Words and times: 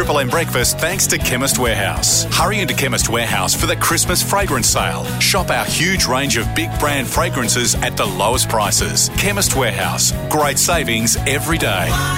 Triple 0.00 0.20
M 0.20 0.30
breakfast 0.30 0.78
thanks 0.78 1.06
to 1.08 1.18
Chemist 1.18 1.58
Warehouse. 1.58 2.24
Hurry 2.34 2.60
into 2.60 2.72
Chemist 2.72 3.10
Warehouse 3.10 3.52
for 3.54 3.66
the 3.66 3.76
Christmas 3.76 4.22
fragrance 4.22 4.66
sale. 4.66 5.04
Shop 5.20 5.50
our 5.50 5.66
huge 5.66 6.06
range 6.06 6.38
of 6.38 6.54
big 6.54 6.70
brand 6.80 7.06
fragrances 7.06 7.74
at 7.74 7.98
the 7.98 8.06
lowest 8.06 8.48
prices. 8.48 9.10
Chemist 9.18 9.56
Warehouse. 9.56 10.12
Great 10.30 10.58
savings 10.58 11.16
every 11.26 11.58
day. 11.58 11.68
All 11.68 12.08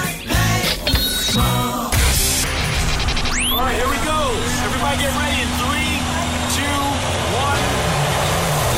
right, 3.59 3.75
here 3.75 3.91
we 3.91 3.99
go. 4.07 4.31
Everybody 4.63 5.03
get 5.03 5.11
ready 5.19 5.43
in 5.43 5.49
three, 5.59 5.99
two, 6.55 6.79
one. 7.35 7.59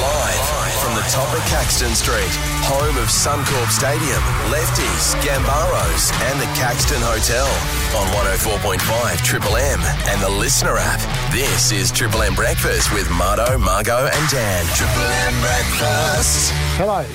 Live 0.02 0.42
from 0.82 0.98
the 0.98 1.06
top 1.14 1.30
of 1.30 1.46
Caxton 1.54 1.94
Street, 1.94 2.34
home 2.66 2.98
of 2.98 3.10
Suncorp 3.10 3.70
Stadium, 3.70 4.22
Lefties, 4.50 5.14
Gambaros, 5.22 6.10
and 6.30 6.42
the 6.42 6.50
Caxton 6.58 6.98
Hotel. 7.00 7.46
On 7.94 8.08
104.5 8.42 9.24
Triple 9.24 9.56
M 9.56 9.80
and 10.10 10.22
the 10.22 10.30
Listener 10.30 10.76
app. 10.78 11.00
This 11.32 11.72
is 11.72 11.92
Triple 11.92 12.24
M 12.24 12.34
Breakfast 12.34 12.92
with 12.92 13.10
Marto, 13.12 13.58
Margot, 13.60 14.10
and 14.12 14.30
Dan. 14.30 14.66
Triple 14.74 15.04
M 15.30 15.34
Breakfast. 15.42 16.52
Hello, 16.82 17.06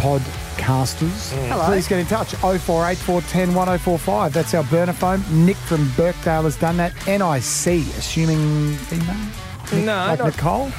podcasters. 0.00 1.36
Mm. 1.36 1.48
Hello. 1.48 1.66
Please 1.66 1.86
get 1.86 2.00
in 2.00 2.06
touch. 2.06 2.32
048410 2.36 3.54
1045. 3.54 4.32
That's 4.32 4.54
our 4.54 4.64
burner 4.64 4.94
phone. 4.94 5.22
Nick 5.44 5.56
from 5.56 5.90
Birkdale 5.96 6.44
has 6.44 6.56
done 6.56 6.78
that. 6.78 6.94
NIC, 7.06 7.84
assuming 7.98 8.72
female? 8.88 9.47
No, 9.72 10.06
Like 10.06 10.18
not- 10.18 10.26
Nicole? 10.36 10.70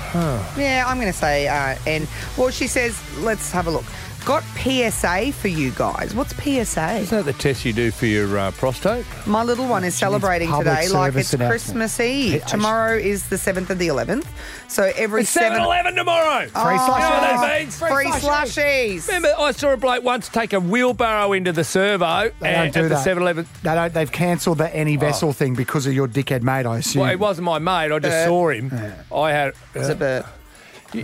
Yeah, 0.57 0.85
I'm 0.87 0.97
going 0.99 1.11
to 1.11 1.17
say, 1.17 1.47
uh, 1.47 1.75
and 1.85 2.07
well, 2.37 2.49
she 2.49 2.67
says, 2.67 2.99
let's 3.19 3.51
have 3.51 3.67
a 3.67 3.71
look. 3.71 3.85
Got 4.25 4.43
PSA 4.43 5.31
for 5.31 5.47
you 5.47 5.71
guys. 5.71 6.13
What's 6.13 6.35
PSA? 6.35 6.97
Isn't 6.97 7.17
that 7.17 7.25
the 7.25 7.33
test 7.33 7.65
you 7.65 7.73
do 7.73 7.89
for 7.89 8.05
your 8.05 8.37
uh, 8.37 8.51
prostate? 8.51 9.03
My 9.25 9.41
little 9.43 9.67
one 9.67 9.83
is 9.83 9.95
celebrating 9.95 10.49
public 10.49 10.65
today 10.77 10.87
like 10.89 11.13
service 11.13 11.21
it's 11.21 11.33
announcement. 11.33 11.49
Christmas 11.51 11.99
Eve. 11.99 12.31
Hey, 12.33 12.41
I- 12.41 12.47
Tomorrow 12.47 12.97
is 12.97 13.27
the 13.29 13.37
7th 13.37 13.71
and 13.71 13.79
the 13.79 13.87
11th. 13.87 14.27
So 14.67 14.91
every 14.95 15.21
It's 15.21 15.31
7 15.31 15.49
seven. 15.53 15.63
Eleven 15.63 15.95
tomorrow. 15.95 16.41
Free 16.47 16.49
You 16.51 16.53
know 16.61 16.75
what 16.75 17.01
slushies. 17.01 17.41
that 17.41 17.59
means? 17.59 17.79
Free 17.79 18.05
slushies. 18.05 19.07
Remember, 19.07 19.33
I 19.39 19.51
saw 19.51 19.73
a 19.73 19.77
bloke 19.77 20.03
once 20.03 20.29
take 20.29 20.53
a 20.53 20.59
wheelbarrow 20.59 21.33
into 21.33 21.51
the 21.51 21.63
servo 21.63 22.29
They 22.39 22.47
and 22.53 22.71
don't 22.71 22.81
do 22.83 22.85
at 22.85 22.89
the 22.89 22.95
that. 22.95 23.03
7 23.03 23.23
Eleven. 23.23 23.47
They 23.63 23.73
don't, 23.73 23.93
they've 23.93 24.11
cancelled 24.11 24.59
the 24.59 24.75
any 24.75 24.95
vessel 24.95 25.33
thing 25.33 25.55
because 25.55 25.87
of 25.87 25.93
your 25.93 26.07
dickhead 26.07 26.43
mate, 26.43 26.67
I 26.67 26.79
assume. 26.79 27.01
Well, 27.01 27.11
it 27.11 27.19
wasn't 27.19 27.45
my 27.45 27.57
mate. 27.57 27.91
I 27.91 27.97
just 27.97 28.13
Uh, 28.13 28.25
saw 28.25 28.49
him. 28.49 28.71
I 29.15 29.31
had. 29.31 29.53
It's 29.73 29.89
a 29.89 29.95
bit- 29.95 30.25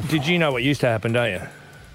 Did 0.09 0.27
you 0.27 0.37
know 0.37 0.51
what 0.51 0.61
used 0.61 0.81
to 0.81 0.87
happen, 0.87 1.11
don't 1.13 1.31
you? 1.31 1.41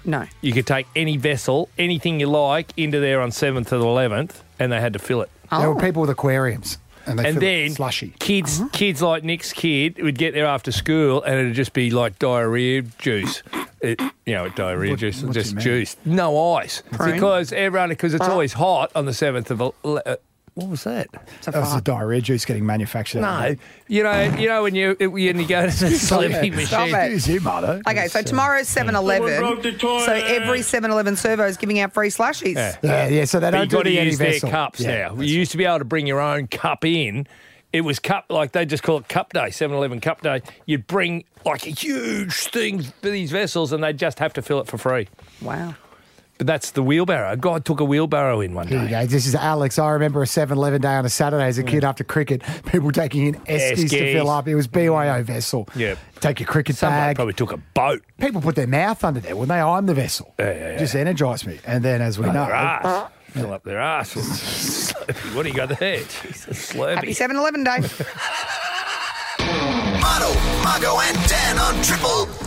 No. 0.05 0.25
You 0.41 0.53
could 0.53 0.65
take 0.67 0.87
any 0.95 1.17
vessel, 1.17 1.69
anything 1.77 2.19
you 2.19 2.27
like, 2.27 2.71
into 2.77 2.99
there 2.99 3.21
on 3.21 3.29
7th 3.31 3.71
and 3.71 3.83
11th, 3.83 4.41
and 4.59 4.71
they 4.71 4.79
had 4.81 4.93
to 4.93 4.99
fill 4.99 5.21
it. 5.21 5.29
There 5.49 5.59
Oh. 5.67 5.73
were 5.73 5.81
people 5.81 6.01
with 6.01 6.09
aquariums. 6.09 6.77
And, 7.05 7.17
they 7.17 7.25
and 7.29 7.33
fill 7.39 7.43
it 7.43 7.45
then 7.67 7.71
slushy. 7.71 8.13
kids, 8.19 8.61
kids 8.73 9.01
like 9.01 9.23
Nick's 9.23 9.53
kid 9.53 10.01
would 10.03 10.17
get 10.17 10.33
there 10.35 10.45
after 10.45 10.71
school, 10.71 11.23
and 11.23 11.33
it'd 11.39 11.55
just 11.55 11.73
be 11.73 11.89
like 11.89 12.19
diarrhea 12.19 12.83
juice. 12.99 13.41
It, 13.81 13.99
you 14.27 14.33
know, 14.35 14.49
diarrhea 14.49 14.91
What- 14.91 14.99
juice, 14.99 15.23
what 15.23 15.33
do 15.33 15.39
just 15.41 15.55
mean? 15.55 15.63
juice, 15.63 15.97
no 16.05 16.53
ice, 16.53 16.83
Prune? 16.91 17.13
because 17.13 17.51
everyone 17.51 17.89
because 17.89 18.13
it's 18.13 18.27
always 18.27 18.53
hot 18.53 18.91
on 18.95 19.05
the 19.05 19.13
seventh 19.13 19.49
of. 19.49 19.59
ele- 19.61 19.73
Uh, 20.05 20.15
what 20.55 20.67
was 20.69 20.83
that? 20.83 21.07
It's 21.37 21.47
a 21.47 21.51
That 21.51 21.59
was 21.59 21.69
the 21.69 21.73
fart. 21.75 21.83
diarrhea 21.85 22.21
juice 22.21 22.43
getting 22.45 22.65
manufactured. 22.65 23.21
No, 23.21 23.55
you 23.87 24.03
know, 24.03 24.21
you 24.37 24.47
know 24.47 24.63
when 24.63 24.75
you 24.75 24.95
when 24.99 25.39
you 25.39 25.47
go 25.47 25.61
to 25.69 25.71
the 25.85 25.91
sleeping 25.91 26.53
it. 26.53 26.67
Stop 26.67 26.89
machine. 26.89 26.95
it. 26.95 27.13
Excuse 27.13 27.27
you, 27.27 27.41
Marto. 27.41 27.81
Okay, 27.87 28.07
so 28.09 28.19
uh, 28.19 28.23
tomorrow's 28.23 28.67
7 28.67 28.93
Someone 28.93 29.19
11. 29.21 29.61
the 29.61 29.71
toilet. 29.73 30.05
So 30.05 30.13
every 30.13 30.61
7 30.61 30.91
Eleven 30.91 31.15
servo 31.15 31.45
is 31.45 31.57
giving 31.57 31.79
out 31.79 31.93
free 31.93 32.09
slushies. 32.09 32.55
Yeah. 32.55 32.77
Yeah, 32.83 33.07
yeah, 33.07 33.25
so 33.25 33.39
they 33.39 33.47
But 33.47 33.51
don't 33.51 33.61
you 33.63 33.69
do 33.69 33.75
got 33.77 33.83
to 33.83 33.89
the 33.89 33.99
any 33.99 34.09
use 34.09 34.17
their 34.19 34.31
vessel. 34.33 34.49
cups 34.49 34.79
Yeah, 34.81 35.07
now. 35.09 35.15
You 35.21 35.37
used 35.39 35.51
to 35.51 35.57
be 35.57 35.65
able 35.65 35.79
to 35.79 35.85
bring 35.85 36.05
your 36.05 36.19
own 36.19 36.47
cup 36.47 36.83
in. 36.85 37.27
It 37.73 37.81
was 37.81 37.99
cup 37.99 38.25
like 38.29 38.51
they 38.51 38.65
just 38.65 38.83
call 38.83 38.97
it 38.97 39.07
cup 39.07 39.31
day, 39.31 39.47
7-Eleven 39.47 40.01
cup 40.01 40.21
day. 40.21 40.41
You'd 40.65 40.87
bring 40.87 41.23
like 41.45 41.65
a 41.65 41.69
huge 41.69 42.33
thing 42.33 42.81
for 42.83 43.09
these 43.09 43.31
vessels, 43.31 43.71
and 43.71 43.81
they'd 43.81 43.97
just 43.97 44.19
have 44.19 44.33
to 44.33 44.41
fill 44.41 44.59
it 44.59 44.67
for 44.67 44.77
free. 44.77 45.07
Wow. 45.41 45.75
But 46.41 46.47
that's 46.47 46.71
the 46.71 46.81
wheelbarrow. 46.81 47.35
God 47.35 47.65
took 47.65 47.81
a 47.81 47.85
wheelbarrow 47.85 48.41
in 48.41 48.55
one 48.55 48.67
Here 48.67 48.79
you 48.81 48.85
day. 48.87 49.01
go. 49.01 49.05
This 49.05 49.27
is 49.27 49.35
Alex. 49.35 49.77
I 49.77 49.91
remember 49.91 50.23
a 50.23 50.25
7 50.25 50.57
Eleven 50.57 50.81
day 50.81 50.95
on 50.95 51.05
a 51.05 51.09
Saturday 51.09 51.43
as 51.45 51.59
a 51.59 51.63
kid 51.63 51.83
after 51.83 52.03
cricket, 52.03 52.41
people 52.65 52.91
taking 52.91 53.27
in 53.27 53.35
Eskies 53.41 53.75
to 53.91 53.95
Eskies. 53.97 54.11
fill 54.13 54.27
up. 54.27 54.47
It 54.47 54.55
was 54.55 54.65
BYO 54.65 55.21
vessel. 55.21 55.69
Yep. 55.75 55.99
Take 56.19 56.39
your 56.39 56.47
cricket 56.47 56.77
Somebody 56.77 56.99
bag. 57.09 57.15
probably 57.17 57.35
took 57.35 57.51
a 57.51 57.57
boat. 57.57 58.01
People 58.19 58.41
put 58.41 58.55
their 58.55 58.65
mouth 58.65 59.03
under 59.03 59.19
there 59.19 59.35
when 59.35 59.49
they 59.49 59.59
I'm 59.59 59.85
the 59.85 59.93
vessel. 59.93 60.33
Yeah, 60.39 60.45
yeah, 60.51 60.71
yeah. 60.71 60.77
Just 60.79 60.95
energise 60.95 61.45
me. 61.45 61.59
And 61.63 61.85
then, 61.85 62.01
as 62.01 62.17
we 62.17 62.25
know, 62.25 62.33
Their 62.47 62.55
ass. 62.55 63.11
Fill 63.27 63.53
up 63.53 63.63
their 63.63 63.79
ass. 63.79 64.15
Slurpee. 64.15 65.35
what 65.35 65.43
do 65.43 65.49
you 65.49 65.55
got 65.55 65.77
there? 65.77 65.97
Jesus, 66.23 66.71
Happy 66.71 66.79
Slurpee. 67.11 67.15
7 67.15 67.37
Eleven 67.37 67.63
day. 67.63 67.77
Marto, 70.01 70.33
Margot, 70.63 70.99
and 71.01 71.29
Dan 71.29 71.59
on 71.59 71.83
Triple 71.83 72.25
M. 72.25 72.40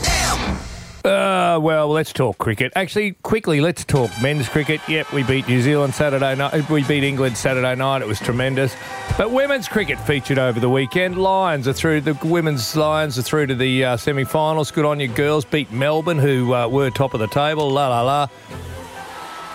Uh, 1.04 1.58
well, 1.60 1.88
let's 1.88 2.14
talk 2.14 2.38
cricket. 2.38 2.72
Actually, 2.74 3.12
quickly, 3.22 3.60
let's 3.60 3.84
talk 3.84 4.10
men's 4.22 4.48
cricket. 4.48 4.80
Yep, 4.88 5.12
we 5.12 5.22
beat 5.22 5.46
New 5.46 5.60
Zealand 5.60 5.94
Saturday 5.94 6.34
night. 6.34 6.70
We 6.70 6.82
beat 6.82 7.04
England 7.04 7.36
Saturday 7.36 7.74
night. 7.74 8.00
It 8.00 8.08
was 8.08 8.18
tremendous. 8.18 8.74
But 9.18 9.30
women's 9.30 9.68
cricket 9.68 10.00
featured 10.00 10.38
over 10.38 10.58
the 10.58 10.70
weekend. 10.70 11.18
Lions 11.18 11.68
are 11.68 11.74
through. 11.74 12.00
The 12.00 12.18
women's 12.24 12.74
Lions 12.74 13.18
are 13.18 13.22
through 13.22 13.48
to 13.48 13.54
the 13.54 13.84
uh, 13.84 13.96
semi-finals. 13.98 14.70
Good 14.70 14.86
on 14.86 14.98
you, 14.98 15.08
girls. 15.08 15.44
Beat 15.44 15.70
Melbourne, 15.70 16.18
who 16.18 16.54
uh, 16.54 16.68
were 16.68 16.88
top 16.88 17.12
of 17.12 17.20
the 17.20 17.28
table. 17.28 17.68
La 17.68 17.88
la 17.88 18.00
la. 18.00 18.28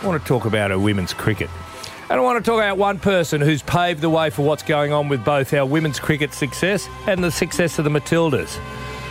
I 0.02 0.06
want 0.06 0.22
to 0.22 0.28
talk 0.28 0.46
about 0.46 0.72
our 0.72 0.78
women's 0.78 1.14
cricket. 1.14 1.50
And 2.12 2.20
I 2.20 2.24
want 2.24 2.44
to 2.44 2.48
talk 2.48 2.60
about 2.60 2.78
one 2.78 3.00
person 3.00 3.42
who's 3.42 3.64
paved 3.64 4.02
the 4.02 4.10
way 4.10 4.30
for 4.30 4.44
what's 4.44 4.64
going 4.64 4.94
on 4.94 5.10
with 5.10 5.26
both 5.26 5.52
our 5.56 5.66
women's 5.66 6.00
cricket 6.00 6.31
success 6.31 6.88
and 7.08 7.24
the 7.24 7.31
success 7.31 7.80
of 7.80 7.86
the 7.86 7.92
Matildas. 7.92 8.60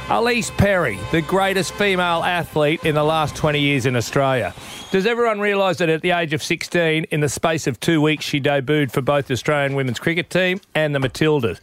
Ellyse 0.09 0.51
Perry, 0.57 0.99
the 1.13 1.21
greatest 1.21 1.75
female 1.75 2.23
athlete 2.25 2.83
in 2.85 2.95
the 2.95 3.05
last 3.05 3.37
20 3.37 3.61
years 3.61 3.85
in 3.85 3.95
Australia. 3.95 4.55
Does 4.91 5.05
everyone 5.05 5.39
realise 5.39 5.77
that 5.79 5.91
at 5.91 6.01
the 6.01 6.13
age 6.13 6.33
of 6.33 6.43
16, 6.43 7.05
in 7.11 7.21
the 7.21 7.29
space 7.29 7.67
of 7.67 7.79
two 7.79 8.01
weeks, 8.01 8.25
she 8.25 8.41
debuted 8.41 8.91
for 8.91 9.03
both 9.03 9.27
the 9.27 9.35
Australian 9.35 9.75
women's 9.75 9.99
cricket 9.99 10.31
team 10.31 10.63
and 10.75 10.95
the 10.95 10.99
Matildas? 10.99 11.61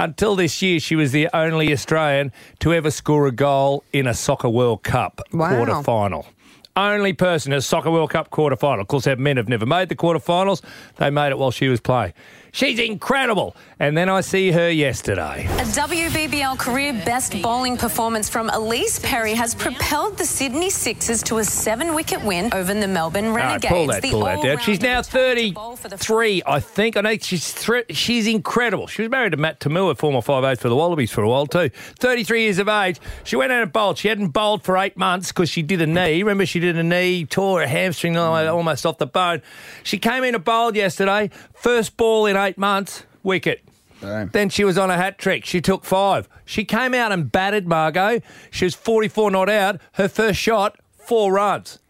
Until 0.00 0.34
this 0.34 0.60
year, 0.62 0.80
she 0.80 0.96
was 0.96 1.12
the 1.12 1.28
only 1.32 1.72
Australian 1.72 2.32
to 2.58 2.74
ever 2.74 2.90
score 2.90 3.28
a 3.28 3.32
goal 3.32 3.84
in 3.92 4.08
a 4.08 4.14
Soccer 4.14 4.48
World 4.50 4.82
Cup 4.82 5.20
Wow. 5.32 5.48
quarter 5.56 5.80
final. 5.84 6.26
Only 6.74 7.12
person 7.14 7.52
in 7.52 7.58
a 7.58 7.62
Soccer 7.62 7.90
World 7.90 8.10
Cup 8.10 8.30
quarter 8.30 8.56
final. 8.56 8.80
Of 8.82 8.88
course, 8.88 9.06
our 9.06 9.16
men 9.16 9.36
have 9.36 9.48
never 9.48 9.64
made 9.64 9.88
the 9.90 9.94
quarter 9.94 10.18
finals. 10.18 10.60
They 10.96 11.08
made 11.08 11.30
it 11.30 11.38
while 11.38 11.50
she 11.52 11.68
was 11.68 11.80
playing. 11.80 12.12
She's 12.56 12.78
incredible. 12.78 13.54
And 13.78 13.94
then 13.94 14.08
I 14.08 14.22
see 14.22 14.50
her 14.50 14.70
yesterday. 14.70 15.44
A 15.44 15.64
WBBL 15.64 16.58
career 16.58 16.94
best 17.04 17.42
bowling 17.42 17.76
performance 17.76 18.30
from 18.30 18.48
Ellyse 18.48 19.02
Perry 19.02 19.34
has 19.34 19.54
propelled 19.54 20.16
the 20.16 20.24
Sydney 20.24 20.70
Sixers 20.70 21.22
to 21.24 21.36
a 21.36 21.44
seven 21.44 21.94
wicket 21.94 22.24
win 22.24 22.48
over 22.54 22.72
the 22.72 22.88
Melbourne 22.88 23.26
All 23.26 23.32
right, 23.32 23.62
Renegades. 23.62 23.74
pull 23.74 23.86
that, 23.88 24.00
The 24.00 24.10
pull 24.10 24.24
that 24.24 24.42
down. 24.42 24.58
She's 24.60 24.80
now 24.80 25.02
all-rounder 25.02 25.18
returned 25.18 25.48
to 25.48 25.52
bowl 25.52 25.76
for 25.76 25.88
the 25.90 25.98
33, 25.98 26.42
I 26.46 26.60
think. 26.60 26.96
I 26.96 27.02
know 27.02 27.18
she's 27.18 27.52
thr 27.52 27.80
she's 27.90 28.26
incredible. 28.26 28.86
She 28.86 29.02
was 29.02 29.10
married 29.10 29.32
to 29.32 29.36
Matt 29.36 29.60
Toomua, 29.60 29.98
former 29.98 30.20
5'8 30.20 30.58
for 30.58 30.70
the 30.70 30.76
Wallabies 30.76 31.12
for 31.12 31.20
a 31.20 31.28
while 31.28 31.46
too. 31.46 31.68
33 31.68 32.44
years 32.44 32.58
of 32.58 32.68
age. 32.68 32.98
She 33.24 33.36
went 33.36 33.52
out 33.52 33.64
and 33.64 33.70
bowled. 33.70 33.98
She 33.98 34.08
hadn't 34.08 34.28
bowled 34.28 34.62
for 34.62 34.78
eight 34.78 34.96
months 34.96 35.28
because 35.28 35.50
she 35.50 35.60
did 35.60 35.82
a 35.82 35.86
knee. 35.86 36.22
Remember, 36.22 36.46
she 36.46 36.60
did 36.60 36.78
a 36.78 36.82
knee, 36.82 37.26
tore 37.26 37.60
a 37.60 37.68
hamstring 37.68 38.16
almost 38.16 38.86
off 38.86 38.96
the 38.96 39.06
bone. 39.06 39.42
She 39.82 39.98
came 39.98 40.24
in 40.24 40.34
and 40.34 40.42
bowled 40.42 40.74
yesterday. 40.74 41.28
First 41.66 41.96
ball 41.96 42.26
in 42.26 42.36
eight 42.36 42.56
months, 42.56 43.02
wicket. 43.24 43.60
Then 44.00 44.50
she 44.50 44.62
was 44.62 44.78
on 44.78 44.88
a 44.88 44.96
hat 44.96 45.18
trick. 45.18 45.44
She 45.44 45.60
took 45.60 45.84
five. 45.84 46.28
She 46.44 46.64
came 46.64 46.94
out 46.94 47.10
and 47.10 47.32
batted 47.32 47.66
Margot. 47.66 48.20
She 48.52 48.66
was 48.66 48.76
44 48.76 49.32
not 49.32 49.50
out. 49.50 49.80
Her 49.94 50.06
first 50.06 50.38
shot, 50.38 50.78
four 50.96 51.32
runs. 51.32 51.80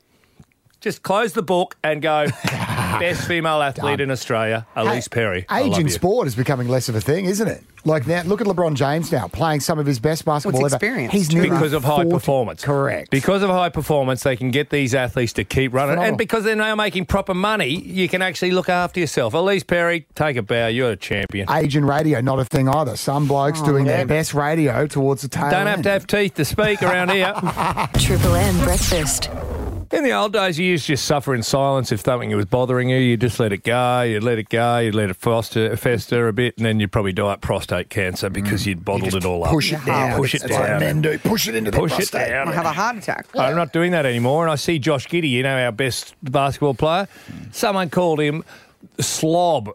Just 0.81 1.03
close 1.03 1.35
the 1.35 1.43
book 1.43 1.77
and 1.85 2.01
go. 2.01 2.25
Best 3.01 3.27
female 3.27 3.62
athlete 3.62 4.01
in 4.01 4.11
Australia, 4.11 4.67
Ellyse 4.77 5.11
Perry. 5.11 5.45
I 5.48 5.63
Age 5.63 5.71
love 5.72 5.81
in 5.81 5.87
you. 5.87 5.93
sport 5.93 6.27
is 6.27 6.34
becoming 6.34 6.69
less 6.69 6.89
of 6.89 6.95
a 6.95 7.01
thing, 7.01 7.27
isn't 7.27 7.47
it? 7.48 7.63
Like 7.84 8.07
now, 8.09 8.22
look 8.22 8.41
at 8.41 8.48
LeBron 8.48 8.75
James 8.75 9.13
now 9.13 9.28
playing 9.28 9.60
some 9.60 9.78
of 9.78 9.87
his 9.87 10.01
best 10.01 10.25
basketball 10.25 10.60
Well, 10.60 10.66
it's 10.66 10.75
ever. 10.75 10.84
experience, 10.84 11.13
He's 11.13 11.28
too. 11.28 11.37
nearly 11.37 11.51
Because 11.51 11.72
of 11.72 11.84
high 11.84 12.03
40. 12.03 12.10
performance. 12.10 12.65
Correct. 12.65 13.10
Because 13.13 13.43
of 13.43 13.51
high 13.51 13.69
performance, 13.69 14.25
they 14.25 14.34
can 14.34 14.51
get 14.51 14.71
these 14.71 14.93
athletes 14.93 15.33
to 15.34 15.45
keep 15.45 15.72
running. 15.72 15.91
Phenomenal. 15.93 16.09
And 16.09 16.19
because 16.19 16.43
they're 16.43 16.57
now 16.57 16.75
making 16.75 17.07
proper 17.07 17.33
money, 17.33 17.69
you 17.81 18.09
can 18.09 18.22
actually 18.22 18.51
look 18.51 18.69
after 18.69 18.98
yourself. 18.98 19.34
Ellyse 19.34 19.65
Perry, 19.65 20.04
take 20.16 20.37
a 20.37 20.43
bow. 20.43 20.66
You're 20.66 20.91
a 20.93 20.97
champion. 20.97 21.48
Age 21.48 21.77
in 21.77 21.84
radio, 21.84 22.21
not 22.21 22.41
a 22.41 22.45
thing 22.45 22.69
either. 22.69 22.97
Some 22.97 23.28
blokes 23.28 23.60
oh, 23.63 23.66
doing 23.66 23.84
their 23.84 24.04
best 24.04 24.34
radio 24.34 24.89
towards 24.89 25.22
the 25.22 25.28
tail 25.28 25.51
Don't 25.51 25.66
have 25.69 25.75
end. 25.77 25.84
to 25.84 25.91
have 25.91 26.07
teeth 26.09 26.34
to 26.34 26.45
speak 26.45 26.83
around 26.83 27.13
here. 27.13 27.33
Triple 27.98 28.34
M 28.34 28.65
breakfast. 28.65 29.31
In 29.92 30.03
the 30.03 30.12
old 30.12 30.33
days, 30.33 30.59
you 30.59 30.66
used 30.66 30.86
to 30.86 30.92
just 30.92 31.04
suffer 31.04 31.34
in 31.34 31.42
silence 31.42 31.92
if 31.92 32.00
something 32.00 32.34
was 32.34 32.47
bothering 32.47 32.88
you. 32.88 32.98
You 32.98 33.16
just 33.16 33.38
let 33.38 33.53
it 33.53 33.62
go. 33.62 34.03
You'd 34.03 34.22
let 34.22 34.38
it 34.38 34.48
go. 34.48 34.78
You'd 34.78 34.94
let 34.94 35.10
it 35.10 35.16
foster, 35.16 35.77
fester 35.77 36.27
a 36.28 36.33
bit, 36.33 36.56
and 36.56 36.66
then 36.66 36.80
you'd 36.80 36.91
probably 36.91 37.12
die 37.12 37.34
of 37.34 37.41
prostate 37.41 37.88
cancer 37.88 38.28
because 38.28 38.62
mm. 38.62 38.66
you'd 38.66 38.84
bottled 38.84 39.15
it 39.15 39.24
all 39.24 39.44
up. 39.44 39.50
Push 39.50 39.72
it 39.72 39.84
down. 39.84 40.16
Push 40.16 40.34
it 40.34 40.42
That's 40.42 40.53
what 40.53 40.66
down. 40.66 40.80
men 40.80 41.03
do. 41.03 41.18
Push 41.18 41.48
it 41.48 41.54
into 41.54 41.71
the 41.71 41.78
Push 41.78 41.98
it 41.98 42.10
down. 42.10 42.48
I 42.48 42.53
have 42.53 42.66
a 42.66 42.72
heart 42.72 42.97
attack. 42.97 43.27
I'm 43.36 43.54
not 43.54 43.72
doing 43.72 43.92
that 43.92 44.06
anymore. 44.06 44.44
And 44.44 44.53
I 44.53 44.56
see 44.56 44.78
Josh 44.78 45.06
Giddey, 45.06 45.30
you 45.30 45.42
know, 45.42 45.56
our 45.56 45.72
best 45.72 46.15
basketball 46.22 46.74
player. 46.74 47.06
Mm. 47.30 47.54
Someone 47.54 47.91
called 47.91 48.21
him 48.21 48.44
slob 48.98 49.71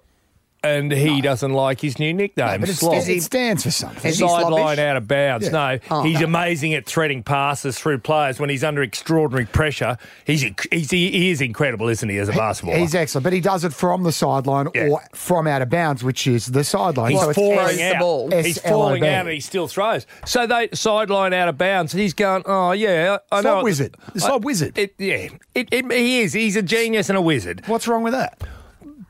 and 0.63 0.91
he 0.91 1.21
doesn't 1.21 1.53
like 1.53 1.81
his 1.81 1.97
new 1.97 2.13
nickname. 2.13 2.59
But 2.59 2.69
it's, 2.69 2.79
Slob. 2.79 2.93
it 3.07 3.23
stands 3.23 3.63
for 3.63 3.71
something. 3.71 4.11
Sideline 4.11 4.77
out 4.77 4.95
of 4.97 5.07
bounds. 5.07 5.47
Yeah. 5.47 5.51
No, 5.51 5.79
Oh. 5.89 6.03
he's 6.03 6.21
amazing 6.21 6.73
at 6.75 6.85
threading 6.85 7.23
passes 7.23 7.79
through 7.79 7.97
players 7.99 8.39
when 8.39 8.49
he's 8.49 8.63
under 8.63 8.83
extraordinary 8.83 9.45
pressure. 9.47 9.97
He's, 10.25 10.41
he's 10.71 10.91
he, 10.91 11.31
is 11.31 11.41
incredible, 11.41 11.87
isn't 11.89 12.07
he, 12.07 12.17
as 12.19 12.29
a 12.29 12.33
basketballer? 12.33 12.77
He's 12.77 12.93
excellent, 12.93 13.23
but 13.23 13.33
he 13.33 13.39
does 13.41 13.63
it 13.63 13.73
from 13.73 14.03
the 14.03 14.11
sideline 14.11 14.67
Yeah. 14.75 14.89
or 14.89 15.01
from 15.15 15.47
out 15.47 15.61
of 15.63 15.69
bounds, 15.69 16.03
which 16.03 16.27
is 16.27 16.45
the 16.47 16.63
sideline. 16.63 17.11
He's 17.13 17.21
So 17.21 17.33
falling 17.33 17.57
throws 17.57 17.77
the 17.77 17.95
out. 17.95 17.99
ball. 17.99 18.31
He's 18.31 18.61
falling 18.61 19.03
out 19.03 19.25
and 19.25 19.29
he 19.29 19.39
still 19.39 19.67
throws. 19.67 20.05
So 20.25 20.45
they 20.45 20.69
sideline 20.73 21.33
out 21.33 21.47
of 21.47 21.57
bounds. 21.57 21.91
He's 21.91 22.13
going, 22.13 22.43
oh 22.45 22.71
yeah, 22.73 23.17
I 23.31 23.37
I 23.37 23.41
Slob 23.41 23.57
know. 23.59 23.63
wizard. 23.63 23.97
The 24.13 24.19
slob 24.19 24.45
wizard. 24.45 24.77
It, 24.77 24.93
yeah, 24.99 25.29
it, 25.55 25.69
it, 25.71 25.91
he 25.91 26.21
is. 26.21 26.33
He's 26.33 26.55
a 26.55 26.61
genius 26.61 27.09
and 27.09 27.17
a 27.17 27.21
wizard. 27.21 27.63
What's 27.65 27.87
wrong 27.87 28.03
with 28.03 28.13
that? 28.13 28.39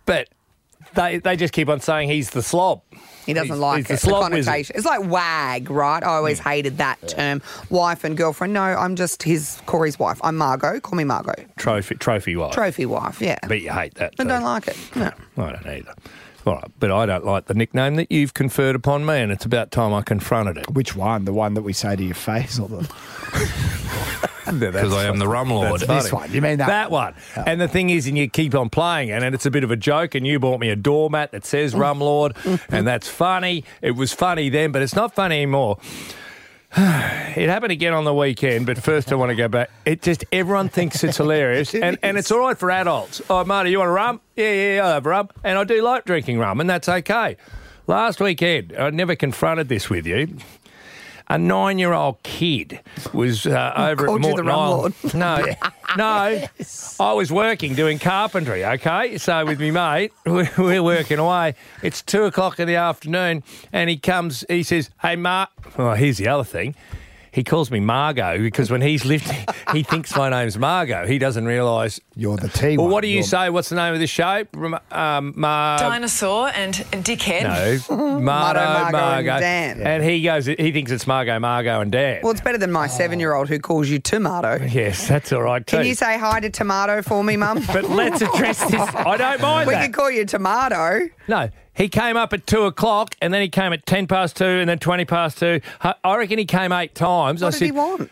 But 0.06 0.30
they 0.96 1.20
they 1.20 1.36
just 1.36 1.54
keep 1.54 1.70
on 1.70 1.80
saying 1.80 2.10
he's 2.10 2.30
the 2.32 2.42
slob. 2.42 2.82
He 3.26 3.34
doesn't 3.34 3.48
He's- 3.50 3.60
like 3.60 3.78
he's 3.78 3.88
the 3.88 3.94
it. 3.94 3.96
The 3.98 4.02
slob 4.08 4.32
wizard. 4.32 4.46
connotation. 4.46 4.76
It's 4.76 4.86
like 4.86 5.06
wag, 5.08 5.70
right? 5.70 6.04
I 6.04 6.08
always 6.16 6.40
hated 6.40 6.78
that 6.80 7.08
term. 7.08 7.42
Wife 7.70 8.04
and 8.04 8.18
girlfriend. 8.18 8.54
No, 8.54 8.62
I'm 8.64 8.96
just 8.96 9.24
his 9.24 9.62
Corey's 9.68 10.00
wife. 10.00 10.20
I'm 10.24 10.38
Margot. 10.38 10.80
Call 10.80 10.96
me 10.98 11.04
Margot. 11.04 11.36
Trophy 11.58 11.96
trophy 11.96 12.36
wife. 12.36 12.54
Trophy 12.54 12.86
wife. 12.86 13.22
Yeah. 13.22 13.38
But 13.48 13.62
you 13.62 13.72
hate 13.72 13.96
that. 13.96 14.16
I 14.20 14.24
don't 14.24 14.44
like 14.44 14.68
it. 14.68 14.78
No. 14.96 15.12
I 15.38 15.52
don't 15.52 15.68
either. 15.68 15.94
All 16.44 16.56
right, 16.56 16.72
but 16.80 16.90
I 16.92 17.06
don't 17.06 17.24
like 17.24 17.46
the 17.46 17.54
nickname 17.54 17.98
that 17.98 18.12
you've 18.12 18.34
conferred 18.34 18.76
upon 18.76 19.06
me, 19.06 19.20
and 19.20 19.32
it's 19.32 19.46
about 19.46 19.70
time 19.70 19.94
I 19.94 20.02
confronted 20.02 20.58
it. 20.58 20.72
Which 20.72 20.96
one? 20.96 21.26
The 21.26 21.34
one 21.34 21.54
that 21.54 21.62
we 21.62 21.72
say 21.72 21.96
to 21.96 22.04
your 22.04 22.16
face, 22.16 22.58
or 22.58 22.68
the 22.68 22.78
Because 24.52 24.94
I 24.94 25.06
am 25.06 25.20
the 25.20 25.28
rum 25.28 25.50
lord. 25.50 25.82
That's 25.82 26.06
this 26.06 26.12
one? 26.12 26.32
You 26.34 26.42
mean 26.42 26.58
that? 26.58 26.68
That 26.68 26.92
one. 26.92 27.14
And 27.36 27.62
the 27.62 27.68
thing 27.68 27.90
is, 27.90 28.08
and 28.08 28.18
you 28.18 28.28
keep 28.28 28.54
on 28.56 28.70
playing 28.70 29.10
it, 29.10 29.22
and 29.24 29.36
it's 29.36 29.46
a 29.46 29.52
bit 29.52 29.64
of 29.64 29.72
a 29.72 29.76
joke. 29.76 30.16
And 30.16 30.26
you 30.26 30.40
bought 30.40 30.60
me 30.60 30.70
a 30.70 30.76
doormat 30.76 31.32
that 31.32 31.46
says 31.46 31.74
Rum 31.76 32.00
Lord, 32.00 32.36
and 32.70 32.86
that's 32.86 33.08
funny. 33.08 33.64
It 33.82 33.92
was 33.92 34.14
funny 34.14 34.50
then, 34.50 34.72
but 34.72 34.82
it's 34.82 34.96
not 34.96 35.16
funny 35.16 35.38
anymore. 35.38 35.78
It 37.34 37.48
happened 37.48 37.72
again 37.72 37.94
on 37.94 38.04
the 38.04 38.14
weekend, 38.14 38.66
but 38.66 38.78
first 38.78 39.10
I 39.12 39.16
want 39.16 39.30
to 39.30 39.36
go 39.36 39.48
back. 39.48 39.70
It 39.86 40.02
just 40.02 40.26
everyone 40.34 40.68
thinks 40.68 41.02
it's 41.02 41.16
hilarious, 41.16 41.74
and, 41.76 41.98
and 42.04 42.18
it's 42.18 42.30
all 42.30 42.40
right 42.40 42.58
for 42.58 42.70
adults. 42.72 43.22
Oh, 43.30 43.46
Marty, 43.46 43.72
you 43.72 43.80
want 43.80 43.90
a 43.90 43.94
rum? 43.94 44.20
Yeah, 44.36 44.52
yeah, 44.52 44.76
yeah, 44.76 44.86
I 44.88 44.90
have 44.96 45.06
rum, 45.06 45.30
and 45.44 45.58
I 45.58 45.64
do 45.64 45.82
like 45.82 46.04
drinking 46.04 46.40
rum, 46.40 46.60
and 46.60 46.70
that's 46.70 46.90
okay. 46.90 47.38
Last 47.88 48.20
weekend, 48.20 48.74
I 48.78 48.90
never 48.90 49.16
confronted 49.16 49.70
this 49.70 49.90
with 49.90 50.06
you. 50.06 50.36
A 51.32 51.38
nine-year-old 51.38 52.22
kid 52.24 52.82
was 53.14 53.48
uh, 53.48 53.74
over 53.78 54.06
Called 54.06 54.20
at 54.20 54.22
Moreton 54.22 54.46
rum 54.48 54.60
Island. 54.60 54.96
lord. 55.02 55.14
No, 55.16 55.46
no. 55.98 56.44
I 57.00 57.14
was 57.14 57.32
working 57.32 57.74
doing 57.74 58.00
carpentry, 58.00 58.66
okay? 58.66 59.18
So 59.18 59.46
with 59.46 59.58
me 59.58 59.72
mate, 59.72 60.12
we're 60.26 60.84
working 60.84 61.20
away. 61.20 61.56
It's 61.84 62.02
two 62.02 62.24
o'clock 62.26 62.60
in 62.60 62.68
the 62.68 62.76
afternoon, 62.76 63.44
and 63.72 63.90
he 63.90 63.96
comes, 63.96 64.44
he 64.50 64.62
says, 64.62 64.90
Hey, 65.02 65.16
Mark. 65.16 65.52
Well, 65.78 65.96
here's 65.96 66.18
the 66.18 66.28
other 66.28 66.44
thing. 66.44 66.76
He 67.34 67.46
calls 67.46 67.72
me 67.72 67.80
Margot 67.80 68.40
because 68.40 68.70
when 68.70 68.82
he's 68.82 69.06
lifting, 69.06 69.46
he 69.74 69.84
thinks 69.84 70.14
my 70.18 70.30
name's 70.30 70.58
Margot. 70.58 71.08
He 71.08 71.18
doesn't 71.18 71.46
realise. 71.46 72.00
You're 72.16 72.36
the 72.36 72.50
T 72.50 72.78
Well, 72.78 72.90
what 72.90 73.02
do 73.02 73.08
you 73.08 73.16
You're- 73.16 73.24
say? 73.24 73.50
What's 73.50 73.70
the 73.70 73.76
name 73.78 73.94
of 73.94 74.00
the 74.02 74.08
show? 74.08 74.44
Um, 74.92 75.34
Mar- 75.38 75.78
Dinosaur 75.80 76.50
and 76.50 76.74
dickhead. 76.74 77.44
no, 77.90 77.96
Margo, 78.20 78.60
Margo, 78.60 78.98
Margo. 78.98 79.32
and 79.32 79.42
Dan. 79.42 79.82
And 79.82 80.04
he 80.04 80.22
goes, 80.22 80.46
he 80.46 80.72
thinks 80.74 80.92
it's 80.92 81.08
Margot, 81.08 81.40
Margot, 81.40 81.80
and 81.80 81.92
Dan. 81.92 82.20
Well, 82.22 82.34
it's 82.34 82.42
better 82.42 82.58
than 82.58 82.72
my 82.72 82.88
seven-year-old 82.88 83.48
who 83.48 83.60
calls 83.60 83.88
you 83.88 84.00
tomato. 84.00 84.64
yes, 84.66 85.08
that's 85.08 85.32
all 85.32 85.42
right 85.42 85.66
too. 85.66 85.78
Can 85.78 85.86
you 85.86 85.96
say 85.96 86.18
hi 86.18 86.42
to 86.42 86.50
tomato 86.50 87.02
for 87.02 87.24
me, 87.24 87.38
Mum? 87.38 87.64
but 87.68 87.90
let's 87.90 88.22
address 88.22 88.60
this. 88.70 88.82
I 88.96 89.16
don't 89.18 89.42
mind 89.42 89.68
we 89.68 89.74
that. 89.74 89.86
could 89.86 89.94
call 89.94 90.12
you 90.12 90.26
tomato. 90.26 91.08
No, 91.30 91.50
he 91.82 91.90
came 91.90 92.16
up 92.16 92.32
at 92.32 92.46
two 92.46 92.64
o'clock, 92.64 93.16
and 93.22 93.34
then 93.34 93.42
he 93.42 93.50
came 93.50 93.74
at 93.74 93.86
ten 93.86 94.06
past 94.06 94.38
two, 94.38 94.46
and 94.46 94.70
then 94.70 94.78
twenty 94.78 95.06
past 95.06 95.40
two. 95.40 95.62
I 95.82 96.16
reckon 96.16 96.38
he 96.38 96.46
came 96.46 96.72
eight 96.72 96.94
times. 96.94 97.42
I 97.42 97.50
did 97.50 97.58
said, 97.58 97.66
he 97.66 97.72
want? 97.72 98.12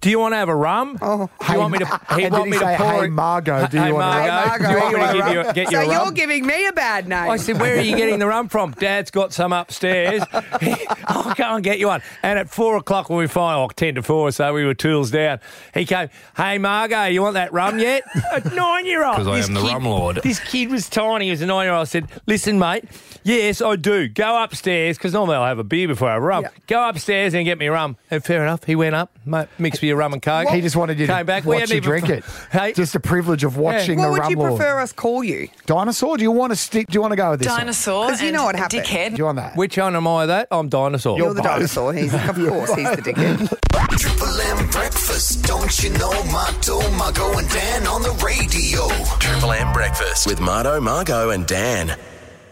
"Do 0.00 0.10
you 0.10 0.18
want 0.18 0.32
to 0.32 0.36
have 0.36 0.48
a 0.48 0.54
rum? 0.54 0.98
Oh. 1.02 1.28
do 1.46 1.52
you 1.52 1.58
want 1.58 1.72
me 1.72 1.78
to? 1.80 2.00
He 2.16 2.24
And 2.24 2.32
want 2.32 2.44
me 2.50 2.56
he 2.56 2.58
say, 2.58 2.76
to 2.76 2.82
pour 2.82 3.02
"Hey, 3.02 3.08
Margot, 3.08 3.66
do 3.68 3.76
you 3.76 3.82
hey, 3.84 3.92
want 3.92 4.02
to- 4.12 4.28
Margot, 4.28 4.30
Hey, 4.30 4.48
Margo, 4.48 4.66
do 4.66 4.72
you 4.72 4.78
want 4.78 4.92
me 4.94 5.00
to 5.00 5.12
give 5.12 5.20
want 5.22 5.32
you 5.34 5.40
rum? 5.42 5.52
get 5.54 5.68
so 5.70 5.80
you 5.82 5.90
a 5.90 5.92
you're 6.04 6.12
giving 6.12 6.46
me 6.46 6.66
a 6.66 6.72
bad 6.72 7.08
name. 7.08 7.30
I 7.30 7.36
said, 7.36 7.60
"Where 7.60 7.76
are 7.76 7.80
you 7.80 7.96
getting 7.96 8.18
the 8.18 8.26
rum 8.26 8.48
from?" 8.48 8.70
Dad's 8.78 9.10
got 9.10 9.32
some 9.32 9.52
upstairs. 9.52 10.22
I'll 10.32 11.34
go 11.34 11.54
and 11.54 11.64
get 11.64 11.78
you 11.78 11.88
one. 11.88 12.02
And 12.22 12.38
at 12.38 12.50
four 12.50 12.76
o'clock, 12.76 13.10
when 13.10 13.18
we 13.18 13.26
finally, 13.26 13.64
oh, 13.64 13.68
ten 13.74 13.94
to 13.96 14.02
four, 14.02 14.30
so 14.32 14.52
we 14.54 14.64
were 14.64 14.74
tools 14.74 15.10
down. 15.10 15.40
He 15.74 15.84
came, 15.84 16.08
"Hey, 16.36 16.58
Margot, 16.58 17.04
you 17.06 17.22
want 17.22 17.34
that 17.34 17.52
rum 17.52 17.78
yet?" 17.78 18.02
A 18.32 18.40
nine-year-old. 18.54 19.16
Because 19.20 19.26
I 19.28 19.38
am 19.46 19.54
the 19.54 19.60
kid- 19.60 19.72
rum 19.72 19.84
lord. 19.84 20.20
This 20.22 20.40
kid 20.40 20.70
was 20.70 20.88
tiny. 20.88 21.26
He 21.26 21.30
was 21.30 21.42
a 21.42 21.46
nine-year-old. 21.46 21.80
I 21.82 21.84
said, 21.84 22.08
"Listen, 22.26 22.58
mate. 22.58 22.84
Yes, 23.22 23.60
I 23.60 23.76
do. 23.76 24.08
Go 24.08 24.42
upstairs 24.42 24.96
because 24.96 25.12
normally 25.12 25.36
I'll 25.36 25.44
have 25.46 25.58
a 25.58 25.64
beer 25.64 25.86
before 25.88 26.08
I 26.08 26.14
have 26.14 26.22
rum. 26.22 26.44
Yeah. 26.44 26.50
Go 26.66 26.88
upstairs 26.88 27.34
and 27.34 27.44
get 27.44 27.58
me 27.58 27.68
rum." 27.68 27.96
And 28.10 28.24
fair 28.24 28.42
enough. 28.42 28.64
He 28.64 28.74
went 28.76 28.94
up, 28.94 29.10
mate, 29.26 29.48
mixed 29.58 29.82
me 29.82 29.89
a 29.90 29.96
rum 29.96 30.12
and 30.12 30.22
coke. 30.22 30.48
He 30.48 30.60
just 30.60 30.76
wanted 30.76 30.98
you 30.98 31.06
came 31.06 31.18
to 31.18 31.24
back. 31.24 31.44
we 31.44 31.56
watch 31.56 31.60
hadn't 31.70 31.74
you 31.74 31.76
even- 31.78 31.88
drink 31.90 32.08
it. 32.08 32.24
Hey, 32.50 32.72
Just 32.72 32.92
the 32.92 33.00
privilege 33.00 33.44
of 33.44 33.56
watching 33.56 33.98
what 33.98 34.06
the 34.06 34.12
would 34.22 34.30
you 34.30 34.36
prefer 34.36 34.80
us 34.80 34.92
call 34.92 35.22
you? 35.22 35.48
Dinosaur? 35.66 36.16
Do 36.16 36.22
you 36.22 36.30
want 36.32 36.52
to 36.52 36.56
stick? 36.56 36.86
Do 36.88 36.94
you 36.96 37.00
want 37.00 37.12
to 37.12 37.16
go 37.16 37.30
with 37.32 37.40
this? 37.40 37.48
one? 37.48 37.58
Dinosaur 37.60 38.08
'Cause 38.08 38.22
you 38.22 38.32
know 38.32 38.44
what 38.44 38.56
happened. 38.56 38.82
dickhead. 38.82 39.10
Do 39.10 39.16
you 39.18 39.24
want 39.26 39.36
that? 39.36 39.56
which 39.56 39.76
one 39.78 39.94
am 39.96 40.06
I? 40.06 40.26
That 40.26 40.48
I'm 40.50 40.68
dinosaur. 40.68 41.16
You're 41.18 41.34
the 41.34 41.42
both. 41.42 41.50
dinosaur. 41.52 41.92
He's, 41.92 42.14
of 42.14 42.20
course, 42.34 42.74
he's 42.74 42.90
the 42.90 43.02
dickhead. 43.02 43.98
Triple 43.98 44.40
M 44.40 44.68
breakfast, 44.70 45.44
don't 45.46 45.82
you 45.82 45.90
know? 45.90 46.12
Marto, 46.24 46.80
Margo, 46.92 47.36
and 47.38 47.48
Dan 47.50 47.86
on 47.86 48.02
the 48.02 48.10
radio. 48.24 48.88
Triple 49.18 49.52
M 49.52 49.72
breakfast 49.72 50.26
with 50.26 50.40
Marto, 50.40 50.80
Margo, 50.80 51.30
and 51.30 51.46
Dan. 51.46 51.96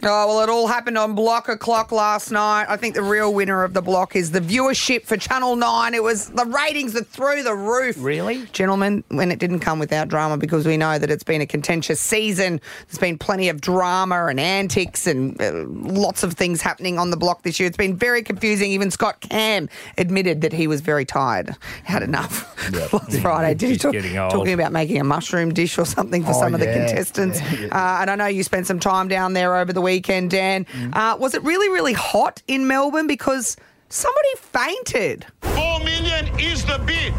Oh, 0.03 0.27
well, 0.29 0.41
it 0.43 0.49
all 0.49 0.67
happened 0.69 0.97
on 0.97 1.15
Block 1.15 1.49
O'Clock 1.49 1.91
last 1.93 2.31
night. 2.31 2.67
I 2.69 2.77
think 2.77 2.95
the 2.95 3.03
real 3.03 3.35
winner 3.35 3.65
of 3.65 3.75
the 3.75 3.83
block 3.83 4.15
is 4.15 4.31
the 4.31 4.41
viewership 4.41 5.05
for 5.05 5.17
Channel 5.17 5.56
9. 5.56 5.95
It 5.95 6.03
was 6.03 6.29
the 6.31 6.45
ratings 6.45 6.95
are 6.95 7.03
through 7.03 7.43
the 7.43 7.55
roof. 7.55 7.97
Really? 7.99 8.47
Gentlemen, 8.53 9.03
when 9.09 9.33
it 9.33 9.39
didn't 9.39 9.61
come 9.61 9.79
without 9.79 10.09
drama 10.09 10.37
because 10.37 10.67
we 10.67 10.77
know 10.77 10.99
that 10.99 11.11
it's 11.11 11.25
been 11.25 11.41
a 11.41 11.47
contentious 11.47 12.00
season. 12.00 12.61
There's 12.87 12.99
been 12.99 13.19
plenty 13.19 13.49
of 13.49 13.61
drama 13.61 14.27
and 14.27 14.39
antics 14.39 15.06
and 15.06 15.41
uh, 15.43 15.65
lots 15.67 16.23
of 16.23 16.35
things 16.35 16.62
happening 16.62 16.99
on 16.99 17.11
the 17.11 17.17
block 17.17 17.43
this 17.43 17.59
year. 17.59 17.67
It's 17.67 17.77
been 17.77 17.97
very 17.97 18.23
confusing. 18.23 18.71
Even 18.71 18.91
Scott 18.91 19.21
Cam 19.21 19.69
admitted 19.97 20.43
that 20.43 20.53
he 20.53 20.67
was 20.69 20.81
very 20.81 21.05
tired. 21.05 21.56
Had 21.85 22.03
enough 22.05 22.45
last 22.93 23.19
Friday. 23.21 23.55
Did 23.55 23.71
he 23.71 23.77
talk, 23.77 23.95
talking 24.31 24.53
about 24.53 24.71
making 24.73 25.00
a 25.00 25.05
mushroom 25.05 25.53
dish 25.53 25.77
or 25.79 25.85
something 25.85 26.23
for 26.23 26.31
Oh, 26.31 26.41
some 26.41 26.55
of 26.55 26.61
the 26.61 26.67
yeah. 26.67 26.87
contestants? 26.87 27.41
Uh, 27.41 27.99
and 28.00 28.11
I 28.11 28.15
know 28.15 28.27
you 28.27 28.43
spent 28.45 28.67
some 28.67 28.79
time 28.79 29.09
down 29.09 29.33
there 29.33 29.56
over 29.56 29.73
the 29.73 29.81
weekend, 29.88 30.31
Dan. 30.31 30.67
Mm. 30.67 30.94
Uh, 30.94 31.17
was 31.17 31.32
it 31.35 31.43
really, 31.44 31.68
really 31.71 31.95
hot 31.95 32.42
in 32.47 32.66
Melbourne? 32.66 33.07
Because 33.07 33.57
somebody 33.88 34.28
fainted. 34.37 35.25
Four 35.40 35.78
million 35.80 36.26
is 36.38 36.62
the 36.64 36.78
bid. 36.87 37.14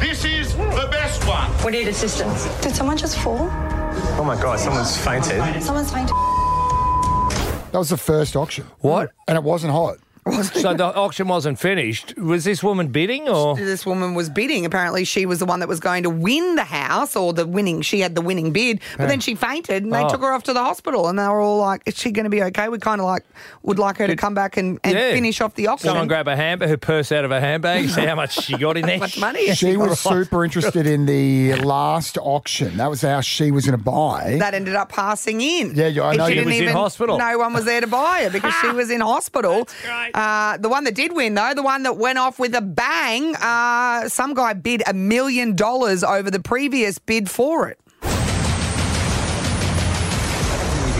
This 0.00 0.24
is 0.24 0.54
the 0.56 0.88
best 0.92 1.26
one. 1.26 1.50
We 1.64 1.72
need 1.72 1.88
assistance. 1.88 2.46
Did 2.60 2.74
someone 2.76 2.96
just 2.96 3.18
fall? 3.18 3.48
Oh 4.18 4.24
my 4.24 4.40
god, 4.40 4.60
someone's 4.60 4.96
fainted. 4.96 5.40
Someone's 5.60 5.92
fainted. 5.92 6.14
That 7.72 7.78
was 7.78 7.90
the 7.90 7.96
first 7.96 8.36
auction. 8.36 8.64
What? 8.78 9.10
And 9.26 9.36
it 9.36 9.42
wasn't 9.42 9.72
hot. 9.72 9.96
So 10.54 10.72
the 10.72 10.84
auction 10.84 11.28
wasn't 11.28 11.58
finished. 11.58 12.16
Was 12.16 12.44
this 12.44 12.62
woman 12.62 12.88
bidding 12.88 13.28
or? 13.28 13.56
This 13.56 13.84
woman 13.84 14.14
was 14.14 14.30
bidding. 14.30 14.64
Apparently, 14.64 15.04
she 15.04 15.26
was 15.26 15.38
the 15.38 15.44
one 15.44 15.60
that 15.60 15.68
was 15.68 15.80
going 15.80 16.02
to 16.04 16.10
win 16.10 16.54
the 16.56 16.64
house 16.64 17.14
or 17.14 17.34
the 17.34 17.46
winning. 17.46 17.82
She 17.82 18.00
had 18.00 18.14
the 18.14 18.22
winning 18.22 18.50
bid, 18.50 18.80
but 18.96 19.08
then 19.08 19.20
she 19.20 19.34
fainted 19.34 19.82
and 19.82 19.92
they 19.92 20.02
Oh. 20.02 20.08
took 20.08 20.22
her 20.22 20.32
off 20.32 20.44
to 20.44 20.54
the 20.54 20.62
hospital. 20.64 21.08
And 21.08 21.18
they 21.18 21.28
were 21.28 21.40
all 21.40 21.58
like, 21.58 21.82
"Is 21.84 21.98
she 21.98 22.10
going 22.10 22.24
to 22.24 22.30
be 22.30 22.42
okay?" 22.44 22.68
We 22.70 22.78
kind 22.78 23.00
of 23.02 23.06
like 23.06 23.24
would 23.64 23.78
like 23.78 23.98
her 23.98 24.06
to 24.06 24.16
come 24.16 24.32
back 24.34 24.56
and, 24.56 24.80
and 24.82 24.94
Yeah. 24.94 25.12
finish 25.12 25.40
off 25.42 25.54
the 25.56 25.66
auction. 25.66 25.88
Someone 25.88 26.08
grab 26.08 26.26
a 26.26 26.36
handbag, 26.36 26.70
her 26.70 26.76
purse 26.78 27.12
out 27.12 27.24
of 27.26 27.30
her 27.30 27.40
handbag, 27.40 27.90
see 27.90 28.06
how 28.06 28.14
much 28.14 28.42
she 28.42 28.56
got 28.56 28.76
in 28.78 28.86
there. 28.86 28.94
How 28.98 29.00
much 29.00 29.18
money? 29.18 29.48
has 29.48 29.58
She 29.58 29.76
was 29.76 30.00
super 30.00 30.42
interested 30.44 30.86
in 30.86 31.04
the 31.06 31.54
last 31.56 32.16
auction. 32.18 32.78
That 32.78 32.88
was 32.88 33.02
how 33.02 33.20
she 33.20 33.50
was 33.50 33.66
going 33.66 33.76
to 33.78 33.84
buy. 33.84 34.36
that 34.38 34.54
ended 34.54 34.74
up 34.74 34.88
passing 34.88 35.40
in. 35.42 35.74
Yeah, 35.74 35.88
yeah, 35.88 36.02
I 36.04 36.08
And 36.10 36.18
know 36.18 36.26
she 36.28 36.32
you- 36.34 36.40
didn't 36.40 36.52
She 36.54 36.60
was 36.62 36.70
in 36.70 36.76
hospital. 36.76 37.18
No 37.18 37.38
one 37.38 37.52
was 37.52 37.64
there 37.66 37.80
to 37.82 37.86
buy 37.86 38.22
her 38.24 38.30
because 38.30 38.54
she 38.62 38.68
was 38.68 38.90
in 38.90 39.00
hospital. 39.02 39.68
great. 39.84 40.10
Uh, 40.14 40.56
the 40.58 40.68
one 40.68 40.84
that 40.84 40.94
did 40.94 41.12
win, 41.12 41.34
though, 41.34 41.52
the 41.54 41.62
one 41.62 41.82
that 41.82 41.96
went 41.96 42.18
off 42.18 42.38
with 42.38 42.54
a 42.54 42.60
bang, 42.60 43.34
uh, 43.36 44.08
some 44.08 44.32
guy 44.32 44.52
bid 44.52 44.80
a 44.86 44.94
million 44.94 45.56
dollars 45.56 46.04
over 46.04 46.30
the 46.30 46.38
previous 46.38 47.00
bid 47.00 47.28
for 47.28 47.68
it. 47.68 47.80
Maybe 48.00 48.12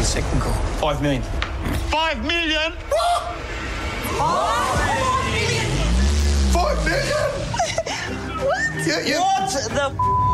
second 0.02 0.40
call. 0.40 0.52
Five 0.80 1.00
million. 1.00 1.22
Five 1.90 2.24
million? 2.26 2.72
What 6.54 6.76
the? 9.74 10.33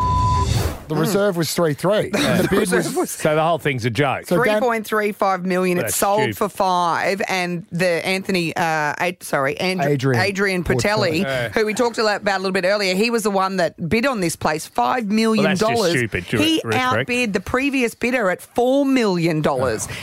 The 0.90 1.00
reserve 1.00 1.36
was 1.36 1.52
3 1.54 1.74
3. 1.74 2.10
The 2.10 2.48
bid 2.50 2.70
was. 2.96 3.10
So 3.10 3.34
the 3.34 3.42
whole 3.42 3.58
thing's 3.58 3.84
a 3.84 3.90
joke. 3.90 4.26
So 4.26 4.36
3.35 4.36 5.44
million. 5.44 5.78
It 5.78 5.90
sold 5.92 6.20
stupid. 6.22 6.36
for 6.36 6.48
five. 6.48 7.22
And 7.28 7.66
the 7.70 8.04
Anthony, 8.06 8.54
uh, 8.56 8.60
Ad- 8.60 9.22
sorry, 9.22 9.58
And- 9.58 9.80
Adrian 9.80 10.20
Adrian 10.22 10.64
Portelli, 10.64 11.22
Yeah. 11.22 11.48
who 11.50 11.64
we 11.66 11.74
talked 11.74 11.98
about 11.98 12.22
a 12.36 12.38
little 12.38 12.52
bit 12.52 12.64
earlier, 12.64 12.94
he 12.94 13.10
was 13.10 13.22
the 13.22 13.30
one 13.30 13.56
that 13.58 13.88
bid 13.88 14.06
on 14.06 14.20
this 14.20 14.36
place, 14.36 14.68
$5 14.68 15.06
million. 15.06 15.44
Well, 15.44 15.56
that's 15.56 15.90
stupid, 15.90 16.24
he 16.24 16.54
Rick, 16.56 16.64
Rick. 16.64 16.76
outbid 16.76 17.32
the 17.32 17.40
previous 17.40 17.94
bidder 17.94 18.30
at 18.30 18.40
$4 18.40 18.86
million. 18.86 19.44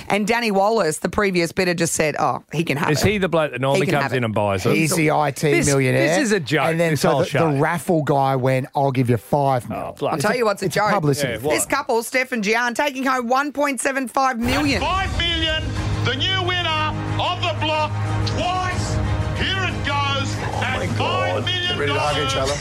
And 0.09 0.27
Danny 0.27 0.51
Wallace, 0.51 0.99
the 0.99 1.09
previous 1.09 1.51
bidder, 1.51 1.73
just 1.73 1.93
said, 1.93 2.15
oh, 2.19 2.43
he 2.53 2.63
can 2.63 2.77
have 2.77 2.91
Is 2.91 3.03
it. 3.03 3.09
he 3.09 3.17
the 3.17 3.27
bloke 3.29 3.51
that 3.51 3.61
normally 3.61 3.87
comes 3.87 4.11
in 4.13 4.23
it. 4.23 4.25
and 4.25 4.33
buys 4.33 4.63
them? 4.63 4.75
He's 4.75 4.95
the 4.95 5.09
IT 5.09 5.41
This- 5.41 5.65
millionaire. 5.67 6.07
this 6.07 6.17
is 6.19 6.31
a 6.31 6.39
joke, 6.39 6.67
And 6.67 6.79
then 6.79 6.91
this 6.93 7.01
so 7.01 7.09
whole 7.09 7.19
the, 7.21 7.25
show. 7.25 7.51
the 7.51 7.59
raffle 7.59 8.03
guy 8.03 8.35
went, 8.35 8.67
I'll 8.75 8.91
give 8.91 9.09
you 9.09 9.17
five 9.17 9.69
mil. 9.69 9.97
Oh, 10.01 10.05
I'll 10.07 10.17
tell 10.17 10.35
you 10.35 10.45
what's 10.45 10.61
a 10.61 10.65
it's 10.67 10.76
joke. 10.77 10.89
publicity. 10.91 11.33
Yeah. 11.33 11.37
This 11.53 11.65
couple, 11.65 12.01
Steph 12.03 12.31
and 12.31 12.43
Gian, 12.43 12.73
taking 12.73 13.03
home 13.05 13.29
1.75 13.29 14.39
million. 14.39 14.81
Five 14.81 15.17
million, 15.17 15.63
the 16.05 16.15
new 16.15 16.41
winner 16.47 16.93
of 17.19 17.41
the 17.41 17.55
block 17.61 17.91
twice. 18.27 18.93
Here 19.37 19.63
it 19.67 19.77
goes 19.85 20.29
oh 20.37 20.63
at 20.63 20.87
five 20.97 21.45
million 21.45 21.77
Ready 21.77 21.91
to 21.93 21.99
hug 21.99 22.17
each 22.25 22.35
other? 22.35 22.53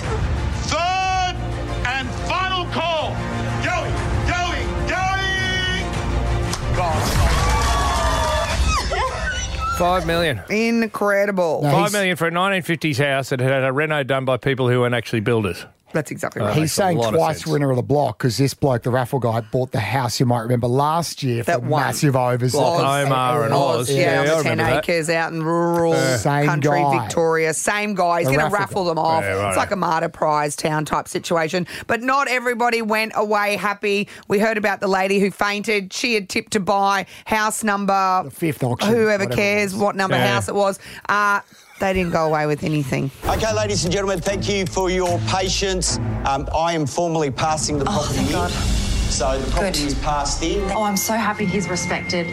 Third 0.69 1.37
and 1.87 2.09
final 2.29 2.65
call. 2.73 3.11
Going, 3.65 3.95
going, 4.27 4.67
going. 4.89 6.77
God. 6.77 7.03
Five 9.79 10.07
million. 10.07 10.41
Incredible. 10.49 11.61
No, 11.63 11.71
Five 11.71 11.79
he's- 11.81 11.93
million 11.93 12.17
for 12.17 12.27
a 12.27 12.31
1950s 12.31 12.97
house 12.97 13.29
that 13.29 13.41
had 13.41 13.63
a 13.63 13.73
reno 13.73 14.03
done 14.03 14.25
by 14.25 14.39
people 14.39 14.69
who 14.71 14.81
weren't 14.81 14.95
actually 14.95 15.21
builders. 15.21 15.67
That's 15.93 16.11
exactly 16.11 16.43
Uh, 16.43 16.47
right. 16.47 16.55
He's 16.55 16.63
makes 16.63 16.73
a 16.73 16.75
saying 16.77 17.03
twice 17.15 17.47
winner 17.47 17.71
of 17.71 17.77
the 17.77 17.83
block 17.83 18.19
because 18.19 18.37
this 18.37 18.53
bloke, 18.55 18.83
the 18.83 18.91
raffle 18.91 19.19
guy, 19.19 19.41
bought 19.41 19.71
the 19.73 19.81
house 19.81 20.19
you 20.21 20.27
might 20.27 20.41
remember 20.41 20.67
last 20.67 21.23
year 21.23 21.45
for 21.45 21.59
one. 21.61 21.81
massive 21.83 22.17
overs. 22.17 22.53
Block 22.53 22.81
Oz. 22.83 23.07
Omar 23.07 23.45
and 23.45 23.55
Oz. 23.55 23.91
Yeah, 23.91 23.97
Yeah, 23.97 24.19
on 24.19 24.19
I 24.19 24.23
the 24.27 24.33
10 24.35 24.37
remember 24.59 24.65
that. 24.75 24.85
acres 24.91 25.09
out 25.11 25.33
in 25.33 25.43
rural 25.43 25.95
Same 26.19 26.47
country 26.47 26.71
guy. 26.81 27.03
Victoria. 27.03 27.55
Same 27.55 27.95
guy. 27.95 28.19
He's 28.21 28.27
going 28.29 28.41
to 28.41 28.45
raffle 28.47 28.59
raffle 28.59 28.83
guy. 28.85 28.89
them 28.91 28.99
off. 28.99 29.23
Yeah, 29.23 29.31
right. 29.35 29.49
It's 29.49 29.57
like 29.57 29.71
a 29.71 29.77
martyr 29.77 30.09
prize 30.09 30.57
town 30.57 30.85
type 30.85 31.09
situation. 31.09 31.67
But 31.87 32.03
not 32.03 32.29
everybody 32.29 32.83
went 32.83 33.13
away 33.15 33.57
happy. 33.57 34.09
We 34.29 34.39
heard 34.39 34.59
about 34.59 34.81
the 34.81 34.89
lady 34.89 35.21
who 35.21 35.31
fainted. 35.31 35.93
She 35.93 36.15
had 36.15 36.29
tipped 36.29 36.53
to 36.55 36.61
buy 36.61 37.07
house 37.27 37.63
number. 37.65 38.23
The 38.25 38.31
fifth 38.31 38.63
auction, 38.65 38.93
Whoever 38.93 39.27
cares 39.27 39.75
what 39.75 39.95
number 39.97 40.17
Yeah. 40.17 40.35
house 40.35 40.49
it 40.49 40.55
was. 40.55 40.79
Uh, 41.09 41.41
they 41.79 41.93
didn't 41.93 42.13
go 42.13 42.27
away 42.27 42.47
with 42.47 42.65
anything. 42.65 43.11
Okay, 43.27 43.53
ladies 43.55 43.85
and 43.85 43.93
gentlemen, 43.93 44.21
thank 44.21 44.49
you 44.49 44.67
for 44.67 44.91
your 44.91 45.19
patience. 45.29 45.99
Um, 46.25 46.49
I 46.55 46.73
am 46.73 46.87
formally 46.87 47.31
passing 47.31 47.79
the 47.79 47.85
property 47.85 48.15
thank 48.15 48.29
in. 48.29 48.33
God. 48.33 48.51
So 48.51 49.39
the 49.39 49.51
property 49.51 49.81
Good. 49.81 49.87
is 49.89 49.95
passed 49.97 50.43
in. 50.43 50.63
Oh, 50.73 50.83
I'm 50.83 50.97
so 50.97 51.15
happy 51.15 51.45
he's 51.45 51.69
respected 51.69 52.27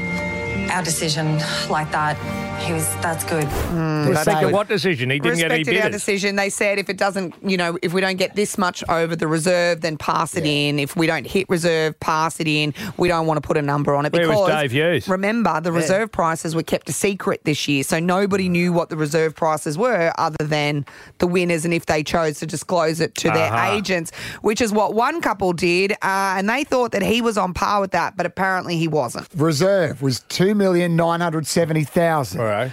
our 0.71 0.83
decision 0.83 1.37
like 1.69 1.91
that. 1.91 2.17
He 2.63 2.71
was, 2.71 2.87
that's 3.01 3.25
good. 3.25 3.43
They're 3.43 4.13
They 4.13 4.23
think 4.23 4.53
what 4.53 4.69
decision? 4.69 5.09
He 5.09 5.19
didn't 5.19 5.37
get 5.37 5.51
any 5.51 5.59
respected 5.61 5.81
our 5.81 5.87
bidders. 5.89 6.01
decision. 6.01 6.35
They 6.37 6.49
said 6.49 6.79
if 6.79 6.89
it 6.89 6.97
doesn't, 6.97 7.35
you 7.43 7.57
know, 7.57 7.77
if 7.81 7.93
we 7.93 7.99
don't 7.99 8.15
get 8.15 8.35
this 8.35 8.57
much 8.57 8.83
over 8.87 9.17
the 9.17 9.27
reserve, 9.27 9.81
then 9.81 9.97
pass 9.97 10.37
it 10.37 10.45
in. 10.45 10.79
If 10.79 10.95
we 10.95 11.05
don't 11.05 11.27
hit 11.27 11.49
reserve, 11.49 11.99
pass 11.99 12.39
it 12.39 12.47
in. 12.47 12.73
We 12.95 13.09
don't 13.09 13.27
want 13.27 13.41
to 13.41 13.45
put 13.45 13.57
a 13.57 13.61
number 13.61 13.93
on 13.95 14.05
it 14.05 14.13
Where 14.13 14.29
was 14.29 14.39
because 14.47 14.61
Dave 14.61 14.71
Hughes? 14.71 15.07
remember 15.09 15.59
the 15.59 15.73
reserve 15.73 16.11
prices 16.11 16.55
were 16.55 16.63
kept 16.63 16.87
a 16.87 16.93
secret 16.93 17.41
this 17.43 17.67
year, 17.67 17.83
so 17.83 17.99
nobody 17.99 18.47
knew 18.47 18.71
what 18.71 18.89
the 18.89 18.95
reserve 18.97 19.35
prices 19.35 19.77
were 19.77 20.13
other 20.17 20.45
than 20.45 20.85
the 21.17 21.27
winners, 21.27 21.65
and 21.65 21.73
if 21.73 21.85
they 21.87 22.01
chose 22.01 22.39
to 22.39 22.45
disclose 22.45 23.01
it 23.01 23.13
to 23.15 23.29
their 23.29 23.51
Aha. 23.51 23.73
agents, 23.73 24.11
which 24.41 24.61
is 24.61 24.71
what 24.71 24.93
one 24.93 25.21
couple 25.21 25.51
did, 25.51 25.91
uh, 26.01 26.35
and 26.37 26.47
they 26.49 26.63
thought 26.63 26.93
that 26.93 27.01
he 27.03 27.21
was 27.21 27.37
on 27.37 27.53
par 27.53 27.81
with 27.81 27.91
that, 27.91 28.15
but 28.15 28.25
apparently 28.25 28.77
he 28.77 28.87
wasn't. 28.87 29.27
Reserve 29.35 30.01
was 30.01 30.21
two 30.29 30.42
million 30.53 30.95
nine 30.95 31.21
hundred 31.21 31.47
seventy 31.47 31.83
thousand. 31.83 32.41
All 32.41 32.47
right. 32.47 32.71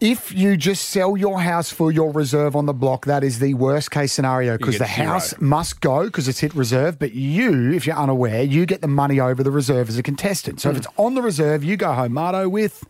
If 0.00 0.32
you 0.32 0.56
just 0.56 0.90
sell 0.90 1.16
your 1.16 1.40
house 1.40 1.72
for 1.72 1.90
your 1.90 2.12
reserve 2.12 2.54
on 2.54 2.66
the 2.66 2.72
block, 2.72 3.06
that 3.06 3.24
is 3.24 3.40
the 3.40 3.54
worst 3.54 3.90
case 3.90 4.12
scenario 4.12 4.56
because 4.56 4.78
the 4.78 4.86
zero. 4.86 5.08
house 5.08 5.34
must 5.40 5.80
go 5.80 6.04
because 6.04 6.28
it's 6.28 6.38
hit 6.38 6.54
reserve. 6.54 7.00
But 7.00 7.14
you, 7.14 7.72
if 7.72 7.84
you're 7.84 7.96
unaware, 7.96 8.44
you 8.44 8.64
get 8.64 8.80
the 8.80 8.86
money 8.86 9.18
over 9.18 9.42
the 9.42 9.50
reserve 9.50 9.88
as 9.88 9.98
a 9.98 10.04
contestant. 10.04 10.60
So 10.60 10.68
if 10.68 10.76
hmm. 10.76 10.78
it's 10.78 10.88
on 10.96 11.14
the 11.14 11.22
reserve, 11.22 11.64
you 11.64 11.76
go 11.76 11.92
home, 11.92 12.12
Marto, 12.12 12.48
with 12.48 12.84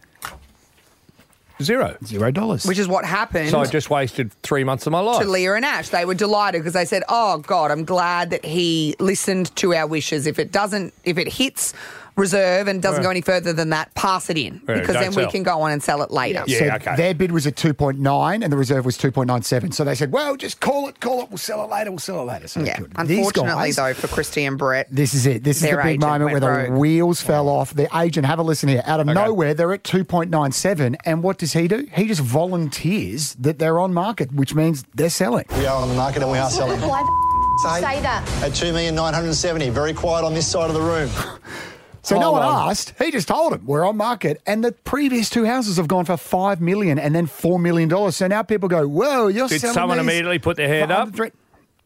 Zero. 1.63 1.97
zero 2.05 2.31
dollars. 2.31 2.65
Which 2.65 2.79
is 2.79 2.87
what 2.87 3.05
happened. 3.05 3.51
So 3.51 3.61
I 3.61 3.67
just 3.67 3.91
wasted 3.91 4.33
three 4.43 4.63
months 4.63 4.87
of 4.87 4.93
my 4.93 5.01
life. 5.01 5.23
to 5.23 5.29
Leah 5.29 5.55
and 5.55 5.65
Ash. 5.65 5.89
They 5.89 6.05
were 6.05 6.15
delighted 6.15 6.61
because 6.61 6.75
they 6.75 6.85
said, 6.85 7.03
"Oh 7.09 7.39
God, 7.39 7.71
I'm 7.71 7.85
glad 7.85 8.31
that 8.31 8.45
he 8.45 8.95
listened 9.01 9.55
to 9.57 9.75
our 9.75 9.87
wishes. 9.87 10.27
If 10.27 10.39
it 10.39 10.53
doesn't, 10.53 10.95
if 11.05 11.19
it 11.19 11.27
hits 11.27 11.75
reserve 12.19 12.69
and 12.69 12.83
doesn't 12.83 13.01
Yeah. 13.01 13.07
go 13.07 13.11
any 13.11 13.21
further 13.23 13.53
than 13.53 13.71
that, 13.71 13.95
pass 13.95 14.29
it 14.29 14.37
in 14.37 14.61
Yeah, 14.69 14.75
because 14.75 14.95
don't 14.95 15.03
then 15.05 15.11
we 15.15 15.23
sell. 15.23 15.31
can 15.31 15.43
go 15.45 15.63
on 15.63 15.71
and 15.71 15.83
sell 15.83 16.03
it 16.03 16.11
later." 16.11 16.43
Yeah, 16.47 16.59
so 16.59 16.65
okay. 16.77 16.97
their 16.97 17.15
bid 17.15 17.33
was 17.33 17.47
at 17.47 17.57
2.9 17.57 18.43
and 18.43 18.53
the 18.53 18.57
reserve 18.57 18.85
was 18.85 18.99
2.97. 18.99 19.73
So 19.73 19.85
they 19.85 19.95
said, 19.95 20.13
well, 20.13 20.37
just 20.37 20.61
call 20.61 20.89
it, 20.89 21.01
call 21.01 21.23
it. 21.23 21.31
We'll 21.31 21.39
sell 21.39 21.65
it 21.65 21.71
later. 21.71 21.91
We'll 21.91 21.99
sell 21.99 22.21
it 22.21 22.25
later. 22.25 22.49
So 22.49 22.61
Yeah. 22.61 22.77
good. 22.79 22.93
These 23.07 23.19
Unfortunately, 23.19 23.51
guys- 23.69 23.77
though, 23.77 23.95
for 23.95 24.09
Christy 24.09 24.45
and 24.45 24.59
Brett, 24.59 24.89
This 24.91 25.15
is 25.15 25.27
it. 25.27 25.45
This 25.45 25.57
is 25.59 25.63
Their 25.63 25.77
the 25.77 25.83
big 25.83 25.87
agent 25.91 26.01
moment 26.03 26.25
where 26.25 26.33
went 26.41 26.67
the 26.67 26.71
rogue. 26.73 26.81
wheels 26.81 27.21
fell 27.21 27.49
off. 27.49 27.73
The 27.75 27.89
agent, 27.97 28.27
have 28.27 28.39
a 28.39 28.43
listen 28.43 28.69
here. 28.69 28.83
Out 28.87 29.01
of 29.01 29.07
nowhere, 29.07 29.55
they're 29.55 29.73
at 29.73 29.85
2.97. 29.85 30.97
And 31.05 31.23
what 31.23 31.39
does 31.39 31.53
he 31.53 31.69
do? 31.69 31.87
He 31.95 32.07
just 32.07 32.21
volunteers 32.21 33.37
that 33.39 33.59
they're 33.59 33.79
on 33.79 33.95
market, 33.95 34.33
which 34.35 34.55
means 34.55 34.85
they're 34.95 35.09
selling. 35.11 35.45
We 35.57 35.67
are 35.67 35.81
on 35.83 35.89
the 35.89 35.95
market 35.95 36.23
and 36.23 36.31
we 36.33 36.39
are 36.39 36.51
selling. 36.51 36.81
Why 36.81 37.03
the 37.03 37.81
say 37.81 38.01
that? 38.01 38.23
At 38.43 38.55
2,970. 38.55 39.69
Very 39.71 39.93
quiet 39.93 40.25
on 40.25 40.35
this 40.35 40.47
side 40.47 40.69
of 40.69 40.75
the 40.75 40.81
room. 40.81 41.11
So 42.03 42.19
no 42.19 42.33
one 42.33 42.43
on. 42.43 42.71
asked. 42.71 42.95
He 42.99 43.11
just 43.11 43.29
told 43.29 43.53
him 43.53 43.67
we're 43.67 43.85
on 43.87 43.97
market, 43.97 44.41
and 44.47 44.65
the 44.65 44.73
previous 44.73 45.29
two 45.29 45.45
houses 45.45 45.77
have 45.77 45.89
gone 45.89 46.05
for 46.05 46.17
five 46.17 46.61
million 46.61 46.99
and 46.99 47.15
then 47.15 47.27
four 47.27 47.59
million 47.59 47.89
dollars. 47.89 48.17
So 48.17 48.27
now 48.29 48.43
people 48.43 48.69
go, 48.69 48.87
"Whoa, 48.87 49.27
you're 49.29 49.49
Did 49.49 49.61
selling 49.61 49.73
Did 49.75 49.81
someone 49.81 49.99
these 49.99 50.07
immediately 50.07 50.39
put 50.39 50.57
their 50.57 50.69
hand 50.69 50.91
for 50.91 50.97
up? 50.97 51.15
three-" 51.15 51.33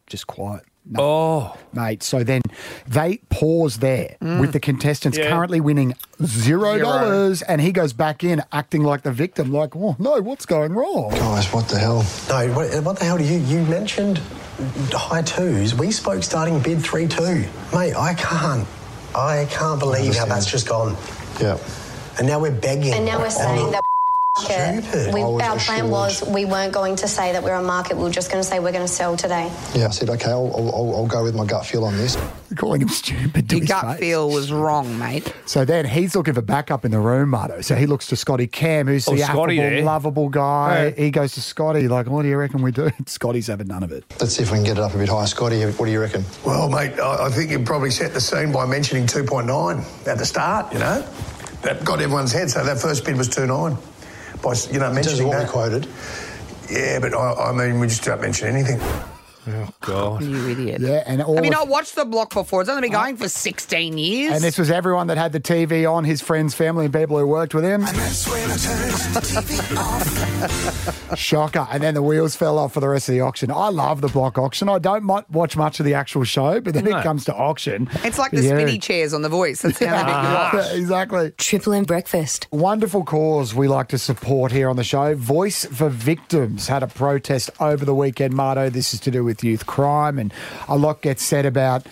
Just 0.07 0.27
quiet. 0.27 0.63
No, 0.85 0.99
Oh, 1.01 1.57
mate. 1.71 2.03
So 2.03 2.25
then 2.25 2.41
they 2.87 3.19
pause 3.29 3.77
there 3.77 4.17
mm. 4.21 4.41
with 4.41 4.51
the 4.51 4.59
contestants 4.59 5.17
Yeah. 5.17 5.29
currently 5.29 5.61
winning 5.61 5.93
zero 6.25 6.77
dollars, 6.77 7.41
and 7.41 7.61
he 7.61 7.71
goes 7.71 7.93
back 7.93 8.21
in 8.23 8.43
acting 8.51 8.83
like 8.83 9.03
the 9.03 9.11
victim, 9.13 9.51
like, 9.51 9.75
"Oh 9.77 9.95
no, 9.97 10.19
what's 10.21 10.45
going 10.45 10.73
wrong?" 10.73 11.11
Guys, 11.11 11.51
what 11.53 11.69
the 11.69 11.79
hell? 11.79 12.05
No, 12.29 12.47
what, 12.53 12.83
what 12.83 12.99
the 12.99 13.05
hell 13.05 13.17
do 13.17 13.23
you 13.23 13.39
you 13.39 13.63
mentioned 13.63 14.19
high 14.91 15.21
twos? 15.21 15.73
We 15.73 15.89
spoke 15.91 16.21
starting 16.21 16.59
bid 16.59 16.81
three 16.83 17.07
two, 17.07 17.45
mate. 17.73 17.95
I 17.95 18.13
can't, 18.15 18.67
I 19.15 19.47
can't 19.49 19.79
believe 19.79 20.15
how 20.15 20.25
that's 20.25 20.49
just 20.49 20.67
gone. 20.67 20.95
Yeah. 21.39 21.57
And 22.17 22.27
now 22.27 22.39
we're 22.39 22.51
begging. 22.51 22.93
And 22.93 23.05
now 23.05 23.19
we're 23.19 23.29
saying 23.29 23.71
that 23.71 23.83
Stupid. 23.83 23.92
We, 25.13 25.23
was 25.23 25.41
our 25.43 25.57
plan 25.57 25.89
was 25.91 26.27
we 26.27 26.45
weren't 26.45 26.73
going 26.73 26.95
to 26.97 27.07
say 27.07 27.31
that 27.33 27.43
we're 27.43 27.53
on 27.53 27.65
market. 27.65 27.97
We 27.97 28.03
were 28.03 28.09
just 28.09 28.31
going 28.31 28.43
to 28.43 28.47
say 28.47 28.59
we're 28.59 28.71
going 28.71 28.85
to 28.85 28.91
sell 28.91 29.15
today. 29.15 29.51
Yeah, 29.75 29.87
I 29.87 29.89
said, 29.91 30.09
okay, 30.09 30.31
I'll, 30.31 30.51
I'll, 30.55 30.95
I'll 30.95 31.07
go 31.07 31.23
with 31.23 31.35
my 31.35 31.45
gut 31.45 31.65
feel 31.65 31.83
on 31.85 31.95
this. 31.97 32.17
Calling 32.55 32.81
him 32.81 32.89
stupid. 32.89 33.49
To 33.49 33.55
your 33.55 33.61
his 33.61 33.69
gut 33.69 33.85
face. 33.85 33.99
feel 33.99 34.29
was 34.29 34.51
wrong, 34.51 34.97
mate. 34.97 35.31
So 35.45 35.65
then 35.65 35.85
he's 35.85 36.15
looking 36.15 36.33
for 36.33 36.41
backup 36.41 36.83
in 36.85 36.91
the 36.91 36.99
room, 36.99 37.29
Marto. 37.29 37.61
So 37.61 37.75
he 37.75 37.85
looks 37.85 38.07
to 38.07 38.15
Scotty 38.15 38.47
Cam, 38.47 38.87
who's 38.87 39.07
Oh, 39.07 39.15
the 39.15 39.21
Scotty 39.21 39.59
affable, 39.59 39.75
there. 39.75 39.83
lovable 39.85 40.29
guy. 40.29 40.85
Yeah. 40.97 41.03
He 41.03 41.11
goes 41.11 41.33
to 41.33 41.41
Scotty, 41.41 41.87
like, 41.87 42.07
what 42.07 42.23
do 42.23 42.27
you 42.29 42.37
reckon 42.37 42.61
we 42.61 42.71
do? 42.71 42.89
Scotty's 43.05 43.47
having 43.47 43.67
none 43.67 43.83
of 43.83 43.91
it. 43.91 44.03
Let's 44.19 44.35
see 44.35 44.43
if 44.43 44.51
we 44.51 44.57
can 44.57 44.65
get 44.65 44.77
it 44.77 44.83
up 44.83 44.93
a 44.93 44.97
bit 44.97 45.09
higher. 45.09 45.27
Scotty, 45.27 45.63
what 45.63 45.85
do 45.85 45.91
you 45.91 45.99
reckon? 46.01 46.23
Well, 46.45 46.69
mate, 46.69 46.99
I 46.99 47.25
I 47.25 47.29
think 47.29 47.51
you 47.51 47.59
probably 47.59 47.91
set 47.91 48.13
the 48.13 48.21
scene 48.21 48.51
by 48.51 48.65
mentioning 48.65 49.05
2.9 49.07 50.07
at 50.07 50.17
the 50.17 50.25
start, 50.25 50.71
you 50.73 50.79
know? 50.79 51.01
That 51.61 51.85
got 51.85 52.01
everyone's 52.01 52.33
head, 52.33 52.49
so 52.51 52.63
that 52.65 52.79
first 52.79 53.05
bid 53.05 53.15
was 53.15 53.29
2.9. 53.29 53.77
By, 54.43 54.53
you 54.71 54.79
know, 54.79 54.89
In 54.89 54.95
terms 54.95 54.97
mentioning 55.07 55.27
what 55.29 55.37
we 55.37 55.43
that. 55.43 55.49
quoted. 55.51 55.87
Yeah, 56.69 56.99
but 56.99 57.13
I, 57.15 57.49
I 57.49 57.51
mean, 57.53 57.79
we 57.79 57.87
just 57.87 58.03
don't 58.03 58.21
mention 58.21 58.47
anything. 58.49 58.79
oh 59.47 59.69
God. 59.81 60.23
You 60.23 60.49
idiot. 60.49 60.81
Yeah, 60.81 61.03
and 61.05 61.21
all 61.21 61.35
Have 61.35 61.45
you 61.45 61.51
of- 61.51 61.57
not 61.57 61.67
watched 61.67 61.95
the 61.95 62.05
block 62.05 62.33
before? 62.33 62.61
It's 62.61 62.69
only 62.69 62.81
been 62.83 62.91
going 62.91 63.17
for 63.17 63.29
16 63.29 63.97
years. 63.97 64.33
and 64.33 64.43
this 64.43 64.57
was 64.57 64.71
everyone 64.71 65.07
that 65.07 65.17
had 65.17 65.31
the 65.33 65.39
TV 65.39 65.89
on, 65.89 66.03
his 66.03 66.21
friends, 66.21 66.53
family, 66.55 66.85
and 66.85 66.93
people 66.93 67.17
who 67.17 67.27
worked 67.27 67.53
with 67.53 67.63
him. 67.63 67.83
Shocker. 71.15 71.67
And 71.71 71.81
then 71.83 71.93
the 71.93 72.01
wheels 72.01 72.35
fell 72.35 72.57
off 72.57 72.73
for 72.73 72.79
the 72.79 72.89
rest 72.89 73.09
of 73.09 73.13
the 73.13 73.21
auction. 73.21 73.51
I 73.51 73.69
love 73.69 74.01
the 74.01 74.07
block 74.07 74.37
auction. 74.37 74.69
I 74.69 74.79
don't 74.79 75.03
mu- 75.03 75.21
watch 75.31 75.55
much 75.57 75.79
of 75.79 75.85
the 75.85 75.93
actual 75.93 76.23
show, 76.23 76.59
but 76.61 76.73
then 76.73 76.85
No. 76.85 76.97
it 76.97 77.03
comes 77.03 77.25
to 77.25 77.33
auction. 77.35 77.89
it's 78.03 78.17
like 78.17 78.31
the 78.31 78.41
Yeah. 78.41 78.55
spinny 78.57 78.77
chairs 78.79 79.13
on 79.13 79.21
The 79.21 79.29
Voice. 79.29 79.61
That's 79.61 79.79
the 79.79 79.89
only 79.89 80.03
bit 80.63 80.75
you 80.75 80.81
exactly. 80.81 81.31
Triple 81.37 81.73
M 81.73 81.83
breakfast. 81.83 82.47
Wonderful 82.51 83.03
cause 83.03 83.53
we 83.55 83.67
like 83.67 83.87
to 83.89 83.97
support 83.97 84.51
here 84.51 84.69
on 84.69 84.75
the 84.75 84.83
show. 84.83 85.15
Voice 85.15 85.65
for 85.65 85.89
Victims 85.89 86.67
had 86.67 86.83
a 86.83 86.87
protest 86.87 87.49
over 87.59 87.85
the 87.85 87.95
weekend, 87.95 88.33
Marto. 88.33 88.69
This 88.69 88.93
is 88.93 88.99
to 89.01 89.11
do 89.11 89.23
with 89.23 89.43
youth 89.43 89.65
crime, 89.65 90.19
and 90.19 90.33
a 90.67 90.77
lot 90.77 91.01
gets 91.01 91.23
said 91.23 91.45
about 91.45 91.85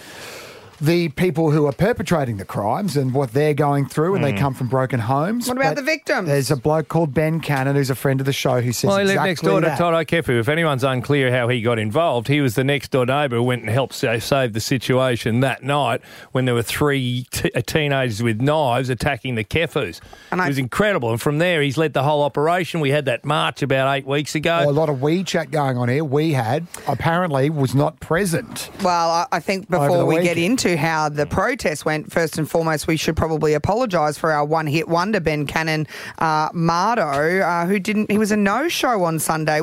the 0.81 1.09
people 1.09 1.51
who 1.51 1.67
are 1.67 1.71
perpetrating 1.71 2.37
the 2.37 2.45
crimes 2.45 2.97
and 2.97 3.13
what 3.13 3.33
they're 3.33 3.53
going 3.53 3.85
through, 3.87 4.15
and 4.15 4.23
they 4.23 4.33
Mm. 4.33 4.39
come 4.39 4.53
from 4.55 4.67
broken 4.67 4.99
homes. 4.99 5.47
What 5.47 5.57
about 5.57 5.75
But 5.75 5.81
the 5.81 5.83
victims? 5.83 6.27
There's 6.27 6.49
a 6.51 6.55
bloke 6.55 6.87
called 6.87 7.13
Ben 7.13 7.39
Cannon 7.39 7.75
who's 7.75 7.89
a 7.91 7.95
friend 7.95 8.19
of 8.19 8.25
the 8.25 8.33
show 8.33 8.61
who 8.61 8.71
says 8.71 8.87
Well, 8.87 8.97
he 8.97 9.03
exactly 9.03 9.15
lived 9.19 9.27
next 9.29 9.41
door 9.41 9.61
that. 9.61 9.77
to 9.77 9.83
Toto 9.83 10.03
Kefu. 10.03 10.39
If 10.39 10.49
anyone's 10.49 10.83
unclear 10.83 11.31
how 11.31 11.47
he 11.49 11.61
got 11.61 11.77
involved, 11.77 12.27
he 12.27 12.41
was 12.41 12.55
the 12.55 12.63
next 12.63 12.89
door 12.91 13.05
neighbour 13.05 13.35
who 13.37 13.43
went 13.43 13.61
and 13.61 13.69
helped 13.69 13.93
sa- 13.93 14.17
save 14.19 14.53
the 14.53 14.59
situation 14.59 15.39
that 15.41 15.63
night 15.63 16.01
when 16.31 16.45
there 16.45 16.55
were 16.55 16.63
three 16.63 17.25
t- 17.31 17.51
uh, 17.55 17.61
teenagers 17.61 18.23
with 18.23 18.41
knives 18.41 18.89
attacking 18.89 19.35
the 19.35 19.43
Kefus. 19.43 19.99
it 20.31 20.47
was 20.47 20.57
incredible. 20.57 21.11
And 21.11 21.21
from 21.21 21.37
there, 21.37 21.61
he's 21.61 21.77
led 21.77 21.93
the 21.93 22.03
whole 22.03 22.23
operation. 22.23 22.79
We 22.79 22.89
had 22.89 23.05
that 23.05 23.23
march 23.23 23.61
about 23.61 23.95
eight 23.95 24.07
weeks 24.07 24.33
ago. 24.35 24.65
a 24.67 24.71
lot 24.71 24.89
of 24.89 25.01
we 25.01 25.23
chat 25.23 25.51
going 25.51 25.77
on 25.77 25.89
here. 25.89 26.03
We 26.03 26.33
had 26.33 26.65
apparently 26.87 27.49
was 27.49 27.75
not 27.75 27.99
present. 27.99 28.69
Well, 28.83 29.09
I, 29.11 29.25
I 29.31 29.39
think 29.39 29.69
before 29.69 29.97
the 29.97 30.05
we 30.05 30.15
get 30.15 30.21
weekend. 30.37 30.37
Into 30.71 30.81
how 30.81 31.09
the 31.09 31.25
protest 31.25 31.83
went, 31.85 32.11
first 32.11 32.37
and 32.37 32.49
foremost, 32.49 32.87
we 32.87 32.95
should 32.95 33.17
probably 33.17 33.53
apologise 33.55 34.17
for 34.17 34.31
our 34.31 34.45
one-hit 34.45 34.87
wonder, 34.87 35.19
Ben 35.19 35.45
Cannon 35.45 35.85
uh, 36.19 36.47
Marto, 36.53 37.01
uh, 37.41 37.65
who 37.65 37.77
didn't. 37.79 38.09
He 38.09 38.17
was 38.17 38.31
a 38.31 38.37
no-show 38.37 39.03
on 39.03 39.19
Sunday. 39.19 39.59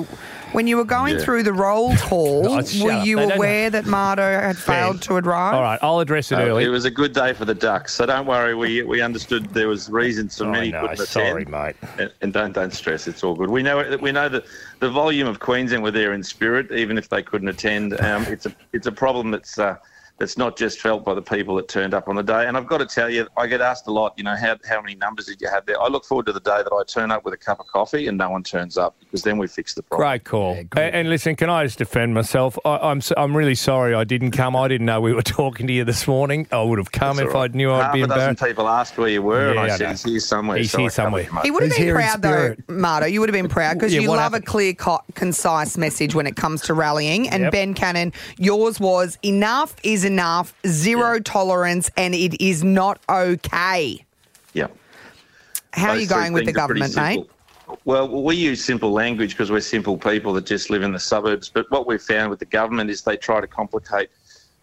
When 0.52 0.66
you 0.66 0.76
were 0.78 0.84
going 0.84 1.16
Yeah. 1.16 1.24
through 1.24 1.42
the 1.44 1.52
roll 1.52 1.94
call, 1.96 2.46
Oh, 2.48 2.56
were 2.84 3.02
you 3.04 3.16
They 3.16 3.26
don't- 3.28 3.36
aware 3.36 3.70
that 3.70 3.86
Marto 3.86 4.22
had 4.22 4.56
failed 4.58 5.00
to 5.02 5.14
arrive? 5.14 5.54
All 5.54 5.62
right, 5.62 5.78
I'll 5.82 6.00
address 6.00 6.30
it 6.32 6.36
Uh, 6.38 6.42
early. 6.42 6.64
It 6.64 6.68
was 6.68 6.84
a 6.84 6.90
good 6.90 7.12
day 7.14 7.32
for 7.32 7.44
the 7.46 7.54
Ducks, 7.54 7.94
so 7.94 8.04
don't 8.06 8.26
worry. 8.26 8.54
We 8.54 8.82
we 8.82 9.00
understood 9.00 9.46
there 9.54 9.68
was 9.68 9.88
reasons 9.90 10.36
for 10.38 10.44
I 10.46 10.50
many 10.50 10.70
know, 10.72 10.88
couldn't 10.88 11.06
sorry, 11.06 11.42
attend. 11.42 11.50
mate. 11.50 11.76
And, 11.98 12.10
and 12.22 12.32
don't 12.32 12.52
don't 12.52 12.72
stress. 12.72 13.06
It's 13.08 13.22
all 13.24 13.34
good. 13.34 13.48
We 13.50 13.62
know 13.62 13.96
we 14.00 14.12
know 14.12 14.28
that 14.28 14.44
the 14.80 14.90
volume 14.90 15.26
of 15.28 15.38
Queensland 15.40 15.82
were 15.82 15.90
there 15.90 16.12
in 16.12 16.22
spirit, 16.22 16.70
even 16.72 16.96
if 16.98 17.08
they 17.08 17.22
couldn't 17.22 17.48
attend. 17.48 17.98
Um, 18.00 18.24
it's 18.24 18.44
a 18.46 18.52
it's 18.74 18.86
a 18.86 18.92
problem 18.92 19.30
that's. 19.30 19.58
Uh, 19.58 19.76
that's 20.18 20.36
not 20.36 20.56
just 20.56 20.80
felt 20.80 21.04
by 21.04 21.14
the 21.14 21.22
people 21.22 21.54
that 21.56 21.68
turned 21.68 21.94
up 21.94 22.08
on 22.08 22.16
the 22.16 22.22
day. 22.22 22.46
And 22.46 22.56
I've 22.56 22.66
got 22.66 22.78
to 22.78 22.86
tell 22.86 23.08
you, 23.08 23.28
I 23.36 23.46
get 23.46 23.60
asked 23.60 23.86
a 23.86 23.92
lot, 23.92 24.14
you 24.16 24.24
know, 24.24 24.34
how, 24.36 24.56
how 24.68 24.80
many 24.82 24.96
numbers 24.96 25.26
did 25.26 25.40
you 25.40 25.48
have 25.48 25.64
there? 25.64 25.80
I 25.80 25.86
look 25.88 26.04
forward 26.04 26.26
to 26.26 26.32
the 26.32 26.40
day 26.40 26.60
that 26.64 26.72
I 26.72 26.82
turn 26.84 27.10
up 27.12 27.24
with 27.24 27.34
a 27.34 27.36
cup 27.36 27.60
of 27.60 27.66
coffee 27.68 28.08
and 28.08 28.18
no 28.18 28.28
one 28.30 28.42
turns 28.42 28.76
up 28.76 28.96
because 28.98 29.22
then 29.22 29.38
we 29.38 29.46
fix 29.46 29.74
the 29.74 29.82
problem. 29.84 30.08
Great 30.08 30.24
call. 30.24 30.58
A- 30.76 30.80
and, 30.80 31.08
listen, 31.08 31.36
can 31.36 31.48
I 31.50 31.64
just 31.64 31.78
defend 31.78 32.14
myself? 32.14 32.58
I, 32.64 32.78
I'm 32.78 32.98
s- 32.98 33.12
I'm 33.16 33.36
really 33.36 33.54
sorry 33.54 33.94
I 33.94 34.02
didn't 34.04 34.32
come. 34.32 34.56
I 34.56 34.66
didn't 34.66 34.86
know 34.86 35.00
we 35.00 35.12
were 35.12 35.22
talking 35.40 35.66
to 35.68 35.72
you 35.72 35.84
this 35.84 36.08
morning. 36.08 36.48
I 36.50 36.62
would 36.62 36.78
have 36.78 36.90
come 36.90 37.16
That's 37.18 37.28
if 37.28 37.34
all 37.34 37.42
I 37.42 37.44
right. 37.44 37.54
knew 37.54 37.70
I'd 37.72 37.82
Half 37.84 37.92
be 37.94 38.02
a 38.02 38.06
dozen 38.08 38.20
embarrassed. 38.30 38.44
people 38.44 38.68
asked 38.68 38.98
where 38.98 39.08
you 39.08 39.22
were, 39.22 39.50
and 39.50 39.60
I 39.60 39.64
I 39.64 39.68
said 39.68 39.80
know. 39.80 39.88
he's 39.90 40.02
here 40.02 40.20
somewhere. 40.20 40.58
He's 40.58 40.72
so 40.72 40.78
here 40.78 40.90
somewhere. 40.90 41.28
He 41.44 41.50
would 41.52 41.62
have 41.62 41.72
He's 41.72 41.86
been 41.86 41.94
proud, 41.94 42.22
though, 42.22 42.28
spirit. 42.54 42.68
Marto. 42.68 43.06
You 43.06 43.20
would 43.20 43.28
have 43.28 43.34
been 43.40 43.48
proud 43.48 43.74
because 43.74 43.94
Yeah, 43.94 44.00
you 44.00 44.08
love 44.08 44.18
happened? 44.18 44.42
a 44.42 44.46
clear, 44.46 44.74
co- 44.74 45.00
concise 45.14 45.78
message 45.78 46.14
when 46.16 46.26
it 46.26 46.34
comes 46.34 46.62
to 46.62 46.74
rallying. 46.74 47.28
And 47.28 47.44
Yep. 47.44 47.52
Ben 47.52 47.74
Cannon, 47.74 48.12
yours 48.36 48.80
was 48.80 49.16
enough 49.24 49.76
is 49.84 50.04
enough, 50.08 50.54
zero 50.66 51.20
tolerance, 51.20 51.90
and 51.96 52.14
it 52.14 52.40
is 52.40 52.64
not 52.64 52.98
okay. 53.08 54.04
Yeah. 54.54 54.66
How 55.72 55.90
are 55.90 55.98
you 55.98 56.08
going 56.08 56.32
with 56.32 56.46
the 56.46 56.52
things 56.52 56.58
are 56.58 56.66
pretty 56.66 56.80
government, 56.80 57.18
mate? 57.18 57.30
Well, 57.84 58.08
we 58.22 58.34
use 58.34 58.64
simple 58.64 58.92
language 58.92 59.30
because 59.30 59.50
we're 59.50 59.60
simple 59.60 59.98
people 59.98 60.32
that 60.32 60.46
just 60.46 60.70
live 60.70 60.82
in 60.82 60.92
the 60.92 60.98
suburbs. 60.98 61.50
But 61.50 61.70
what 61.70 61.86
we've 61.86 62.02
found 62.02 62.30
with 62.30 62.38
the 62.38 62.46
government 62.46 62.90
is 62.90 63.02
they 63.02 63.16
try 63.16 63.40
to 63.40 63.46
complicate. 63.46 64.10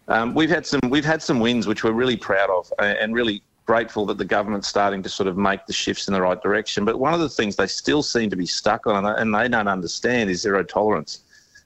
Um, 0.08 0.34
we've 0.34 0.50
had 0.50 0.66
some 0.66 0.80
we've 0.88 1.04
had 1.04 1.22
some 1.22 1.40
wins 1.40 1.66
which 1.66 1.82
we're 1.82 1.92
really 1.92 2.16
proud 2.16 2.50
of 2.50 2.72
and 2.78 3.14
really 3.14 3.42
grateful 3.64 4.06
that 4.06 4.18
the 4.18 4.24
government's 4.24 4.68
starting 4.68 5.02
to 5.02 5.08
sort 5.08 5.26
of 5.26 5.36
make 5.36 5.66
the 5.66 5.72
shifts 5.72 6.06
in 6.08 6.14
the 6.14 6.22
right 6.22 6.40
direction. 6.40 6.84
But 6.84 6.98
one 6.98 7.14
of 7.14 7.20
the 7.20 7.28
things 7.28 7.56
they 7.56 7.66
still 7.66 8.02
seem 8.02 8.30
to 8.30 8.36
be 8.36 8.46
stuck 8.46 8.86
on 8.86 9.04
and 9.04 9.34
they 9.34 9.48
don't 9.48 9.68
understand 9.68 10.30
is 10.30 10.42
zero 10.42 10.62
tolerance. 10.62 11.22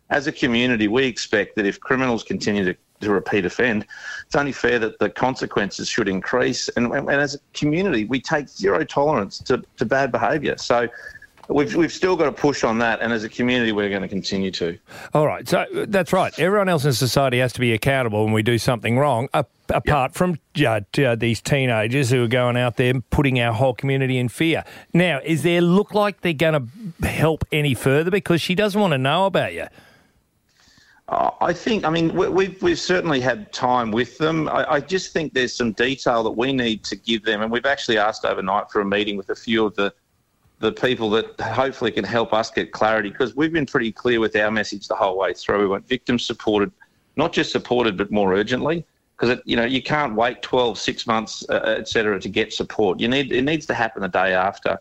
As 0.09 0.27
a 0.27 0.33
community, 0.33 0.89
we 0.89 1.05
expect 1.05 1.55
that 1.57 1.67
if 1.67 1.79
criminals 1.79 2.25
continue 2.25 2.65
to, 2.65 2.77
to 3.01 3.11
repeat 3.11 3.45
offend, 3.45 3.87
it's 4.27 4.37
only 4.37 4.53
fair 4.53 4.79
that 4.79 4.99
the 4.99 5.11
consequences 5.11 5.89
should 5.89 6.09
increase. 6.09 6.69
And, 6.77 6.93
and 6.93 7.11
as 7.11 7.35
a 7.35 7.39
community, 7.53 8.05
we 8.05 8.21
take 8.21 8.49
zero 8.49 8.85
tolerance 8.85 9.39
to, 9.41 9.63
to 9.79 9.85
bad 9.85 10.13
behaviour. 10.13 10.57
So 10.59 10.89
we've, 11.49 11.75
we've 11.75 11.93
still 11.93 12.17
got 12.17 12.25
to 12.25 12.33
push 12.33 12.65
on 12.65 12.79
that. 12.79 13.01
And 13.01 13.13
as 13.13 13.25
a 13.25 13.29
community, 13.29 13.73
we're 13.73 13.89
going 13.89 14.03
to 14.03 14.09
continue 14.09 14.51
to. 14.53 14.79
All 15.15 15.27
right, 15.27 15.49
so 15.49 15.67
that's 15.89 16.13
right. 16.13 16.37
Everyone 16.39 16.69
else 16.69 16.85
in 16.85 16.93
society 16.93 17.39
has 17.39 17.53
to 17.55 17.61
be 17.61 17.73
accountable 17.73 18.25
when 18.25 18.33
we 18.33 18.43
do 18.43 18.59
something 18.59 18.99
wrong. 18.99 19.29
Apart 19.69 20.15
from 20.15 20.39
uh, 20.61 20.81
uh, 20.99 21.15
these 21.15 21.41
teenagers 21.41 22.11
who 22.11 22.25
are 22.25 22.29
going 22.29 22.57
out 22.57 22.77
there 22.77 22.95
putting 23.11 23.41
our 23.41 23.53
whole 23.53 23.75
community 23.75 24.19
in 24.19 24.29
fear. 24.29 24.65
Now, 24.93 25.21
is 25.25 25.43
there 25.45 25.61
look 25.61 25.95
like 25.95 26.23
they're 26.23 26.33
going 26.33 26.69
to 27.01 27.07
help 27.07 27.45
any 27.53 27.75
further 27.75 28.11
because 28.11 28.41
she 28.41 28.57
doesn't 28.57 28.81
want 28.81 28.93
to 28.93 28.99
know 28.99 29.27
about 29.27 29.55
you? 29.55 29.67
I 31.13 31.53
think, 31.53 31.85
I 31.85 31.91
mean, 31.91 32.15
we, 32.15 32.29
we've, 32.29 32.63
we've 32.63 32.79
certainly 32.79 33.21
had 33.21 33.53
time 33.53 33.91
with 33.91 34.17
them. 34.19 34.49
I, 34.49 34.75
I 34.75 34.81
just 34.81 35.13
think 35.13 35.35
there's 35.35 35.53
some 35.53 35.73
detail 35.73 36.23
that 36.23 36.31
we 36.31 36.53
need 36.53 36.85
to 36.85 36.95
give 36.95 37.25
them. 37.25 37.43
And 37.43 37.51
we've 37.51 37.67
actually 37.67 37.99
asked 37.99 38.25
overnight 38.25 38.71
for 38.71 38.81
a 38.81 38.85
meeting 38.85 39.17
with 39.17 39.29
a 39.31 39.35
few 39.35 39.67
of 39.67 39.75
the, 39.75 39.93
the 40.61 40.71
people 40.71 41.11
that 41.11 41.41
hopefully 41.41 41.91
can 41.91 42.05
help 42.05 42.33
us 42.33 42.53
get 42.53 42.71
clarity 42.71 43.11
because 43.11 43.35
we've 43.35 43.53
been 43.53 43.67
pretty 43.67 43.91
clear 43.91 44.21
with 44.21 44.37
our 44.37 44.53
message 44.53 44.87
the 44.87 44.95
whole 44.95 45.19
way 45.19 45.35
through. 45.35 45.59
We 45.59 45.67
want 45.67 45.89
victims 45.89 46.25
supported, 46.25 46.71
not 47.17 47.33
just 47.33 47.51
supported, 47.51 47.97
but 47.97 48.13
more 48.13 48.33
urgently. 48.35 48.85
Because 49.19 49.39
you 49.45 49.55
know 49.55 49.67
you 49.67 49.83
can't 49.83 50.15
wait 50.15 50.41
12, 50.41 50.79
six 50.79 51.07
months, 51.07 51.45
uh, 51.51 51.77
et 51.79 51.89
cetera, 51.89 52.19
to 52.19 52.29
get 52.31 52.55
support. 52.55 52.99
You 52.99 53.09
need 53.09 53.33
it 53.33 53.43
needs 53.43 53.67
to 53.67 53.75
happen 53.75 54.01
the 54.01 54.09
day 54.09 54.33
after. 54.33 54.79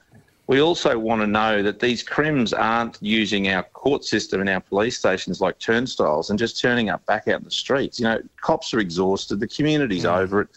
We 0.49 0.63
also 0.63 0.97
want 0.97 1.21
to 1.21 1.27
know 1.27 1.61
that 1.61 1.79
these 1.79 2.01
crims 2.01 2.53
aren't 2.53 2.97
using 3.01 3.49
our 3.49 3.61
court 3.61 4.03
system 4.03 4.41
and 4.41 4.49
our 4.49 4.59
police 4.59 4.97
stations 4.97 5.39
like 5.39 5.59
turnstiles 5.59 6.31
and 6.31 6.39
just 6.39 6.59
turning 6.59 6.89
up 6.89 7.05
back 7.05 7.27
out 7.27 7.37
in 7.37 7.43
the 7.43 7.51
streets. 7.51 7.99
You 7.99 8.05
know, 8.05 8.19
cops 8.41 8.73
are 8.73 8.79
exhausted, 8.79 9.39
the 9.39 9.47
community's 9.47 10.05
over 10.05 10.41
it. 10.41 10.47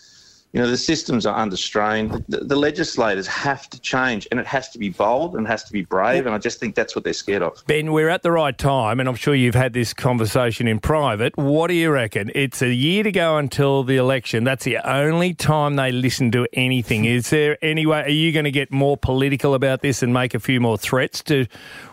You 0.52 0.60
know, 0.60 0.68
the 0.68 0.76
systems 0.76 1.24
are 1.24 1.34
under 1.34 1.56
strain. 1.56 2.22
The, 2.28 2.38
the 2.38 2.56
legislators 2.56 3.26
have 3.26 3.70
to 3.70 3.80
change, 3.80 4.28
and 4.30 4.38
it 4.38 4.46
has 4.46 4.68
to 4.70 4.78
be 4.78 4.90
bold 4.90 5.34
and 5.34 5.46
has 5.46 5.64
to 5.64 5.72
be 5.72 5.82
brave. 5.82 6.26
And 6.26 6.34
I 6.34 6.38
just 6.38 6.60
think 6.60 6.74
that's 6.74 6.94
what 6.94 7.04
they're 7.04 7.14
scared 7.14 7.42
of. 7.42 7.64
Ben, 7.66 7.90
we're 7.90 8.10
at 8.10 8.22
the 8.22 8.32
right 8.32 8.56
time, 8.58 9.00
and 9.00 9.08
I'm 9.08 9.14
sure 9.14 9.34
you've 9.34 9.54
had 9.54 9.72
this 9.72 9.94
conversation 9.94 10.68
in 10.68 10.78
private. 10.78 11.34
What 11.38 11.68
do 11.68 11.74
you 11.74 11.90
reckon? 11.90 12.30
It's 12.34 12.60
a 12.60 12.68
year 12.68 13.02
to 13.02 13.10
go 13.10 13.38
until 13.38 13.82
the 13.82 13.96
election. 13.96 14.44
That's 14.44 14.64
the 14.64 14.76
only 14.86 15.32
time 15.32 15.76
they 15.76 15.90
listen 15.90 16.30
to 16.32 16.46
anything. 16.52 17.06
Is 17.06 17.30
there 17.30 17.56
any 17.62 17.86
way? 17.86 18.02
Are 18.02 18.08
you 18.10 18.30
going 18.30 18.44
to 18.44 18.50
get 18.50 18.70
more 18.70 18.98
political 18.98 19.54
about 19.54 19.80
this 19.80 20.02
and 20.02 20.12
make 20.12 20.34
a 20.34 20.40
few 20.40 20.60
more 20.60 20.76
threats? 20.76 21.22
To 21.22 21.46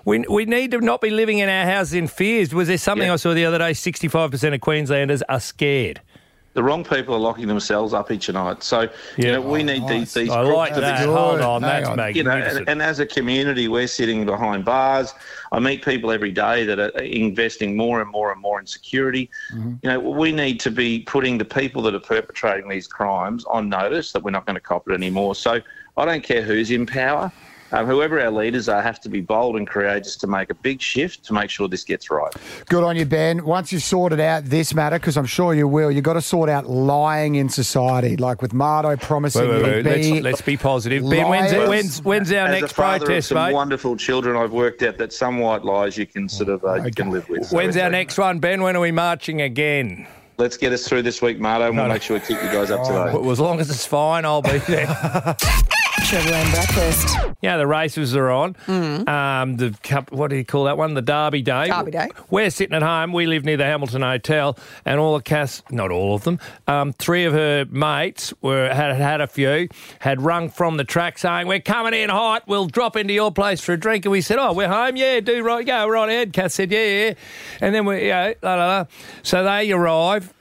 we 0.03 0.19
we 0.29 0.43
need 0.43 0.71
to 0.71 0.81
not 0.81 0.99
be 0.99 1.11
living 1.11 1.37
in 1.37 1.47
our 1.47 1.65
houses 1.65 1.93
in 1.93 2.07
fears. 2.07 2.53
Was 2.53 2.67
there 2.67 2.77
something 2.77 3.09
I 3.09 3.15
saw 3.15 3.33
the 3.33 3.45
other 3.45 3.59
day? 3.59 3.71
Sixty-five 3.71 4.31
percent 4.31 4.53
of 4.53 4.59
Queenslanders 4.59 5.21
are 5.29 5.39
scared. 5.39 6.01
The 6.59 6.63
wrong 6.63 6.83
people 6.83 7.15
are 7.15 7.19
locking 7.19 7.47
themselves 7.47 7.93
up 7.93 8.11
each 8.11 8.29
night. 8.29 8.63
So, 8.63 8.89
you 9.15 9.31
know, 9.31 9.39
we 9.39 9.63
need 9.63 9.83
Nice. 9.83 10.13
these, 10.13 10.13
these 10.25 10.29
I 10.29 10.41
groups 10.43 10.57
like 10.57 10.73
to 10.73 10.81
that. 10.81 10.99
be- 10.99 11.05
Hold 11.05 11.39
on, 11.39 11.61
that's 11.61 11.87
You 12.17 12.23
know, 12.23 12.31
and, 12.31 12.67
and 12.67 12.81
as 12.81 12.99
a 12.99 13.05
community, 13.05 13.69
we're 13.69 13.87
sitting 13.87 14.25
behind 14.25 14.65
bars. 14.65 15.13
I 15.53 15.59
meet 15.59 15.85
people 15.85 16.11
every 16.11 16.33
day 16.33 16.65
that 16.65 16.77
are 16.77 16.89
investing 16.99 17.77
more 17.77 18.01
and 18.01 18.11
more 18.11 18.33
and 18.33 18.41
more 18.41 18.59
in 18.59 18.67
security. 18.67 19.29
Mm-hmm. 19.53 19.75
You 19.83 19.89
know, 19.89 19.99
we 20.01 20.33
need 20.33 20.59
to 20.59 20.69
be 20.69 20.99
putting 20.99 21.37
the 21.37 21.45
people 21.45 21.81
that 21.83 21.95
are 21.95 21.99
perpetrating 22.01 22.69
these 22.69 22.87
crimes 22.87 23.45
on 23.45 23.69
notice 23.69 24.11
that 24.11 24.21
we're 24.21 24.31
not 24.31 24.45
going 24.45 24.55
to 24.57 24.59
cop 24.59 24.85
it 24.89 24.93
anymore. 24.93 25.35
So 25.35 25.61
I 25.95 26.03
don't 26.03 26.23
care 26.25 26.41
who's 26.41 26.71
in 26.71 26.85
power. 26.85 27.31
Um, 27.71 27.85
whoever 27.85 28.19
our 28.19 28.31
leaders 28.31 28.67
are 28.67 28.81
have 28.81 28.99
to 29.01 29.09
be 29.09 29.21
bold 29.21 29.55
and 29.55 29.67
courageous 29.67 30.15
to 30.17 30.27
make 30.27 30.49
a 30.49 30.53
big 30.55 30.81
shift 30.81 31.23
to 31.25 31.33
make 31.33 31.49
sure 31.49 31.67
this 31.67 31.83
gets 31.83 32.09
right. 32.09 32.33
Good 32.67 32.83
on 32.83 32.95
you, 32.95 33.05
Ben. 33.05 33.45
Once 33.45 33.71
you've 33.71 33.83
sorted 33.83 34.19
out 34.19 34.45
this 34.45 34.73
matter, 34.73 34.97
because 34.97 35.17
I'm 35.17 35.25
sure 35.25 35.53
you 35.53 35.67
will, 35.67 35.91
you've 35.91 36.03
got 36.03 36.13
to 36.13 36.21
sort 36.21 36.49
out 36.49 36.67
lying 36.67 37.35
in 37.35 37.49
society, 37.49 38.17
like 38.17 38.41
with 38.41 38.53
Marto 38.53 38.95
promising 38.97 39.47
Wait, 39.47 39.63
wait, 39.63 39.85
wait. 39.85 40.01
be 40.01 40.11
Let's, 40.13 40.23
let's 40.23 40.41
be 40.41 40.57
positive. 40.57 41.07
Ben, 41.09 41.29
when's, 41.29 41.53
liars. 41.53 41.69
when's, 41.69 42.03
when's 42.03 42.31
our 42.31 42.47
As 42.47 42.61
next 42.61 42.71
a 42.71 42.75
father 42.75 43.05
protest, 43.05 43.31
of 43.31 43.35
some 43.37 43.47
mate? 43.47 43.53
wonderful 43.53 43.95
children, 43.97 44.35
I've 44.35 44.51
worked 44.51 44.81
out 44.83 44.97
that 44.97 45.13
some 45.13 45.39
white 45.39 45.63
lies 45.63 45.97
you 45.97 46.05
can 46.05 46.27
sort 46.27 46.49
of 46.49 46.63
uh, 46.63 46.75
you 46.83 46.91
can 46.91 47.11
live 47.11 47.29
with. 47.29 47.51
When's 47.51 47.75
it's 47.75 47.81
our 47.81 47.89
okay. 47.89 47.97
next 47.97 48.17
one, 48.17 48.39
Ben? 48.39 48.61
When 48.63 48.75
are 48.75 48.81
we 48.81 48.91
marching 48.91 49.41
again? 49.41 50.07
Let's 50.37 50.55
get 50.55 50.71
us 50.71 50.87
through 50.87 51.01
this 51.01 51.21
week, 51.21 51.39
Marto, 51.39 51.67
and 51.67 51.77
we'll 51.77 51.87
make 51.89 52.01
sure 52.01 52.17
we 52.17 52.21
keep 52.25 52.41
you 52.41 52.49
guys 52.49 52.71
up 52.71 52.85
to 52.85 52.91
date. 52.93 53.21
Well, 53.21 53.29
as 53.29 53.41
long 53.41 53.59
as 53.59 53.69
it's 53.69 53.85
fine, 53.85 54.23
I'll 54.23 54.41
be 54.41 54.57
there. 54.59 54.87
Triple 56.05 56.31
breakfast. 56.51 57.17
yeah, 57.41 57.57
the 57.57 57.67
races 57.67 58.15
are 58.15 58.29
on. 58.29 58.55
Um, 58.67 59.57
the 59.57 59.75
cup, 59.83 60.11
what 60.11 60.29
do 60.31 60.37
you 60.37 60.45
call 60.45 60.63
that 60.63 60.75
one? 60.77 60.95
The 60.95 61.01
Derby 61.03 61.41
Day. 61.43 61.67
Derby 61.67 61.91
Day. 61.91 62.07
We're 62.31 62.49
sitting 62.49 62.75
at 62.75 62.81
home. 62.81 63.13
We 63.13 63.27
live 63.27 63.45
near 63.45 63.57
the 63.57 63.65
Hamilton 63.65 64.01
Hotel, 64.01 64.57
and 64.85 64.99
all 64.99 65.15
the 65.15 65.21
cast, 65.23 65.71
not 65.71 65.91
all 65.91 66.15
of 66.15 66.23
them, 66.23 66.39
um, 66.67 66.93
three 66.93 67.25
of 67.25 67.33
her 67.33 67.65
mates 67.69 68.33
were 68.41 68.73
had 68.73 68.95
had 68.95 69.21
a 69.21 69.27
few, 69.27 69.67
had 69.99 70.21
rung 70.21 70.49
from 70.49 70.77
the 70.77 70.83
track 70.83 71.19
saying, 71.19 71.45
"We're 71.47 71.59
coming 71.59 71.93
in 71.93 72.09
hot. 72.09 72.43
We'll 72.47 72.67
drop 72.67 72.95
into 72.95 73.13
your 73.13 73.31
place 73.31 73.61
for 73.61 73.73
a 73.73 73.77
drink." 73.77 74.05
And 74.05 74.11
we 74.11 74.21
said, 74.21 74.39
"Oh, 74.39 74.53
we're 74.53 74.67
home. 74.69 74.95
Yeah, 74.95 75.19
do 75.19 75.43
right, 75.43 75.65
go 75.65 75.87
right 75.87 76.09
ahead." 76.09 76.33
Kath 76.33 76.53
said, 76.53 76.71
"Yeah, 76.71 76.85
yeah." 77.07 77.13
And 77.61 77.75
then 77.75 77.85
we, 77.85 78.07
yeah, 78.07 78.33
la 78.41 78.55
la 78.55 78.65
la. 78.65 78.85
So 79.21 79.43
they 79.43 79.71
arrive. 79.71 80.33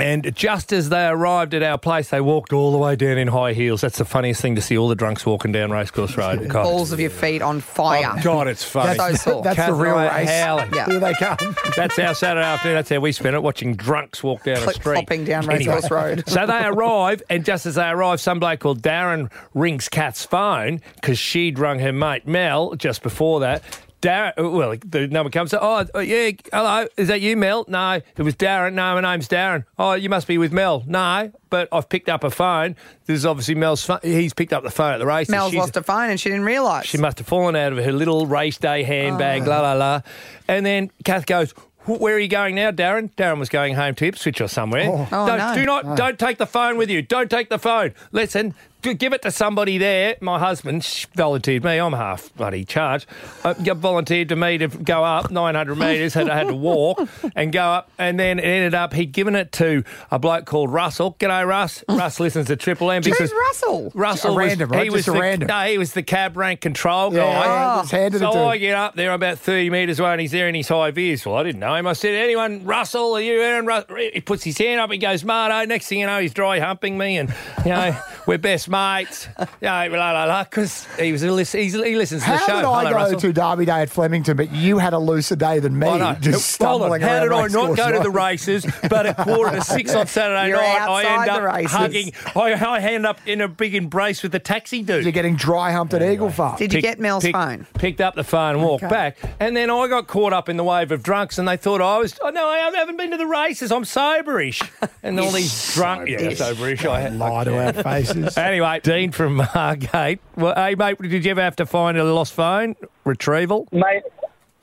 And 0.00 0.34
just 0.34 0.72
as 0.72 0.88
they 0.88 1.06
arrived 1.06 1.54
at 1.54 1.62
our 1.62 1.78
place, 1.78 2.10
they 2.10 2.20
walked 2.20 2.52
all 2.52 2.72
the 2.72 2.78
way 2.78 2.96
down 2.96 3.16
in 3.16 3.28
high 3.28 3.52
heels. 3.52 3.80
That's 3.80 3.98
the 3.98 4.04
funniest 4.04 4.42
thing 4.42 4.56
to 4.56 4.60
see 4.60 4.76
all 4.76 4.88
the 4.88 4.96
drunks 4.96 5.24
walking 5.24 5.52
down 5.52 5.70
Racecourse 5.70 6.16
Road. 6.16 6.48
God, 6.48 6.64
Balls 6.64 6.90
of 6.90 6.98
your 6.98 7.10
feet 7.10 7.42
on 7.42 7.60
fire. 7.60 8.12
Oh, 8.18 8.20
God, 8.20 8.48
it's 8.48 8.64
funny. 8.64 8.98
so 8.98 9.14
sore. 9.14 9.42
That's 9.44 9.64
the 9.64 9.72
real 9.72 9.96
race. 9.96 10.28
howling. 10.28 10.74
Yeah. 10.74 10.86
Here 10.86 10.98
they 10.98 11.14
come. 11.14 11.36
That's 11.76 11.96
our 12.00 12.12
Saturday 12.12 12.44
afternoon. 12.44 12.74
That's 12.74 12.90
how 12.90 12.98
we 12.98 13.12
spent 13.12 13.36
it, 13.36 13.42
watching 13.44 13.76
drunks 13.76 14.20
walk 14.24 14.42
down 14.42 14.56
a 14.56 14.60
Clip 14.62 14.74
street. 14.74 15.06
clopping 15.06 15.26
down 15.26 15.46
Racecourse 15.46 15.88
Road. 15.88 16.24
So 16.26 16.44
they 16.44 16.64
arrive, 16.64 17.22
and 17.30 17.44
just 17.44 17.64
as 17.64 17.76
they 17.76 17.88
arrive, 17.88 18.20
some 18.20 18.40
bloke 18.40 18.58
called 18.60 18.82
Darren 18.82 19.30
rings 19.54 19.88
Kat's 19.88 20.24
phone 20.24 20.80
because 20.96 21.20
she'd 21.20 21.60
rung 21.60 21.78
her 21.78 21.92
mate 21.92 22.26
Mel 22.26 22.74
just 22.74 23.04
before 23.04 23.38
that. 23.40 23.62
Darren, 24.04 24.32
uh, 24.38 24.50
well, 24.50 24.76
the 24.84 25.08
number 25.08 25.30
comes. 25.30 25.54
Oh, 25.54 25.84
uh, 25.94 25.98
yeah, 26.00 26.30
hello, 26.52 26.86
is 26.96 27.08
that 27.08 27.20
you, 27.20 27.36
Mel? 27.36 27.64
No, 27.68 27.92
it 28.16 28.22
was 28.22 28.34
Darren. 28.36 28.74
No, 28.74 28.94
my 28.94 29.00
name's 29.00 29.28
Darren. 29.28 29.64
Oh, 29.78 29.94
you 29.94 30.08
must 30.08 30.26
be 30.26 30.38
with 30.38 30.52
Mel. 30.52 30.82
No, 30.86 31.32
but 31.50 31.68
I've 31.72 31.88
picked 31.88 32.08
up 32.08 32.22
a 32.24 32.30
phone. 32.30 32.76
This 33.06 33.16
is 33.18 33.26
obviously 33.26 33.54
Mel's 33.54 33.84
phone. 33.84 34.00
He's 34.02 34.34
picked 34.34 34.52
up 34.52 34.62
the 34.62 34.70
phone 34.70 34.92
at 34.94 34.98
the 34.98 35.06
races. 35.06 35.30
Mel's 35.30 35.50
She's- 35.52 35.60
lost 35.60 35.74
her 35.74 35.82
phone 35.82 36.10
and 36.10 36.20
she 36.20 36.28
didn't 36.28 36.44
realise. 36.44 36.86
she 36.86 36.98
must 36.98 37.18
have 37.18 37.26
fallen 37.26 37.56
out 37.56 37.72
of 37.72 37.84
her 37.84 37.92
little 37.92 38.26
race 38.26 38.58
day 38.58 38.82
handbag, 38.82 39.46
la 39.46 39.60
la 39.60 39.72
la. 39.72 40.00
And 40.48 40.64
then 40.66 40.90
Kath 41.04 41.26
goes, 41.26 41.52
"Where 41.86 42.14
are 42.14 42.18
you 42.18 42.28
going 42.28 42.54
now, 42.54 42.70
Darren?" 42.70 43.10
Darren 43.16 43.38
was 43.38 43.48
going 43.48 43.74
home 43.74 43.94
to 43.96 44.06
Ipswich 44.06 44.40
or 44.40 44.48
somewhere. 44.48 44.84
Oh. 44.86 45.08
Oh, 45.12 45.26
don't, 45.26 45.38
no. 45.38 45.54
Do 45.54 45.64
not, 45.64 45.96
don't 45.96 46.18
take 46.18 46.38
the 46.38 46.46
phone 46.46 46.76
with 46.76 46.90
you. 46.90 47.02
Don't 47.02 47.30
take 47.30 47.48
the 47.48 47.58
phone. 47.58 47.94
Listen. 48.12 48.54
Give 48.92 49.12
it 49.14 49.22
to 49.22 49.30
somebody 49.30 49.78
there. 49.78 50.16
My 50.20 50.38
husband 50.38 50.84
volunteered 51.14 51.64
me. 51.64 51.78
I'm 51.78 51.94
half 51.94 52.34
bloody 52.34 52.64
charged. 52.64 53.06
Uh, 53.42 53.54
volunteered 53.54 54.28
to 54.28 54.36
me 54.36 54.58
to 54.58 54.68
go 54.68 55.02
up 55.02 55.30
900 55.30 55.74
metres. 55.76 56.12
Had, 56.12 56.28
had 56.28 56.48
to 56.48 56.54
walk 56.54 57.00
and 57.34 57.52
go 57.52 57.62
up. 57.62 57.90
And 57.98 58.20
then 58.20 58.38
it 58.38 58.44
ended 58.44 58.74
up 58.74 58.92
he'd 58.92 59.12
given 59.12 59.34
it 59.34 59.52
to 59.52 59.84
a 60.10 60.18
bloke 60.18 60.44
called 60.44 60.70
Russell. 60.70 61.16
G'day, 61.18 61.46
Russ. 61.46 61.82
Russ 61.88 62.20
listens 62.20 62.48
to 62.48 62.56
Triple 62.56 62.90
M 62.90 63.02
because 63.02 63.18
Who's 63.18 63.32
Russell? 63.32 63.92
Russell 63.94 64.32
A 64.32 64.34
was, 64.34 64.46
random, 64.48 64.70
right? 64.70 64.84
he 64.84 64.90
was 64.90 65.06
the, 65.06 65.12
random. 65.12 65.48
No, 65.48 65.60
he 65.66 65.78
was 65.78 65.92
the 65.92 66.02
cab 66.02 66.36
rank 66.36 66.60
control 66.60 67.10
guy. 67.10 67.16
Yeah, 67.16 67.80
just 67.80 67.92
handed 67.92 68.22
it 68.22 68.32
so. 68.32 68.46
I 68.46 68.58
get 68.58 68.76
up 68.76 68.94
there 68.94 69.12
about 69.12 69.38
30 69.38 69.70
metres 69.70 69.98
away 70.00 70.12
and 70.12 70.20
he's 70.20 70.32
there 70.32 70.48
in 70.48 70.54
his 70.54 70.68
high 70.68 70.90
vis. 70.90 71.24
Well, 71.24 71.36
I 71.36 71.42
didn't 71.42 71.60
know 71.60 71.74
him. 71.74 71.86
I 71.86 71.92
said, 71.94 72.14
anyone, 72.14 72.64
Russell, 72.64 73.14
are 73.14 73.20
you 73.20 73.40
Aaron 73.40 73.66
Russell? 73.66 73.96
He 73.96 74.20
puts 74.20 74.44
his 74.44 74.58
hand 74.58 74.80
up, 74.80 74.90
he 74.90 74.98
goes, 74.98 75.24
Marto. 75.24 75.64
Next 75.66 75.86
thing 75.86 76.00
you 76.00 76.06
know, 76.06 76.20
he's 76.20 76.34
dry 76.34 76.58
humping 76.58 76.98
me 76.98 77.18
and, 77.18 77.32
you 77.64 77.70
know, 77.70 77.96
we're 78.26 78.38
best 78.38 78.68
mates. 78.74 79.28
You 79.60 79.68
know, 79.68 79.88
la, 79.92 80.10
la, 80.12 80.24
la, 80.24 80.44
because 80.44 80.86
he, 80.98 81.12
was 81.12 81.22
a 81.22 81.30
lis- 81.30 81.52
he's, 81.52 81.72
he 81.74 81.96
listens 81.96 82.22
to 82.22 82.28
How 82.28 82.34
the 82.34 82.38
show. 82.40 82.56
did 82.56 82.64
I 82.64 82.78
Hello, 82.80 82.90
go 82.90 82.96
Russell. 82.96 83.20
to 83.20 83.32
Derby 83.32 83.64
Day 83.66 83.82
at 83.82 83.90
Flemington, 83.90 84.36
but 84.36 84.52
you 84.52 84.78
had 84.78 84.92
a 84.92 84.98
looser 84.98 85.36
day 85.36 85.58
than 85.60 85.78
me? 85.78 85.86
I 85.88 85.98
know. 85.98 86.18
Just 86.20 86.60
Hold 86.60 86.82
on. 86.82 86.88
stumbling 86.88 87.00
How 87.02 87.20
did 87.20 87.32
I 87.32 87.46
not 87.48 87.76
go 87.76 87.92
to 87.92 88.00
the 88.00 88.10
races? 88.10 88.66
But 88.90 89.06
at 89.06 89.16
quarter 89.18 89.56
to 89.56 89.62
six 89.62 89.94
on 89.94 90.06
Saturday 90.06 90.48
You're 90.48 90.56
night, 90.56 90.80
I 90.88 91.00
end 91.04 91.08
outside 91.08 91.28
up 91.28 91.36
the 91.36 91.42
races. 91.46 91.72
hugging. 91.72 92.12
I, 92.34 92.52
I 92.52 92.78
end 92.80 93.06
up 93.06 93.18
in 93.26 93.40
a 93.40 93.48
big 93.48 93.74
embrace 93.74 94.22
with 94.22 94.32
the 94.32 94.38
taxi 94.38 94.82
dude. 94.82 95.04
You're 95.04 95.12
getting 95.12 95.36
dry 95.36 95.72
humped 95.72 95.94
at 95.94 96.02
Eagle 96.02 96.30
Farm. 96.30 96.56
Did 96.58 96.72
you 96.72 96.78
Pick- 96.78 96.82
get 96.82 97.00
Mel's 97.00 97.22
pick- 97.24 97.34
phone? 97.34 97.66
Picked 97.74 98.00
up 98.00 98.14
the 98.14 98.24
phone, 98.24 98.60
walked 98.62 98.84
Okay. 98.84 98.90
back, 98.92 99.18
and 99.40 99.56
then 99.56 99.70
I 99.70 99.88
got 99.88 100.06
caught 100.06 100.32
up 100.32 100.48
in 100.48 100.56
the 100.56 100.64
wave 100.64 100.90
of 100.92 101.02
drunks, 101.02 101.38
and 101.38 101.46
they 101.46 101.56
thought 101.56 101.80
I 101.80 101.98
was. 101.98 102.18
Oh 102.22 102.30
no, 102.30 102.46
I 102.48 102.58
haven't 102.74 102.96
been 102.96 103.10
to 103.12 103.16
the 103.16 103.26
races. 103.26 103.70
I'm 103.72 103.84
soberish, 103.84 104.66
and 105.02 105.18
all 105.20 105.30
these 105.30 105.74
drunk. 105.74 106.08
Yeah, 106.08 106.18
soberish. 106.32 106.84
I 106.88 107.00
had. 107.00 107.14
Lie 107.18 107.44
to 107.44 107.64
our 107.64 107.72
faces. 107.72 108.36
Anyway, 108.44 108.63
Dean 108.64 109.12
from 109.12 109.36
Margate. 109.54 110.20
Well, 110.36 110.54
hey 110.56 110.74
mate, 110.74 110.96
did 110.98 111.22
you 111.22 111.30
ever 111.32 111.42
have 111.42 111.56
to 111.56 111.66
find 111.66 111.98
a 111.98 112.04
lost 112.04 112.32
phone 112.32 112.74
retrieval? 113.04 113.68
Mate, 113.72 114.04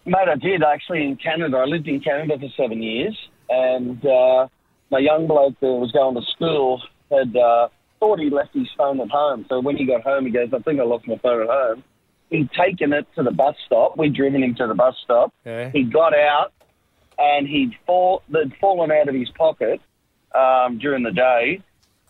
mate, 0.06 0.28
I 0.28 0.36
did 0.38 0.64
actually 0.64 1.04
in 1.04 1.18
Canada. 1.18 1.58
I 1.58 1.66
lived 1.66 1.88
in 1.88 2.00
Canada 2.00 2.40
for 2.40 2.48
seven 2.58 2.82
years, 2.82 3.16
and 3.48 4.04
uh, 4.04 4.48
my 4.90 4.98
young 4.98 5.28
bloke 5.28 5.60
that 5.60 5.68
was 5.68 5.92
going 5.92 6.16
to 6.16 6.24
school 6.32 6.82
had 7.12 7.36
uh, 7.36 7.68
thought 8.00 8.18
he 8.18 8.32
left 8.32 8.56
his 8.56 8.68
phone 8.76 9.00
at 9.02 9.10
home. 9.10 9.46
So 9.48 9.60
when 9.60 9.78
he 9.78 9.86
got 9.86 10.02
home, 10.02 10.26
he 10.26 10.32
goes, 10.32 10.50
"I 10.52 10.58
think 10.60 10.80
I 10.80 10.84
lost 10.84 11.08
my 11.08 11.20
phone 11.20 11.44
at 11.44 11.50
home." 11.50 11.84
He'd 12.32 12.50
taken 12.54 12.94
it 12.94 13.06
to 13.18 13.22
the 13.22 13.32
bus 13.32 13.56
stop. 13.68 13.98
We'd 13.98 14.16
driven 14.16 14.42
him 14.42 14.56
to 14.56 14.66
the 14.66 14.74
bus 14.74 14.96
stop. 15.04 15.32
Yeah. 15.46 15.70
He 15.70 15.84
got 15.84 16.16
out, 16.16 16.54
and 17.20 17.48
he'd 17.48 17.74
fall. 17.86 18.24
They'd 18.30 18.52
fallen 18.60 18.92
out 18.92 19.10
of 19.10 19.14
his 19.14 19.30
pocket 19.38 19.80
um, 20.34 20.80
during 20.80 21.04
the 21.04 21.12
day. 21.12 21.62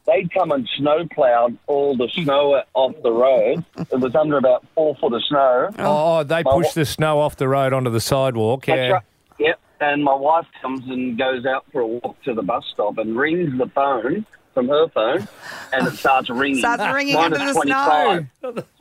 They'd 0.08 0.34
come 0.34 0.52
and 0.52 0.68
snow 0.78 1.08
plowed 1.14 1.58
all 1.68 1.96
the 1.96 2.10
snow 2.10 2.62
off 2.74 2.96
the 3.04 3.12
road. 3.12 3.64
It 3.92 4.00
was 4.00 4.16
under 4.16 4.38
about 4.38 4.66
four 4.74 4.96
foot 4.96 5.14
of 5.14 5.24
snow. 5.26 5.70
Oh, 5.80 6.24
they 6.24 6.44
My 6.44 6.52
pushed 6.52 6.76
wa- 6.76 6.82
the 6.82 6.86
snow 6.86 7.20
off 7.20 7.36
the 7.38 7.48
road 7.48 7.72
onto 7.74 7.90
the 7.92 8.02
sidewalk. 8.02 8.66
That's 8.66 8.78
Yeah. 8.78 8.90
right. 8.94 9.04
Yep. 9.40 9.60
And 9.80 10.04
my 10.04 10.14
wife 10.16 10.46
comes 10.62 10.84
and 10.88 11.18
goes 11.18 11.46
out 11.46 11.66
for 11.72 11.82
a 11.82 11.88
walk 11.88 12.22
to 12.24 12.34
the 12.34 12.42
bus 12.44 12.64
stop 12.74 12.98
and 12.98 13.16
rings 13.18 13.58
the 13.58 13.68
phone 13.68 14.26
from 14.54 14.68
her 14.70 14.88
phone, 14.90 15.28
and 15.72 15.88
it 15.88 15.94
starts 15.94 16.30
ringing. 16.30 16.60
Starts 16.60 16.84
ringing 16.94 17.16
Minus 17.16 17.40
under 17.40 17.54
the 17.54 17.54
25. 17.54 18.28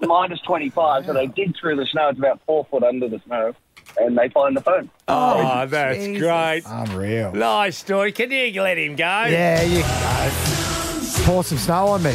Minus 0.00 0.40
25. 0.40 1.06
So 1.06 1.12
they 1.12 1.26
dig 1.26 1.54
through 1.58 1.76
the 1.76 1.86
snow. 1.86 2.08
It's 2.08 2.18
about 2.18 2.40
four 2.46 2.66
foot 2.70 2.82
under 2.82 3.08
the 3.08 3.20
snow, 3.26 3.54
and 3.98 4.18
they 4.18 4.28
find 4.30 4.56
the 4.56 4.62
phone. 4.62 4.90
Oh, 5.08 5.62
oh 5.62 5.66
that's 5.66 5.98
Jesus. 6.04 6.22
great. 6.22 6.62
Unreal. 6.66 7.32
Nice 7.32 7.76
story. 7.78 8.12
Can 8.12 8.30
you 8.30 8.62
let 8.62 8.76
him 8.78 8.96
go? 8.96 9.04
Yeah, 9.04 9.62
you 9.62 9.82
can 9.82 10.30
go. 10.70 10.76
Pour 11.24 11.44
some 11.44 11.58
snow 11.58 11.86
on 11.88 12.02
me. 12.02 12.14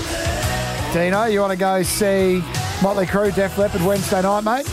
Dino, 0.94 1.26
you 1.26 1.40
want 1.42 1.52
to 1.52 1.58
go 1.58 1.84
see 1.84 2.44
Motley 2.82 3.06
Crue, 3.06 3.34
Def 3.34 3.58
Leppard 3.58 3.82
Wednesday 3.82 4.22
night, 4.22 4.44
mate? 4.44 4.66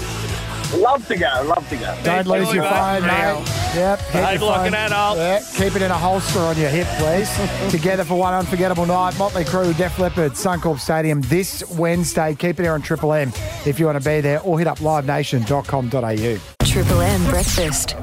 Love 0.81 1.07
to 1.09 1.17
go. 1.17 1.43
Love 1.47 1.69
to 1.69 1.77
go. 1.77 1.99
Don't 2.03 2.27
lose 2.27 2.53
your 2.55 2.65
phone, 2.65 3.03
mate. 3.03 3.45
Yep. 3.75 3.99
keep 3.99 4.13
Behave 4.13 4.41
your 4.41 4.51
like 4.51 4.59
phone- 4.59 4.67
an 4.69 4.75
adult. 4.75 5.17
Yeah, 5.19 5.41
keep 5.55 5.77
it 5.77 5.83
in 5.83 5.91
a 5.91 5.99
holster 5.99 6.39
on 6.41 6.57
your 6.59 6.71
hip, 6.71 6.87
please. 6.99 7.31
Together 7.71 8.05
for 8.05 8.15
one 8.19 8.33
unforgettable 8.35 8.87
night. 8.87 9.17
Motley 9.19 9.45
Crue, 9.45 9.77
Def 9.77 9.99
Leppard, 9.99 10.33
Suncorp 10.33 10.79
Stadium 10.79 11.21
this 11.23 11.63
Wednesday. 11.71 12.35
Keep 12.35 12.61
it 12.61 12.63
here 12.63 12.73
on 12.73 12.81
Triple 12.83 13.13
M 13.13 13.33
if 13.67 13.79
you 13.79 13.87
want 13.87 14.03
to 14.03 14.09
be 14.09 14.21
there, 14.23 14.41
or 14.41 14.59
hit 14.59 14.67
up 14.67 14.79
livenation.com.au. 14.79 16.67
Triple 16.67 17.01
M 17.03 17.25
breakfast. 17.31 17.97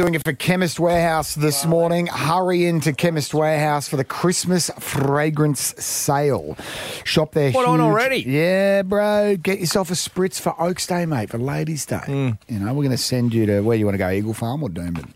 Doing 0.00 0.14
it 0.14 0.24
for 0.24 0.32
Chemist 0.32 0.80
Warehouse 0.80 1.34
this 1.34 1.66
morning. 1.66 2.06
Hurry 2.06 2.64
into 2.64 2.94
Chemist 2.94 3.34
Warehouse 3.34 3.86
for 3.86 3.98
the 3.98 4.04
Christmas 4.04 4.70
fragrance 4.78 5.74
sale. 5.76 6.56
Shop 7.04 7.32
there. 7.32 7.52
What, 7.52 7.66
on 7.66 7.82
already? 7.82 8.24
Yeah, 8.26 8.80
bro. 8.80 9.36
Get 9.36 9.60
yourself 9.60 9.90
a 9.90 9.92
spritz 9.92 10.40
for 10.40 10.58
Oaks 10.58 10.86
Day, 10.86 11.04
mate, 11.04 11.28
for 11.28 11.36
Ladies' 11.36 11.84
Day. 11.84 11.98
Hmm. 11.98 12.30
You 12.48 12.60
know, 12.60 12.72
we're 12.72 12.84
going 12.84 12.92
to 12.92 12.96
send 12.96 13.34
you 13.34 13.44
to 13.44 13.60
where 13.60 13.76
you 13.76 13.84
want 13.84 13.92
to 13.92 13.98
go, 13.98 14.08
Eagle 14.08 14.32
Farm 14.32 14.62
or 14.62 14.70
Doomben. 14.70 15.12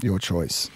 Your 0.00 0.18
choice. 0.18 0.70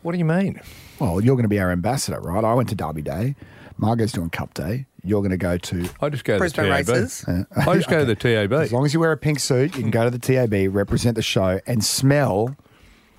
What 0.00 0.12
do 0.12 0.18
you 0.18 0.24
mean? 0.24 0.58
Well, 0.98 1.20
you're 1.20 1.36
going 1.36 1.44
to 1.44 1.50
be 1.50 1.60
our 1.60 1.70
ambassador, 1.70 2.20
right? 2.20 2.42
I 2.42 2.54
went 2.54 2.70
to 2.70 2.74
Derby 2.74 3.02
Day. 3.02 3.34
Margot's 3.78 4.12
doing 4.12 4.30
Cup 4.30 4.54
Day. 4.54 4.86
You're 5.04 5.20
going 5.20 5.30
to 5.30 5.36
go 5.36 5.56
to. 5.58 5.88
I 6.00 6.08
just 6.08 6.24
go 6.24 6.34
to 6.34 6.38
Brisbane 6.38 6.64
the 6.64 6.70
TAB. 6.70 6.88
races. 6.88 7.24
I 7.56 7.76
just 7.76 7.88
go 7.88 7.98
to 8.00 8.04
the 8.04 8.14
TAB. 8.16 8.52
As 8.52 8.72
long 8.72 8.84
as 8.84 8.92
you 8.94 9.00
wear 9.00 9.12
a 9.12 9.16
pink 9.16 9.38
suit, 9.40 9.76
you 9.76 9.82
can 9.82 9.90
go 9.90 10.04
to 10.04 10.10
the 10.10 10.18
TAB, 10.18 10.74
represent 10.74 11.14
the 11.14 11.22
show, 11.22 11.60
and 11.66 11.84
smell 11.84 12.56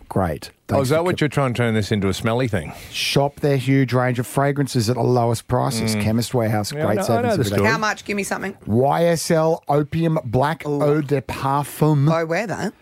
great. 0.09 0.51
Oh, 0.69 0.75
Thanks 0.75 0.83
is 0.83 0.89
that 0.89 0.97
for 0.97 1.03
what 1.03 1.21
you're 1.21 1.27
trying 1.29 1.53
to 1.53 1.57
turn 1.57 1.73
this 1.73 1.91
into 1.93 2.07
a 2.09 2.13
smelly 2.13 2.47
thing? 2.49 2.73
Shop 2.91 3.39
their 3.39 3.55
huge 3.57 3.93
range 3.93 4.19
of 4.19 4.27
fragrances 4.27 4.89
at 4.89 4.95
the 4.97 5.01
lowest 5.03 5.47
prices. 5.47 5.95
Chemist 5.95 6.33
Warehouse, 6.33 6.71
Mm. 6.71 6.77
Yeah, 6.77 6.83
I 6.83 6.85
great 6.87 6.95
know- 6.97 7.01
I 7.03 7.05
savings. 7.07 7.23
know 7.23 7.35
the 7.43 7.45
every 7.51 7.57
day. 7.63 7.71
How 7.71 7.77
much? 7.77 8.03
Give 8.05 8.17
me 8.17 8.23
something. 8.23 8.53
YSL 8.67 9.61
Opium 9.69 10.19
Black 10.25 10.63
Eau 10.65 11.01
de 11.01 11.21
Parfum, 11.21 12.11
I 12.11 12.23
wear 12.25 12.47
that. 12.47 12.73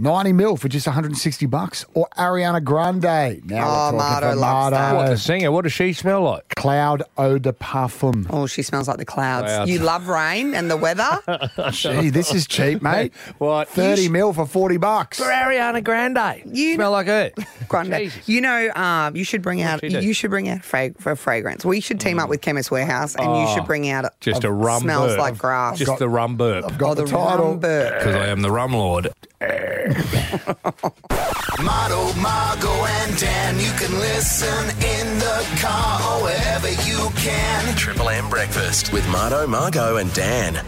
90 0.00 0.32
mil 0.32 0.56
for 0.56 0.68
just 0.68 0.86
160 0.86 1.46
bucks. 1.46 1.84
Or 1.94 2.08
Ariana 2.16 2.62
Grande. 2.62 3.44
Now 3.44 3.64
Oh, 3.66 3.92
we're 3.92 3.98
talking 3.98 3.98
Marto 3.98 4.30
for 4.30 4.36
loves 4.36 4.70
that. 4.72 4.94
What, 4.94 5.00
Marto. 5.02 5.14
singer? 5.16 5.50
What 5.52 5.62
does 5.62 5.72
she 5.72 5.92
smell 5.92 6.22
like? 6.22 6.48
Cloud 6.54 7.02
Eau 7.16 7.38
de 7.38 7.52
Parfum. 7.52 8.26
Oh, 8.30 8.46
she 8.46 8.62
smells 8.62 8.86
like 8.86 8.98
the 8.98 9.04
clouds. 9.04 9.46
Clouds. 9.46 9.70
You 9.70 9.80
love 9.80 10.08
rain 10.08 10.54
and 10.54 10.70
the 10.70 10.76
weather. 10.76 11.18
Gee, 11.72 12.10
this 12.10 12.32
is 12.32 12.46
cheap, 12.46 12.80
mate. 12.82 13.12
What? 13.38 13.68
30 13.68 14.08
mil 14.08 14.32
for 14.32 14.46
40 14.46 14.76
bucks. 14.76 15.18
For 15.18 15.24
Ariana 15.24 15.82
Grande. 15.82 16.42
You 16.56 16.74
smell 16.76 16.92
like 16.92 17.06
her. 17.08 17.32
Grande. 17.68 17.94
Jesus. 17.94 18.28
You 18.28 18.40
know, 18.40 18.70
um, 18.76 19.16
you 19.16 19.24
should 19.24 19.42
bring 19.42 19.62
out. 19.62 19.80
she 19.80 19.88
do? 19.88 20.00
You 20.00 20.12
should 20.12 20.30
bring 20.30 20.48
out 20.48 20.62
fra- 20.62 20.94
for 20.98 21.16
fragrance. 21.16 21.64
We 21.64 21.80
should 21.80 21.98
team 22.00 22.18
up 22.20 22.28
with 22.28 22.40
Chemist 22.40 22.70
Warehouse, 22.70 23.16
and 23.16 23.36
you 23.36 23.52
should 23.54 23.66
bring 23.66 23.88
out. 23.90 24.04
Just 24.20 24.44
a 24.44 24.52
rum 24.52 24.82
Smells 24.82 25.08
burp. 25.12 25.18
like 25.18 25.38
grass. 25.38 25.78
Just 25.78 25.98
the 25.98 26.08
rum 26.08 26.36
burp. 26.36 26.64
Got 26.78 26.90
oh, 26.90 26.94
the, 26.94 27.04
the 27.04 27.10
title. 27.10 27.44
rum 27.46 27.58
burp. 27.58 27.98
Because 27.98 28.14
I 28.14 28.26
am 28.28 28.42
the 28.42 28.50
rum 28.52 28.72
lord. 28.72 29.08
Marto, 31.62 32.12
Margo, 32.14 32.72
and 32.72 33.16
Dan. 33.16 33.60
You 33.60 33.70
can 33.78 33.96
listen 34.00 34.64
in 34.82 35.18
the 35.20 35.46
car 35.60 36.00
or 36.02 36.24
wherever 36.24 36.68
you 36.68 37.08
can. 37.16 37.76
Triple 37.76 38.08
M 38.08 38.28
Breakfast 38.28 38.92
with 38.92 39.08
Marto, 39.10 39.46
Margo, 39.46 39.94
and 39.96 40.12
Dan. 40.12 40.60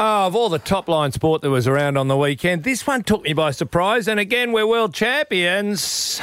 Oh, 0.00 0.26
of 0.26 0.34
all 0.34 0.48
the 0.48 0.58
top 0.58 0.88
line 0.88 1.12
sport 1.12 1.42
that 1.42 1.50
was 1.50 1.68
around 1.68 1.98
on 1.98 2.08
the 2.08 2.16
weekend, 2.16 2.64
this 2.64 2.86
one 2.86 3.02
took 3.02 3.24
me 3.24 3.34
by 3.34 3.50
surprise. 3.50 4.08
And 4.08 4.18
again, 4.18 4.52
we're 4.52 4.66
world 4.66 4.94
champions. 4.94 6.18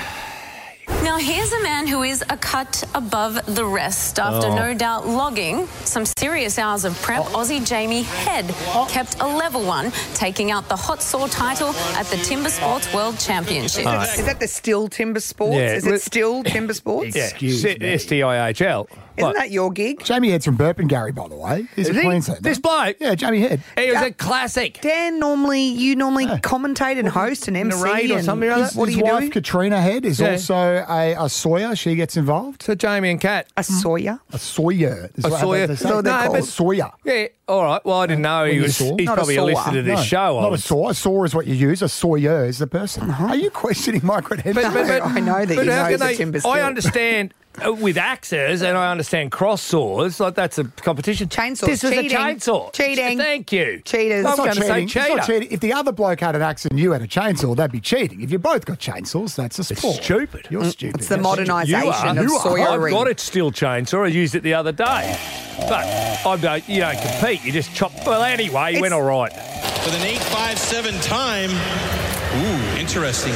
Now, 1.04 1.18
here's 1.18 1.52
a 1.52 1.64
man 1.64 1.88
who 1.88 2.04
is 2.04 2.24
a 2.30 2.38
cut 2.38 2.84
above 2.94 3.44
the 3.56 3.66
rest. 3.66 4.20
After 4.20 4.48
Oh. 4.48 4.56
no 4.56 4.74
doubt 4.76 5.08
logging 5.08 5.68
some 5.84 6.06
serious 6.06 6.60
hours 6.60 6.86
of 6.86 6.96
prep, 7.02 7.22
oh. 7.28 7.40
Aussie 7.40 7.66
Jamie 7.66 8.04
Head 8.04 8.46
oh. 8.68 8.88
kept 8.90 9.20
a 9.20 9.26
level 9.28 9.64
one, 9.64 9.92
taking 10.14 10.52
out 10.52 10.70
the 10.70 10.76
hot 10.76 11.02
saw 11.02 11.26
title 11.28 11.70
at 11.96 12.06
the 12.08 12.18
Timber 12.18 12.50
Sports 12.50 12.94
World 12.94 13.18
Championship. 13.20 13.80
Is, 13.80 14.26
that 14.26 14.40
the 14.40 14.46
Stihl 14.46 14.90
Timber 14.92 15.20
Sports? 15.20 15.56
Yeah. 15.56 15.74
Is 15.74 15.88
it 15.88 16.02
Stihl 16.02 16.46
Timber 16.46 16.74
Sports? 16.76 17.16
Excuse 17.16 17.64
yeah, 17.64 17.76
me. 17.80 17.88
S 17.94 18.06
T 18.06 18.22
I 18.22 18.50
H 18.50 18.62
L. 18.62 18.88
Isn't 19.18 19.34
that 19.34 19.52
your 19.52 19.72
gig? 19.72 20.04
Jamie 20.04 20.30
Head's 20.32 20.46
from 20.46 20.58
Burpengary, 20.58 21.14
by 21.14 21.28
the 21.28 21.36
way. 21.36 21.68
He's 21.76 21.90
Is 21.90 21.96
a 21.98 22.00
he? 22.00 22.06
Queenslander. 22.06 22.42
This 22.42 22.58
bloke? 22.60 22.96
Yeah, 23.00 23.14
Jamie 23.14 23.42
Head. 23.42 23.62
He 23.78 23.92
was 23.92 24.02
a 24.02 24.12
classic. 24.12 24.80
Dan, 24.82 25.20
normally 25.20 25.64
you 25.64 25.96
normally 25.96 26.26
commentate 26.28 26.98
and 26.98 27.08
host 27.08 27.48
and 27.48 27.58
MC 27.58 27.76
Narrate 27.78 28.12
or 28.12 28.16
and 28.16 28.26
something 28.26 28.50
like 28.50 28.60
His, 28.60 28.72
that. 28.72 28.80
What 28.80 28.86
do 28.86 28.92
his 28.92 28.98
you 28.98 29.04
wife, 29.04 29.24
do? 29.26 29.30
Katrina 29.30 29.82
Head, 29.82 30.06
is 30.06 30.20
Yeah. 30.20 30.32
also 30.32 30.81
a, 30.90 31.16
a 31.26 31.30
Sawyer. 31.30 31.76
She 31.76 31.96
gets 31.96 32.18
involved. 32.18 32.64
So 32.64 32.76
Jamie 32.76 33.10
and 33.12 33.20
Kat. 33.22 33.48
A 33.58 33.64
Sawyer. 33.64 34.20
A 34.32 34.38
Sawyer. 34.38 35.10
is 35.16 35.26
A 35.26 35.30
what- 35.30 35.40
Sawyer. 35.42 35.68
they 35.68 35.76
say. 35.76 35.88
So 35.90 36.02
they're 36.02 36.14
No, 36.14 36.22
called- 36.24 36.34
but 36.38 36.44
Sawyer. 36.46 36.92
Yeah, 37.04 37.28
all 37.48 37.64
right. 37.64 37.86
Well, 37.86 38.00
I 38.00 38.08
didn't 38.08 38.22
know 38.24 38.46
he 38.46 38.56
you 38.56 38.62
was. 38.64 38.76
saw? 38.78 38.96
He's 38.98 39.06
Not 39.06 39.14
a 39.14 39.16
probably 39.16 39.36
a 39.36 39.40
saw. 39.40 39.46
listener 39.46 39.74
to 39.74 39.82
this 39.84 39.98
No, 40.00 40.04
show. 40.04 40.38
I 40.40 40.42
Not 40.42 40.48
a 40.48 40.52
was- 40.52 40.64
saw. 40.64 40.90
A 40.90 40.94
saw 40.94 41.24
is 41.24 41.36
what 41.36 41.48
you 41.48 41.56
use. 41.56 41.82
A 41.82 41.90
Sawyer 41.90 42.46
is 42.46 42.60
the 42.60 42.68
person. 42.68 43.10
Uh-huh. 43.10 43.26
Are 43.28 43.36
you 43.36 43.50
questioning 43.52 44.02
my 44.04 44.22
credentials? 44.22 44.56
but- 44.74 44.74
but- 44.88 45.02
I 45.06 45.20
know 45.20 45.46
that 45.46 45.56
but 45.56 45.58
you 45.58 45.72
know 45.72 45.92
the 45.92 45.98
they- 45.98 46.16
timber 46.16 46.38
I 46.38 46.40
still. 46.40 46.52
understand 46.54 47.34
with 47.80 47.98
axes 47.98 48.62
and 48.62 48.78
I 48.78 48.92
understand 48.92 49.32
cross 49.32 49.62
saws. 49.62 50.20
Like 50.20 50.36
that's 50.36 50.58
a 50.58 50.64
competition. 50.64 51.28
Chainsaw. 51.30 51.66
This 51.68 51.84
is 51.84 51.92
Cheating. 51.92 52.12
a 52.12 52.20
chainsaw. 52.20 52.74
Cheating. 52.74 53.18
Thank 53.18 53.52
you. 53.52 53.82
Cheaters. 53.86 54.26
I'm 54.26 54.38
not 54.38 54.38
going 54.38 54.56
to 54.56 54.62
say 54.62 54.86
cheating. 54.86 54.86
It's 54.86 54.96
not 54.96 55.08
cheater. 55.26 55.40
cheating. 55.40 55.52
If 55.54 55.60
the 55.60 55.74
other 55.74 55.92
bloke 55.92 56.20
had 56.22 56.36
an 56.36 56.42
axe 56.42 56.66
and 56.66 56.80
you 56.80 56.92
had 56.92 57.02
a 57.02 57.08
chainsaw, 57.08 57.56
that'd 57.56 57.72
be 57.72 57.82
cheating. 57.82 58.22
If 58.22 58.32
you 58.32 58.40
both 58.40 58.66
got 58.66 58.80
chainsaws, 58.80 59.36
that's 59.36 59.60
a 59.60 59.64
sport. 59.64 59.98
stupid. 60.04 60.48
You're 60.50 60.64
stupid. 60.66 60.96
Mm, 60.96 61.00
It's 61.00 61.08
the 61.10 61.18
That's 61.18 61.28
stupid. 61.34 61.48
modernisation 61.50 61.68
You 61.68 61.76
are. 61.92 62.10
of 62.10 62.16
You 62.18 62.36
are. 62.36 62.42
sawyering. 62.42 62.94
I've 62.94 63.00
got 63.00 63.08
it 63.10 63.18
Stihl 63.18 63.52
chainsaw. 63.52 64.06
I 64.06 64.08
used 64.08 64.36
it 64.36 64.44
the 64.44 64.54
other 64.54 64.72
day. 64.72 65.18
But 65.60 65.86
I 66.26 66.38
don't, 66.42 66.68
you 66.70 66.80
don't 66.82 67.00
compete. 67.00 67.44
You 67.44 67.52
just 67.52 67.74
chop. 67.76 67.92
Well, 68.06 68.24
anyway, 68.24 68.76
he 68.76 68.82
went 68.82 68.94
all 68.94 69.04
right. 69.04 69.32
With 69.32 69.94
an 69.96 70.02
8.57 70.02 71.04
time. 71.06 71.52
Ooh, 71.52 72.80
interesting. 72.80 73.34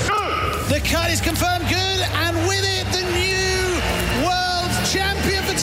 The 0.70 0.82
cut 0.84 1.12
is 1.12 1.22
confirmed 1.22 1.66
good, 1.68 2.00
and 2.26 2.36
with 2.48 2.64
it, 2.64 2.86
the 2.92 3.04
new 3.12 3.25
world 3.25 3.25
champion 3.25 3.25
for 3.25 3.25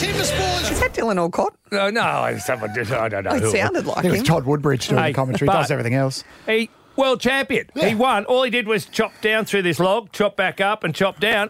Timber 0.03 0.23
Sports. 0.23 0.71
Is 0.71 0.79
that 0.79 0.93
Dylan 0.93 1.17
Alcott? 1.17 1.55
No, 1.71 1.89
no, 1.89 2.25
it's 2.25 2.45
someone 2.45 2.73
just, 2.75 2.91
I 2.91 3.09
don't 3.09 3.23
know. 3.23 3.31
Oh, 3.31 3.35
it 3.35 3.41
who 3.43 3.51
sounded 3.51 3.85
like 3.85 3.95
think 3.97 4.05
it 4.05 4.11
was 4.11 4.19
him. 4.19 4.25
Todd 4.25 4.45
Woodbridge 4.45 4.87
doing 4.87 5.01
Hey, 5.01 5.11
the 5.11 5.15
commentary. 5.15 5.47
but- 5.47 5.53
does 5.61 5.71
everything 5.71 5.93
else. 5.95 6.23
He 6.45 6.69
world 6.95 7.21
champion. 7.21 7.67
He 7.73 7.95
won. 7.95 8.25
All 8.25 8.43
he 8.43 8.49
did 8.51 8.67
was 8.67 8.85
chop 8.85 9.13
down 9.21 9.45
through 9.45 9.63
this 9.63 9.79
log, 9.79 10.11
chop 10.11 10.35
back 10.35 10.61
up, 10.61 10.83
and 10.83 10.93
chop 10.93 11.19
down, 11.19 11.49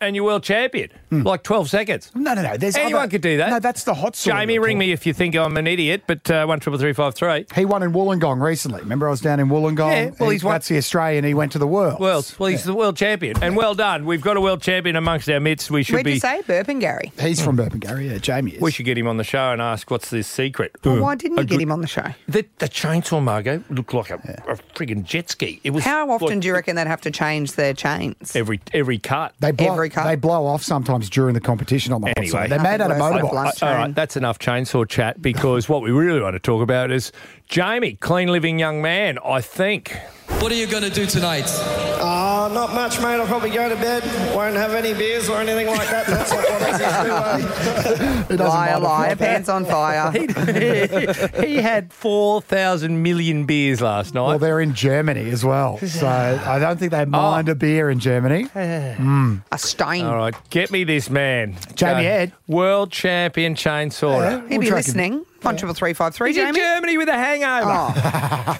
and 0.00 0.14
you're 0.16 0.24
world 0.24 0.42
champion. 0.42 0.90
Like 1.10 1.42
12 1.44 1.70
seconds. 1.70 2.10
No, 2.14 2.34
no, 2.34 2.42
no. 2.42 2.56
There's 2.56 2.76
Anyone 2.76 3.02
other- 3.02 3.10
could 3.10 3.22
do 3.22 3.36
that. 3.38 3.48
No, 3.50 3.58
that's 3.60 3.84
the 3.84 3.94
hot 3.94 4.16
saw. 4.16 4.32
Jamie, 4.32 4.58
ring 4.58 4.76
me 4.76 4.92
if 4.92 5.06
you 5.06 5.12
think 5.12 5.34
I'm 5.36 5.56
an 5.56 5.66
idiot, 5.66 6.02
but 6.06 6.30
uh, 6.30 6.44
one 6.46 6.60
triple 6.60 6.78
three 6.78 6.92
five 6.92 7.14
three. 7.14 7.46
He 7.54 7.64
won 7.64 7.82
in 7.82 7.92
Wollongong 7.92 8.40
recently. 8.42 8.80
Remember, 8.80 9.06
I 9.06 9.10
was 9.12 9.20
down 9.20 9.40
in 9.40 9.48
Wollongong. 9.48 9.90
Yeah, 9.92 10.10
well, 10.18 10.28
He- 10.30 10.34
he's 10.36 10.44
won- 10.44 10.54
that's 10.54 10.68
the 10.68 10.76
Australian. 10.78 11.24
He 11.24 11.32
went 11.34 11.52
to 11.52 11.58
the 11.58 11.66
world. 11.66 12.00
World. 12.00 12.34
Well, 12.38 12.50
he's 12.50 12.64
the 12.64 12.74
world 12.74 12.96
champion, 12.96 13.42
and 13.42 13.56
well 13.56 13.74
done. 13.74 14.04
We've 14.04 14.20
got 14.20 14.36
a 14.36 14.40
world 14.40 14.60
champion 14.62 14.96
amongst 14.96 15.28
our 15.30 15.40
midst. 15.40 15.70
We 15.70 15.82
should 15.84 15.94
Where'd 15.94 16.04
be. 16.04 16.14
you 16.14 16.20
say? 16.20 16.42
Burpengary. 16.42 17.18
He's 17.20 17.40
from 17.40 17.56
Burpengary. 17.56 18.10
Yeah, 18.10 18.18
Jamie 18.18 18.52
is. 18.52 18.60
We 18.60 18.70
should 18.72 18.84
get 18.86 18.98
him 18.98 19.06
on 19.06 19.16
the 19.16 19.24
show 19.24 19.52
and 19.52 19.62
ask 19.62 19.90
what's 19.90 20.10
this 20.10 20.26
secret. 20.26 20.72
Well, 20.84 21.00
why 21.00 21.14
didn't 21.14 21.36
you 21.38 21.42
A 21.42 21.44
get 21.44 21.54
good- 21.56 21.62
him 21.62 21.72
on 21.72 21.80
the 21.80 21.86
show? 21.86 22.06
The, 22.28 22.44
the 22.58 22.68
chainsaw 22.68 23.22
Margot 23.22 23.62
looked 23.70 23.94
like 23.94 24.10
a, 24.10 24.16
a 24.48 24.56
frigging 24.74 25.04
jet 25.04 25.30
ski. 25.30 25.60
It 25.64 25.70
was 25.70 25.84
How 25.84 26.10
often 26.10 26.28
like 26.28 26.40
do 26.40 26.48
you 26.48 26.54
reckon 26.54 26.76
they'd 26.76 26.86
have 26.86 27.00
to 27.02 27.10
change 27.10 27.52
their 27.52 27.72
chains? 27.72 28.34
every 28.36 28.60
every 28.74 28.98
cut? 28.98 29.32
They 29.40 29.52
blow, 29.52 29.72
Every 29.72 29.85
cut. 29.88 30.04
they 30.06 30.16
blow 30.16 30.46
off 30.46 30.62
sometimes 30.62 31.08
during 31.10 31.34
the 31.34 31.40
competition 31.40 31.92
on 31.92 32.00
the 32.00 32.08
hot 32.08 32.18
Anyway. 32.18 32.30
saw. 32.30 32.46
They're 32.46 32.60
made 32.62 32.80
out 32.80 32.90
of 32.90 32.98
Nothing 32.98 33.00
worse 33.00 33.10
than 33.14 33.18
a 33.18 33.28
motorbikes. 33.28 33.60
blunt 33.60 33.62
All 33.62 33.92
that's 33.94 34.16
enough 34.16 34.38
chainsaw 34.38 34.88
chat 34.88 35.20
because 35.22 35.68
what 35.68 35.82
we 35.82 35.90
really 35.90 36.20
want 36.20 36.34
to 36.34 36.40
talk 36.40 36.62
about 36.62 36.90
is 36.90 37.12
Jamie, 37.48 37.94
clean 37.94 38.28
living 38.28 38.58
young 38.58 38.82
man, 38.82 39.18
I 39.24 39.40
think. 39.40 39.96
What 40.40 40.50
are 40.52 40.56
you 40.56 40.66
going 40.66 40.82
to 40.82 40.90
do 40.90 41.06
tonight? 41.06 41.44
Uh, 41.46 42.25
Uh, 42.46 42.48
not 42.54 42.72
much, 42.72 43.00
mate. 43.00 43.18
I'll 43.18 43.26
probably 43.26 43.50
go 43.50 43.68
to 43.68 43.74
bed. 43.74 44.04
Won't 44.34 44.54
have 44.54 44.72
any 44.72 44.94
beers 44.94 45.28
or 45.28 45.40
anything 45.40 45.66
like 45.66 45.88
that. 45.88 46.06
That's 46.06 46.30
like 46.30 46.48
what 46.48 46.62
I 46.62 46.68
used 46.68 46.80
to 46.80 47.04
do. 47.04 47.12
Uh, 47.12 48.22
he 48.28 48.36
doesn't 48.36 48.46
Liar, 48.46 48.78
liar, 48.78 49.16
pants 49.16 49.48
on 49.48 49.64
fire. 49.64 50.12
he, 51.40 51.44
he 51.44 51.56
had 51.56 51.92
4,000 51.92 53.02
million 53.02 53.46
beers 53.46 53.80
last 53.80 54.14
night. 54.14 54.28
Well, 54.28 54.38
they're 54.38 54.60
in 54.60 54.74
Germany 54.74 55.28
as 55.30 55.44
well. 55.44 55.80
So 55.96 56.06
I 56.06 56.58
don't 56.58 56.78
think 56.78 56.90
they 56.90 57.02
oh. 57.02 57.06
mind 57.06 57.48
a 57.48 57.54
beer 57.54 57.88
in 57.88 58.00
Germany. 58.00 58.48
A 58.54 58.94
hmm. 58.96 59.36
stain. 59.56 60.04
All 60.04 60.16
right, 60.16 60.34
get 60.50 60.70
me 60.70 60.84
this 60.84 61.08
man. 61.08 61.56
Jamie 61.74 62.02
Go. 62.02 62.08
Ed. 62.08 62.32
World 62.46 62.92
champion 62.92 63.54
chainsaw. 63.54 64.20
Yeah. 64.20 64.40
He'd 64.42 64.50
We'll 64.50 64.60
be 64.60 64.66
track 64.66 64.84
him. 64.84 64.88
listening. 64.88 65.26
One 65.40 65.56
triple 65.56 65.74
three 65.74 65.94
five 65.94 66.14
three. 66.14 66.34
He's 66.34 66.36
in 66.42 66.54
Germany 66.54 66.98
with 66.98 67.08
a 67.08 67.14
hangover. 67.14 67.94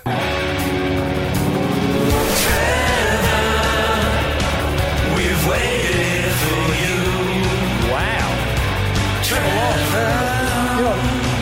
Oh. 0.07 0.63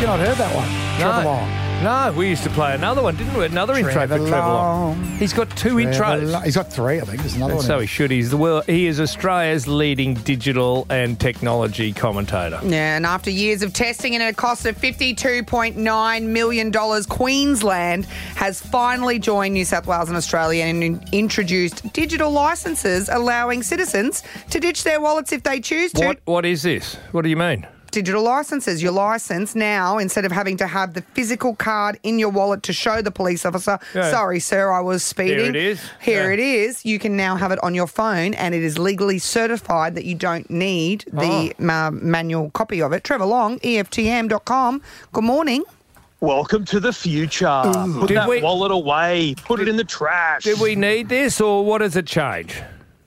You 0.04 0.10
not 0.10 0.20
heard 0.20 0.36
that 0.36 0.54
one? 0.54 0.68
Trevor 1.00 1.24
Long. 1.24 1.50
No, 1.82 2.12
we 2.16 2.28
used 2.28 2.44
to 2.44 2.50
play 2.50 2.74
another 2.74 3.02
one, 3.02 3.16
didn't 3.16 3.34
we? 3.36 3.46
Another 3.46 3.74
intro 3.74 3.92
for 3.92 4.06
Trevor 4.06 4.18
Long. 4.18 4.98
Long. 5.00 5.04
He's 5.16 5.32
got 5.32 5.48
two 5.56 5.80
Trevor 5.82 5.92
intros. 5.92 6.30
Long. 6.30 6.42
He's 6.44 6.54
got 6.56 6.70
three, 6.70 6.98
I 7.00 7.04
think. 7.04 7.20
There's 7.20 7.34
another 7.36 7.52
And 7.52 7.58
one. 7.58 7.66
so 7.66 7.78
he 7.80 7.86
should. 7.86 8.10
He's 8.10 8.28
the 8.30 8.36
world. 8.36 8.64
He 8.66 8.86
is 8.86 9.00
Australia's 9.00 9.66
leading 9.66 10.12
digital 10.14 10.86
and 10.90 11.18
technology 11.18 11.92
commentator. 11.94 12.60
Yeah, 12.64 12.96
and 12.96 13.06
after 13.06 13.30
years 13.30 13.62
of 13.62 13.72
testing 13.72 14.14
and 14.14 14.22
at 14.22 14.32
a 14.32 14.36
cost 14.36 14.66
of 14.66 14.76
$52.9 14.76 16.22
million, 16.22 16.72
Queensland 17.04 18.04
has 18.36 18.60
finally 18.60 19.18
joined 19.18 19.54
New 19.54 19.64
South 19.64 19.86
Wales 19.86 20.08
and 20.08 20.16
Australia 20.18 20.64
and 20.64 20.82
in- 20.84 21.04
introduced 21.12 21.92
digital 21.94 22.30
licences 22.30 23.08
allowing 23.08 23.62
citizens 23.62 24.22
to 24.50 24.60
ditch 24.60 24.84
their 24.84 25.00
wallets 25.00 25.32
if 25.32 25.42
they 25.42 25.60
choose 25.60 25.92
to. 25.94 26.06
What 26.06 26.18
What 26.26 26.44
is 26.44 26.62
this? 26.62 26.96
What 27.12 27.22
do 27.22 27.30
you 27.30 27.36
mean? 27.36 27.66
Digital 27.94 28.24
licences. 28.24 28.82
Your 28.82 28.90
licence 28.90 29.54
now, 29.54 29.98
instead 29.98 30.24
of 30.24 30.32
having 30.32 30.56
to 30.56 30.66
have 30.66 30.94
the 30.94 31.02
physical 31.14 31.54
card 31.54 31.96
in 32.02 32.18
your 32.18 32.28
wallet 32.28 32.64
to 32.64 32.72
show 32.72 33.00
the 33.00 33.12
police 33.12 33.46
officer, 33.46 33.78
Yeah. 33.94 34.10
sorry, 34.10 34.40
sir, 34.40 34.72
I 34.72 34.80
was 34.80 35.04
speeding. 35.04 35.38
Here 35.38 35.48
it 35.50 35.54
is. 35.54 35.80
Here 36.00 36.26
Yeah. 36.26 36.32
it 36.32 36.40
is. 36.40 36.84
You 36.84 36.98
can 36.98 37.16
now 37.16 37.36
have 37.36 37.52
it 37.52 37.60
on 37.62 37.72
your 37.72 37.86
phone 37.86 38.34
and 38.34 38.52
it 38.52 38.64
is 38.64 38.78
legally 38.78 39.20
certified 39.20 39.94
that 39.94 40.04
you 40.04 40.16
don't 40.16 40.50
need 40.50 41.04
the 41.12 41.52
Oh. 41.56 41.68
uh, 41.68 41.90
manual 41.92 42.50
copy 42.50 42.82
of 42.82 42.92
it. 42.92 43.04
Trevor 43.04 43.26
Long, 43.26 43.60
EFTM.com. 43.62 44.82
Good 45.12 45.24
morning. 45.24 45.62
Welcome 46.18 46.64
to 46.64 46.80
the 46.80 46.92
future. 46.92 47.62
Put 48.00 48.08
Did 48.08 48.16
that 48.16 48.28
we- 48.28 48.42
wallet 48.42 48.72
away. 48.72 49.36
Put 49.44 49.60
it 49.60 49.68
in 49.68 49.76
the 49.76 49.84
trash. 49.84 50.42
Did 50.42 50.58
we 50.58 50.74
need 50.74 51.08
this, 51.08 51.40
or 51.40 51.64
what 51.64 51.78
does 51.78 51.94
it 51.94 52.06
change? 52.06 52.60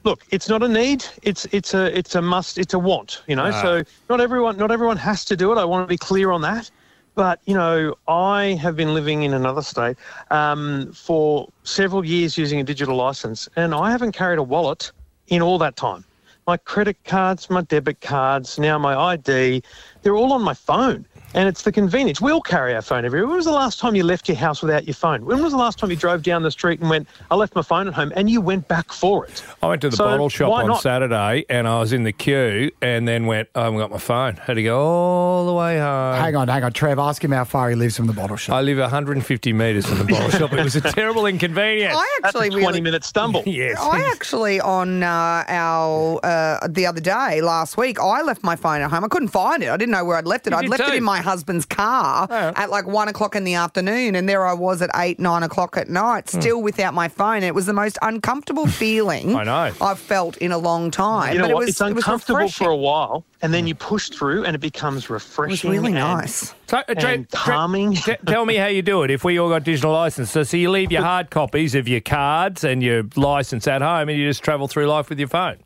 Look, 0.08 0.24
it's 0.30 0.48
not 0.48 0.64
a 0.64 0.70
need. 0.70 1.04
It's 1.22 1.44
it's 1.52 1.74
a 1.74 1.86
it's 1.98 2.16
a 2.16 2.22
must. 2.22 2.58
It's 2.58 2.74
a 2.74 2.80
want. 2.80 3.24
You 3.28 3.36
know. 3.36 3.52
Ah. 3.54 3.62
So 3.62 3.84
not 4.10 4.22
everyone 4.22 4.56
not 4.56 4.72
everyone 4.72 4.96
has 4.96 5.26
to 5.26 5.36
do 5.36 5.52
it. 5.52 5.58
I 5.58 5.66
want 5.66 5.84
to 5.84 5.88
be 5.88 5.98
clear 5.98 6.32
on 6.32 6.40
that. 6.44 6.72
But 7.16 7.42
you 7.44 7.54
know, 7.54 7.94
I 8.08 8.58
have 8.62 8.78
been 8.78 8.94
living 8.94 9.24
in 9.24 9.34
another 9.34 9.62
state 9.62 9.98
um, 10.32 10.94
for 10.94 11.50
several 11.64 12.06
years 12.06 12.38
using 12.38 12.62
a 12.62 12.64
digital 12.64 12.96
license, 12.96 13.50
and 13.58 13.76
I 13.76 13.92
haven't 13.92 14.14
carried 14.14 14.40
a 14.40 14.44
wallet 14.44 14.94
in 15.28 15.42
all 15.42 15.58
that 15.58 15.76
time. 15.76 16.06
My 16.46 16.56
credit 16.56 16.96
cards, 17.04 17.50
my 17.50 17.64
debit 17.64 18.00
cards, 18.00 18.58
now 18.58 18.78
my 18.78 18.96
ID, 18.96 19.62
they're 20.04 20.16
all 20.16 20.32
on 20.32 20.42
my 20.42 20.54
phone. 20.54 21.06
And 21.34 21.48
it's 21.48 21.62
the 21.64 21.72
convenience. 21.72 22.22
We 22.22 22.32
all 22.32 22.42
carry 22.42 22.74
our 22.74 22.82
phone 22.82 23.04
everywhere. 23.06 23.28
When 23.28 23.36
was 23.36 23.46
the 23.46 23.52
last 23.52 23.80
time 23.80 23.96
you 23.96 24.04
left 24.04 24.28
your 24.30 24.38
house 24.38 24.62
without 24.62 24.88
your 24.88 24.94
phone? 24.94 25.26
When 25.26 25.44
was 25.44 25.52
the 25.52 25.58
last 25.58 25.78
time 25.78 25.90
you 25.92 25.98
drove 25.98 26.24
down 26.24 26.42
the 26.42 26.50
street 26.50 26.80
and 26.80 26.90
went, 26.90 27.08
I 27.30 27.36
left 27.36 27.54
my 27.54 27.62
phone 27.62 27.88
at 27.88 27.94
home, 27.94 28.12
and 28.16 28.30
you 28.30 28.40
went 28.42 28.68
back 28.70 28.92
for 28.94 29.26
it? 29.26 29.44
I 29.62 29.68
went 29.68 29.82
to 29.82 29.90
the 29.90 29.98
So, 29.98 30.06
bottle 30.06 30.30
shop 30.30 30.52
on 30.54 30.68
not? 30.68 30.82
Saturday, 30.82 31.46
and 31.50 31.68
I 31.68 31.80
was 31.80 31.92
in 31.94 32.04
the 32.04 32.14
queue, 32.14 32.72
and 32.82 33.08
then 33.08 33.26
went, 33.26 33.50
I 33.56 33.64
haven't 33.66 33.78
got 33.78 33.92
my 33.92 33.98
phone. 33.98 34.38
Had 34.38 34.56
to 34.56 34.64
go 34.64 34.80
all 34.80 35.46
the 35.46 35.54
way 35.54 35.78
home. 35.78 36.16
Hang 36.16 36.36
on, 36.38 36.48
hang 36.48 36.64
on. 36.64 36.72
Trev, 36.72 36.98
ask 36.98 37.24
him 37.24 37.32
how 37.32 37.44
far 37.44 37.70
he 37.70 37.76
lives 37.76 37.98
from 37.98 38.08
the 38.08 38.14
bottle 38.14 38.38
shop. 38.38 38.56
I 38.56 38.62
live 38.62 38.78
150 38.80 39.54
metres 39.54 39.86
from 39.86 39.98
the 40.00 40.06
bottle 40.06 40.30
shop. 40.30 40.54
It 40.54 40.64
was 40.64 40.76
a 40.78 40.82
terrible 40.94 41.26
inconvenience. 41.28 41.94
I 41.96 42.20
actually 42.24 42.50
That's 42.50 42.56
a 42.56 42.60
20 42.62 42.66
really- 42.68 42.82
minute 42.82 43.04
stumble. 43.04 43.44
yes. 43.46 43.78
I 43.80 44.00
actually 44.12 44.60
on 44.62 45.04
uh, 45.04 45.44
our 45.48 46.20
uh, 46.24 46.68
the 46.70 46.86
other 46.86 47.02
day 47.02 47.42
last 47.42 47.78
week 47.78 48.00
I 48.00 48.22
left 48.22 48.44
my 48.44 48.56
phone 48.56 48.82
at 48.82 48.90
home. 48.90 49.04
I 49.04 49.08
couldn't 49.08 49.28
find 49.30 49.62
it. 49.62 49.70
I 49.70 49.78
didn't 49.78 49.92
know 49.92 50.06
where 50.06 50.18
I'd 50.18 50.26
left 50.26 50.48
it. 50.48 50.52
You 50.52 50.58
I'd 50.58 50.70
left 50.70 50.84
too. 50.84 50.92
it 50.94 50.96
in 50.98 51.04
my 51.04 51.17
husband's 51.22 51.66
car 51.66 52.28
at 52.32 52.70
like 52.70 52.86
one 52.88 53.08
o'clock 53.08 53.36
in 53.36 53.44
the 53.44 53.54
afternoon, 53.56 54.16
and 54.16 54.28
there 54.28 54.46
I 54.46 54.54
was 54.54 54.82
at 54.82 54.90
eight 54.96 55.20
nine 55.20 55.44
o'clock 55.44 55.78
at 55.78 55.90
night, 55.90 56.30
still 56.30 56.62
without 56.62 56.94
my 56.94 57.08
phone. 57.08 57.44
It 57.44 57.56
was 57.56 57.66
the 57.66 57.74
most 57.74 57.98
uncomfortable 58.02 58.68
feeling 58.68 59.36
I 59.36 59.44
know. 59.44 59.72
I've 59.82 60.00
felt 60.00 60.38
in 60.38 60.52
a 60.52 60.58
long 60.58 60.92
time. 60.92 61.34
You 61.34 61.40
know 61.40 61.48
but 61.48 61.54
what? 61.56 61.62
It 61.64 61.66
was, 61.66 61.70
it's 61.70 61.82
it 61.82 61.84
was 61.86 62.04
uncomfortable 62.04 62.40
refreshing. 62.40 62.66
for 62.66 62.72
a 62.72 62.76
while, 62.76 63.26
and 63.42 63.54
then 63.54 63.68
you 63.68 63.76
push 63.76 64.10
through, 64.10 64.46
and 64.46 64.56
it 64.56 64.60
becomes 64.60 65.10
refreshing. 65.10 65.72
really 65.72 65.88
and- 65.88 65.96
nice. 65.96 66.54
So, 66.68 66.78
uh, 66.78 66.84
Tre- 66.96 67.14
and 67.14 67.30
Tre- 67.30 67.54
calming. 67.54 67.94
T- 67.94 68.16
tell 68.26 68.46
me 68.46 68.56
how 68.56 68.68
you 68.68 68.82
do 68.82 69.04
it 69.04 69.12
if 69.12 69.24
we 69.24 69.40
all 69.40 69.48
got 69.50 69.64
digital 69.64 69.94
licenses. 69.94 70.50
So 70.50 70.58
you 70.58 70.70
leave 70.70 70.92
your 70.92 71.02
hard 71.12 71.30
copies 71.30 71.76
of 71.76 71.88
your 71.88 72.02
cards 72.02 72.64
and 72.66 72.84
your 72.84 73.04
license 73.16 73.68
at 73.68 73.82
home 73.82 74.10
and 74.10 74.18
you 74.20 74.28
just 74.28 74.44
travel 74.44 74.68
through 74.68 74.88
life 74.88 75.10
with 75.10 75.18
your 75.18 75.30
phone. 75.30 75.58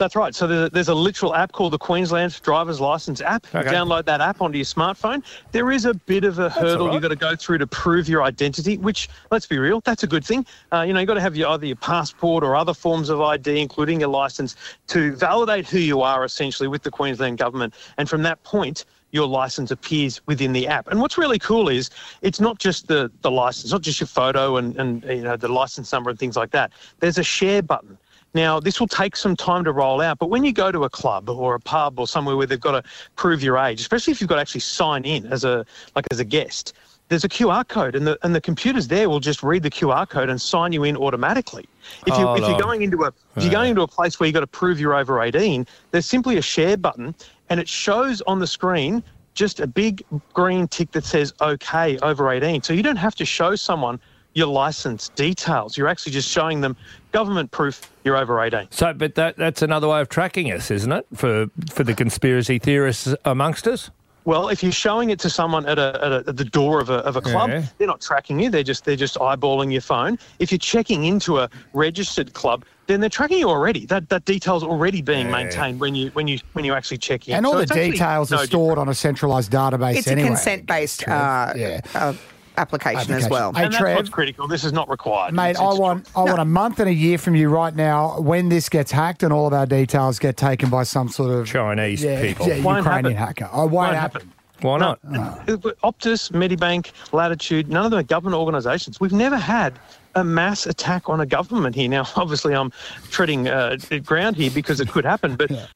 That's 0.00 0.16
right. 0.16 0.34
So 0.34 0.46
there's 0.46 0.66
a, 0.66 0.70
there's 0.70 0.88
a 0.88 0.94
literal 0.94 1.34
app 1.34 1.52
called 1.52 1.74
the 1.74 1.78
Queensland 1.78 2.40
Driver's 2.42 2.80
License 2.80 3.20
app. 3.20 3.46
You 3.52 3.60
Okay. 3.60 3.68
download 3.68 4.06
that 4.06 4.22
app 4.22 4.40
onto 4.40 4.56
your 4.56 4.64
smartphone. 4.64 5.22
There 5.52 5.70
is 5.70 5.84
a 5.84 5.92
bit 5.92 6.24
of 6.24 6.38
a 6.38 6.48
hurdle 6.48 6.86
all 6.86 6.94
you've 6.94 7.02
got 7.02 7.08
to 7.08 7.16
go 7.16 7.36
through 7.36 7.58
to 7.58 7.66
prove 7.66 8.08
your 8.08 8.22
identity, 8.22 8.78
which, 8.78 9.10
let's 9.30 9.44
be 9.44 9.58
real, 9.58 9.82
that's 9.84 10.02
a 10.02 10.06
good 10.06 10.24
thing. 10.24 10.46
Uh, 10.72 10.80
you 10.86 10.94
know, 10.94 11.00
you've 11.00 11.06
got 11.06 11.14
to 11.14 11.20
have 11.20 11.36
your, 11.36 11.50
either 11.50 11.66
your 11.66 11.76
passport 11.76 12.42
or 12.42 12.56
other 12.56 12.72
forms 12.72 13.10
of 13.10 13.20
ID, 13.20 13.60
including 13.60 14.00
your 14.00 14.08
license, 14.08 14.56
to 14.86 15.14
validate 15.16 15.66
who 15.66 15.78
you 15.78 16.00
are 16.00 16.24
essentially 16.24 16.66
with 16.66 16.82
the 16.82 16.90
Queensland 16.90 17.36
government. 17.36 17.74
And 17.98 18.08
from 18.08 18.22
that 18.22 18.42
point, 18.42 18.86
your 19.10 19.26
license 19.26 19.70
appears 19.70 20.22
within 20.26 20.54
the 20.54 20.66
app. 20.66 20.88
And 20.88 20.98
what's 20.98 21.18
really 21.18 21.38
cool 21.38 21.68
is 21.68 21.90
it's 22.22 22.40
not 22.40 22.58
just 22.58 22.88
the, 22.88 23.10
the 23.20 23.30
license, 23.30 23.70
not 23.70 23.82
just 23.82 24.00
your 24.00 24.06
photo 24.06 24.56
and, 24.56 24.74
and 24.76 25.04
you 25.04 25.22
know 25.24 25.36
the 25.36 25.48
license 25.48 25.92
number 25.92 26.08
and 26.08 26.18
things 26.18 26.36
like 26.36 26.52
that. 26.52 26.72
There's 27.00 27.18
a 27.18 27.22
share 27.24 27.60
button. 27.60 27.98
Now, 28.34 28.60
this 28.60 28.78
will 28.78 28.86
take 28.86 29.16
some 29.16 29.34
time 29.34 29.64
to 29.64 29.72
roll 29.72 30.00
out, 30.00 30.18
but 30.18 30.30
when 30.30 30.44
you 30.44 30.52
go 30.52 30.70
to 30.70 30.84
a 30.84 30.90
club 30.90 31.28
or 31.28 31.54
a 31.54 31.60
pub 31.60 31.98
or 31.98 32.06
somewhere 32.06 32.36
where 32.36 32.46
they've 32.46 32.60
got 32.60 32.72
to 32.72 32.90
prove 33.16 33.42
your 33.42 33.58
age, 33.58 33.80
especially 33.80 34.12
if 34.12 34.20
you've 34.20 34.28
got 34.28 34.36
to 34.36 34.40
actually 34.40 34.60
sign 34.60 35.04
in 35.04 35.26
as 35.26 35.44
a 35.44 35.66
like 35.96 36.06
as 36.12 36.20
a 36.20 36.24
guest, 36.24 36.74
there's 37.08 37.24
a 37.24 37.28
QR 37.28 37.66
code, 37.66 37.96
and 37.96 38.06
the 38.06 38.16
and 38.22 38.34
the 38.34 38.40
computers 38.40 38.86
there 38.86 39.08
will 39.08 39.18
just 39.18 39.42
read 39.42 39.64
the 39.64 39.70
QR 39.70 40.08
code 40.08 40.30
and 40.30 40.40
sign 40.40 40.72
you 40.72 40.84
in 40.84 40.96
automatically. 40.96 41.68
If 42.06 42.16
you 42.16 42.24
Hold 42.24 42.38
if 42.38 42.48
you're 42.48 42.60
going 42.60 42.82
into 42.82 43.02
a 43.02 43.08
if 43.36 43.42
you're 43.42 43.52
going 43.52 43.70
into 43.70 43.82
a 43.82 43.88
place 43.88 44.20
where 44.20 44.28
you've 44.28 44.34
got 44.34 44.40
to 44.40 44.46
prove 44.46 44.78
you're 44.78 44.94
over 44.94 45.20
18, 45.20 45.66
there's 45.90 46.06
simply 46.06 46.36
a 46.36 46.42
share 46.42 46.76
button, 46.76 47.14
and 47.48 47.58
it 47.58 47.68
shows 47.68 48.22
on 48.22 48.38
the 48.38 48.46
screen 48.46 49.02
just 49.34 49.58
a 49.60 49.66
big 49.66 50.04
green 50.34 50.68
tick 50.68 50.92
that 50.92 51.04
says 51.04 51.32
OK 51.40 51.98
over 51.98 52.30
18. 52.30 52.62
So 52.62 52.72
you 52.72 52.82
don't 52.82 52.96
have 52.96 53.14
to 53.16 53.24
show 53.24 53.56
someone 53.56 53.98
your 54.34 54.46
license 54.46 55.08
details. 55.10 55.76
You're 55.76 55.88
actually 55.88 56.12
just 56.12 56.28
showing 56.28 56.60
them 56.60 56.76
government 57.12 57.50
proof 57.50 57.90
you're 58.04 58.16
over 58.16 58.40
18. 58.40 58.68
So, 58.70 58.92
but 58.92 59.14
that 59.16 59.36
that's 59.36 59.62
another 59.62 59.88
way 59.88 60.00
of 60.00 60.08
tracking 60.08 60.52
us, 60.52 60.70
isn't 60.70 60.92
it? 60.92 61.06
For 61.14 61.46
for 61.68 61.84
the 61.84 61.94
conspiracy 61.94 62.58
theorists 62.58 63.14
amongst 63.24 63.66
us. 63.66 63.90
Well, 64.26 64.50
if 64.50 64.62
you're 64.62 64.70
showing 64.70 65.08
it 65.08 65.18
to 65.20 65.30
someone 65.30 65.64
at, 65.64 65.78
a, 65.78 65.98
at, 66.04 66.12
a, 66.12 66.24
at 66.28 66.36
the 66.36 66.44
door 66.44 66.78
of 66.78 66.90
a, 66.90 66.96
of 67.06 67.16
a 67.16 67.22
club, 67.22 67.48
Yeah. 67.48 67.64
they're 67.78 67.86
not 67.86 68.02
tracking 68.02 68.38
you. 68.38 68.50
They're 68.50 68.62
just 68.62 68.84
they're 68.84 68.94
just 68.94 69.16
eyeballing 69.16 69.72
your 69.72 69.80
phone. 69.80 70.18
If 70.38 70.52
you're 70.52 70.58
checking 70.58 71.04
into 71.04 71.38
a 71.38 71.48
registered 71.72 72.34
club, 72.34 72.66
then 72.86 73.00
they're 73.00 73.08
tracking 73.08 73.38
you 73.38 73.48
already. 73.48 73.86
That 73.86 74.10
that 74.10 74.26
detail's 74.26 74.62
already 74.62 75.00
being 75.00 75.30
maintained 75.30 75.80
when 75.80 75.94
you 75.94 76.10
when 76.10 76.28
you 76.28 76.38
when 76.52 76.66
you 76.66 76.74
actually 76.74 76.98
check 76.98 77.28
in. 77.28 77.34
And 77.34 77.46
all 77.46 77.52
So 77.52 77.56
the 77.58 77.62
it's 77.62 77.72
actually 77.72 77.90
details 77.92 78.30
no 78.30 78.36
are 78.36 78.46
stored 78.46 78.78
on 78.78 78.88
a 78.90 78.94
centralised 78.94 79.50
database 79.50 79.96
It's 79.96 80.06
anyway. 80.06 80.26
a 80.28 80.30
consent-based 80.30 81.08
uh, 81.08 81.52
Yeah. 81.56 81.80
uh, 81.94 82.12
application, 82.60 83.12
as 83.14 83.28
well. 83.28 83.52
Hey, 83.52 83.64
and 83.64 83.72
that's 83.72 83.80
Trev. 83.82 83.96
what's 83.96 84.08
critical. 84.08 84.46
This 84.46 84.64
is 84.64 84.72
not 84.72 84.88
required. 84.88 85.34
Mate, 85.34 85.50
It's- 85.50 85.60
I 85.60 85.64
it's- 85.66 85.78
want 85.80 86.08
I 86.14 86.20
want 86.20 86.38
a 86.40 86.44
month 86.44 86.78
and 86.80 86.88
a 86.88 86.94
year 86.94 87.18
from 87.18 87.34
you 87.34 87.48
right 87.48 87.74
now 87.74 88.20
when 88.20 88.48
this 88.48 88.68
gets 88.68 88.92
hacked 88.92 89.22
and 89.22 89.32
all 89.32 89.46
of 89.46 89.52
our 89.52 89.66
details 89.66 90.18
get 90.18 90.36
taken 90.36 90.68
by 90.70 90.82
some 90.84 91.08
sort 91.08 91.30
of 91.30 91.46
Chinese 91.46 92.02
yeah, 92.04 92.20
people. 92.20 92.46
yeah, 92.46 92.62
Won't 92.62 92.78
Ukrainian 92.84 93.16
happen. 93.16 93.44
hacker. 93.44 93.48
I 93.52 93.58
won't, 93.58 93.72
Won't 93.72 93.94
happen. 93.96 94.20
happen. 94.20 94.32
Why 94.62 94.78
not? 94.78 94.98
But 95.46 95.80
Optus, 95.80 96.30
Medibank, 96.32 96.90
Latitude, 97.12 97.68
none 97.70 97.86
of 97.86 97.90
them 97.90 98.00
are 98.00 98.02
government 98.02 98.36
organisations. 98.38 99.00
We've 99.00 99.10
never 99.12 99.38
had 99.38 99.78
a 100.14 100.24
mass 100.24 100.66
attack 100.66 101.08
on 101.08 101.20
a 101.20 101.26
government 101.26 101.74
here. 101.74 101.88
Now, 101.88 102.06
obviously, 102.16 102.54
I'm 102.54 102.72
treading 103.10 103.48
uh, 103.48 103.76
ground 104.04 104.36
here 104.36 104.50
because 104.50 104.80
it 104.80 104.88
could 104.88 105.04
happen, 105.04 105.36
but 105.36 105.50
uh, 105.50 105.66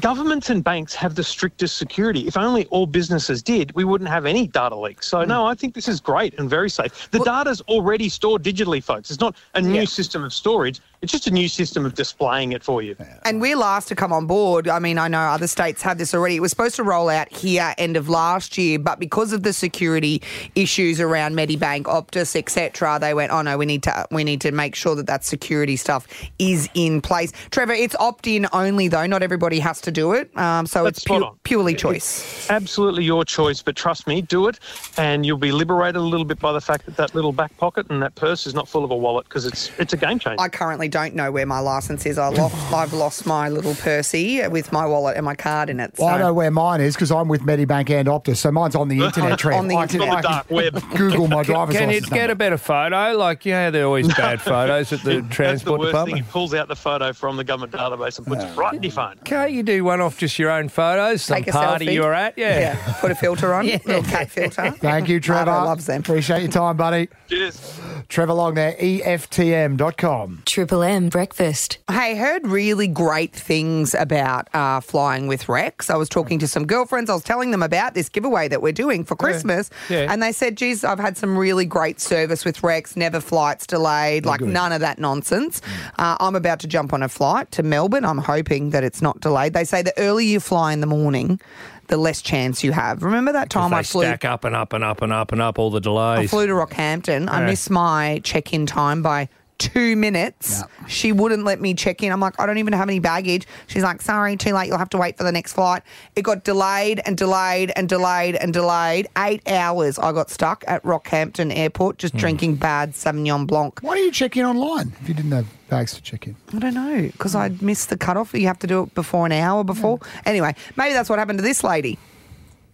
governments 0.00 0.50
and 0.50 0.62
banks 0.62 0.94
have 0.94 1.14
the 1.14 1.24
strictest 1.24 1.76
security. 1.76 2.26
If 2.26 2.36
only 2.36 2.66
all 2.66 2.86
businesses 2.86 3.42
did, 3.42 3.72
we 3.74 3.84
wouldn't 3.84 4.10
have 4.10 4.26
any 4.26 4.46
data 4.46 4.76
leaks. 4.76 5.08
So, 5.08 5.24
no, 5.24 5.46
I 5.46 5.54
think 5.54 5.74
this 5.74 5.88
is 5.88 6.00
great 6.00 6.38
and 6.38 6.48
very 6.48 6.70
safe. 6.70 7.10
The 7.10 7.20
data's 7.20 7.60
already 7.62 8.08
stored 8.08 8.42
digitally, 8.42 8.82
folks. 8.82 9.10
It's 9.10 9.20
not 9.20 9.36
a 9.54 9.60
new 9.60 9.86
system 9.86 10.24
of 10.24 10.32
storage, 10.32 10.80
it's 11.04 11.12
just 11.12 11.26
a 11.26 11.30
new 11.30 11.48
system 11.48 11.84
of 11.84 11.94
displaying 11.94 12.52
it 12.52 12.62
for 12.62 12.80
you. 12.80 12.96
And 13.24 13.38
we're 13.38 13.58
last 13.58 13.88
to 13.88 13.94
come 13.94 14.10
on 14.10 14.26
board. 14.26 14.68
I 14.68 14.78
mean, 14.78 14.96
I 14.96 15.06
know 15.06 15.20
other 15.20 15.46
states 15.46 15.82
have 15.82 15.98
this 15.98 16.14
already. 16.14 16.36
It 16.36 16.40
was 16.40 16.50
supposed 16.50 16.76
to 16.76 16.82
roll 16.82 17.10
out 17.10 17.30
here 17.30 17.74
end 17.76 17.98
of 17.98 18.08
last 18.08 18.56
year, 18.56 18.78
but 18.78 18.98
because 18.98 19.34
of 19.34 19.42
the 19.42 19.52
security 19.52 20.22
issues 20.54 21.00
around 21.02 21.34
Medibank, 21.34 21.82
Optus, 21.82 22.34
etc., 22.34 22.98
they 22.98 23.12
went, 23.12 23.32
"Oh 23.32 23.42
no, 23.42 23.58
we 23.58 23.66
need 23.66 23.82
to 23.84 24.06
we 24.10 24.24
need 24.24 24.40
to 24.42 24.52
make 24.52 24.74
sure 24.74 24.94
that 24.96 25.06
that 25.06 25.24
security 25.24 25.76
stuff 25.76 26.06
is 26.38 26.68
in 26.74 27.00
place." 27.00 27.32
Trevor, 27.50 27.72
it's 27.72 27.96
opt-in 28.00 28.46
only 28.52 28.88
though. 28.88 29.06
Not 29.06 29.22
everybody 29.22 29.58
has 29.60 29.80
to 29.82 29.90
do 29.90 30.12
it, 30.12 30.36
um, 30.36 30.66
so 30.66 30.84
That's 30.84 30.98
it's 30.98 31.04
pu- 31.06 31.14
spot 31.18 31.22
on. 31.30 31.38
purely 31.44 31.74
choice. 31.74 32.48
Absolutely 32.50 33.04
your 33.04 33.24
choice, 33.24 33.62
but 33.62 33.76
trust 33.76 34.06
me, 34.06 34.20
do 34.22 34.48
it, 34.48 34.58
and 34.96 35.24
you'll 35.24 35.38
be 35.38 35.52
liberated 35.52 35.96
a 35.96 36.00
little 36.00 36.24
bit 36.26 36.38
by 36.40 36.52
the 36.52 36.60
fact 36.60 36.86
that 36.86 36.96
that 36.96 37.14
little 37.14 37.32
back 37.32 37.56
pocket 37.58 37.86
and 37.90 38.02
that 38.02 38.14
purse 38.16 38.46
is 38.46 38.54
not 38.54 38.68
full 38.68 38.84
of 38.84 38.90
a 38.90 38.96
wallet 38.96 39.24
because 39.28 39.46
it's 39.46 39.70
it's 39.78 39.92
a 39.92 39.96
game 39.96 40.18
changer. 40.18 40.40
I 40.40 40.48
currently 40.48 40.88
don't 40.88 41.14
know 41.14 41.30
where 41.30 41.46
my 41.46 41.60
license 41.60 42.04
is. 42.06 42.18
I 42.18 42.28
lost, 42.28 42.54
I've 42.72 42.92
lost 42.92 43.26
my 43.26 43.48
little 43.48 43.74
Percy 43.74 44.46
with 44.48 44.72
my 44.72 44.86
wallet 44.86 45.16
and 45.16 45.24
my 45.24 45.34
card 45.34 45.70
in 45.70 45.80
it. 45.80 45.94
Well, 45.98 46.08
I 46.08 46.18
know 46.18 46.32
where 46.32 46.50
mine 46.50 46.80
is 46.80 46.94
because 46.94 47.10
I'm 47.10 47.28
with 47.28 47.42
Medibank 47.42 47.90
and 47.90 48.08
Optus, 48.08 48.36
so 48.38 48.50
mine's 48.50 48.74
on 48.74 48.88
the 48.88 49.00
internet. 49.04 49.38
Trev. 49.38 49.56
On 49.58 49.68
the 49.68 49.76
I 49.76 49.82
internet. 49.82 50.08
Can 50.08 50.16
On 50.16 50.22
the 50.22 50.28
dark 50.28 50.50
web. 50.50 50.82
Google 50.96 51.28
my 51.28 51.42
Can, 51.44 51.52
driver's 51.54 51.76
can 51.76 51.88
you 51.90 51.96
license. 51.96 52.12
get 52.12 52.30
a 52.30 52.34
better 52.34 52.58
photo? 52.58 53.12
Like, 53.16 53.44
yeah, 53.44 53.70
they're 53.74 53.84
always 53.86 54.08
bad 54.16 54.40
photos 54.40 54.92
at 54.92 55.02
the 55.02 55.20
That's 55.20 55.62
the 55.62 55.72
worst 55.72 55.86
department. 55.90 56.06
thing. 56.16 56.16
He 56.24 56.30
pulls 56.30 56.54
out 56.54 56.68
the 56.68 56.76
photo 56.76 57.12
from 57.12 57.36
the 57.36 57.44
government 57.44 57.72
database 57.72 58.18
and 58.18 58.26
puts 58.26 58.44
it 58.44 58.56
right 58.56 58.74
in 58.74 58.82
your 58.82 58.92
phone. 58.92 59.16
Can't 59.24 59.52
you 59.52 59.62
do 59.62 59.84
one 59.84 60.00
off 60.00 60.18
just 60.18 60.38
your 60.38 60.50
own 60.50 60.68
photos? 60.68 61.22
Some 61.22 61.36
Take 61.38 61.48
a 61.48 61.52
party 61.52 61.86
selfie. 61.86 61.92
you 61.94 62.02
were 62.02 62.14
at? 62.14 62.38
Yeah. 62.38 62.58
Yeah, 62.60 62.92
put 63.00 63.10
a 63.10 63.14
filter 63.14 63.52
on, 63.52 63.66
Yeah. 63.68 63.78
little 63.84 64.02
cat 64.02 64.30
filter. 64.30 64.70
Thank 64.72 65.08
you, 65.08 65.20
Trevor. 65.20 65.50
Arvo 65.50 65.64
loves 65.66 65.86
them. 65.86 66.00
Appreciate 66.00 66.42
your 66.42 66.50
time, 66.50 66.76
buddy. 66.76 67.08
Cheers. 67.28 67.78
Trevor 68.08 68.32
Long 68.34 68.54
there, 68.54 68.76
E 68.80 69.00
EFTM.com. 69.02 70.42
Triple 70.46 70.82
M 70.82 71.08
breakfast. 71.08 71.78
Hey, 71.90 72.14
heard 72.16 72.46
really 72.46 72.86
great 72.86 73.32
things 73.34 73.94
about 73.94 74.48
uh, 74.54 74.80
flying 74.80 75.26
with 75.26 75.48
Rex. 75.48 75.90
I 75.90 75.96
was 75.96 76.08
talking 76.08 76.38
to 76.38 76.48
some 76.48 76.66
girlfriends. 76.66 77.10
I 77.10 77.14
was 77.14 77.22
telling 77.24 77.50
them 77.50 77.62
about 77.62 77.94
this 77.94 78.08
giveaway 78.08 78.48
that 78.48 78.62
we're 78.62 78.72
doing 78.72 79.04
for 79.04 79.16
Christmas. 79.16 79.70
Yeah. 79.88 80.12
And 80.12 80.22
they 80.22 80.32
said, 80.32 80.56
geez, 80.56 80.84
I've 80.84 80.98
had 80.98 81.16
some 81.16 81.36
really 81.36 81.64
great 81.64 82.00
service 82.00 82.44
with 82.44 82.62
Rex, 82.62 82.96
never 82.96 83.20
flights 83.20 83.63
delayed, 83.66 84.26
like 84.26 84.40
none 84.40 84.72
of 84.72 84.80
that 84.80 84.98
nonsense. 84.98 85.60
Uh, 85.98 86.16
I'm 86.20 86.36
about 86.36 86.60
to 86.60 86.66
jump 86.66 86.92
on 86.92 87.02
a 87.02 87.08
flight 87.08 87.50
to 87.52 87.62
Melbourne. 87.62 88.04
I'm 88.04 88.18
hoping 88.18 88.70
that 88.70 88.84
it's 88.84 89.02
not 89.02 89.20
delayed. 89.20 89.52
They 89.54 89.64
say 89.64 89.82
the 89.82 89.96
earlier 89.98 90.26
you 90.26 90.40
fly 90.40 90.72
in 90.72 90.80
the 90.80 90.86
morning, 90.86 91.40
the 91.88 91.96
less 91.96 92.22
chance 92.22 92.64
you 92.64 92.72
have. 92.72 93.02
Remember 93.02 93.32
that 93.32 93.50
time 93.50 93.72
I 93.74 93.82
flew? 93.82 94.02
stack 94.02 94.24
up 94.24 94.44
and 94.44 94.54
up 94.54 94.72
and 94.72 94.82
up 94.84 95.02
and 95.02 95.12
up 95.12 95.32
and 95.32 95.40
up 95.42 95.58
all 95.58 95.70
the 95.70 95.80
delays. 95.80 96.18
I 96.20 96.26
flew 96.26 96.46
to 96.46 96.52
Rockhampton. 96.52 97.28
I 97.30 97.44
missed 97.46 97.70
my 97.70 98.20
check 98.24 98.52
in 98.52 98.66
time 98.66 99.02
by 99.02 99.28
two 99.64 99.96
minutes. 99.96 100.62
She 100.86 101.12
wouldn't 101.12 101.44
let 101.44 101.60
me 101.60 101.74
check 101.74 102.02
in. 102.02 102.12
I'm 102.12 102.20
like, 102.20 102.38
I 102.38 102.46
don't 102.46 102.58
even 102.58 102.74
have 102.74 102.88
any 102.88 102.98
baggage. 102.98 103.46
She's 103.66 103.82
like, 103.82 104.02
sorry, 104.02 104.36
too 104.36 104.52
late. 104.52 104.68
You'll 104.68 104.78
have 104.78 104.90
to 104.90 104.98
wait 104.98 105.16
for 105.16 105.24
the 105.24 105.32
next 105.32 105.54
flight. 105.54 105.82
It 106.14 106.22
got 106.22 106.44
delayed 106.44 107.00
and 107.06 107.16
delayed 107.16 107.72
and 107.74 107.88
delayed 107.88 108.36
and 108.36 108.52
delayed. 108.52 109.08
Eight 109.16 109.48
hours 109.48 109.98
I 109.98 110.12
got 110.12 110.30
stuck 110.30 110.64
at 110.66 110.82
Rockhampton 110.82 111.56
Airport 111.56 111.98
just 111.98 112.12
hmm. 112.14 112.20
drinking 112.20 112.56
bad 112.56 112.92
Sauvignon 112.92 113.46
Blanc. 113.46 113.80
Why 113.80 113.94
do 113.94 114.00
you 114.02 114.12
check 114.12 114.36
in 114.36 114.44
online 114.44 114.92
if 115.00 115.08
you 115.08 115.14
didn't 115.14 115.32
have 115.32 115.46
bags 115.68 115.94
to 115.94 116.02
check 116.02 116.26
in? 116.26 116.36
I 116.52 116.58
don't 116.58 116.74
know 116.74 117.08
because 117.12 117.34
I 117.34 117.48
missed 117.60 117.88
the 117.88 117.96
cutoff. 117.96 118.34
You 118.34 118.46
have 118.46 118.58
to 118.60 118.66
do 118.66 118.82
it 118.82 118.94
before 118.94 119.24
an 119.24 119.32
hour 119.32 119.64
before. 119.64 120.00
Anyway, 120.26 120.54
maybe 120.76 120.92
that's 120.92 121.08
what 121.08 121.18
happened 121.18 121.38
to 121.38 121.42
this 121.42 121.64
lady. 121.64 121.98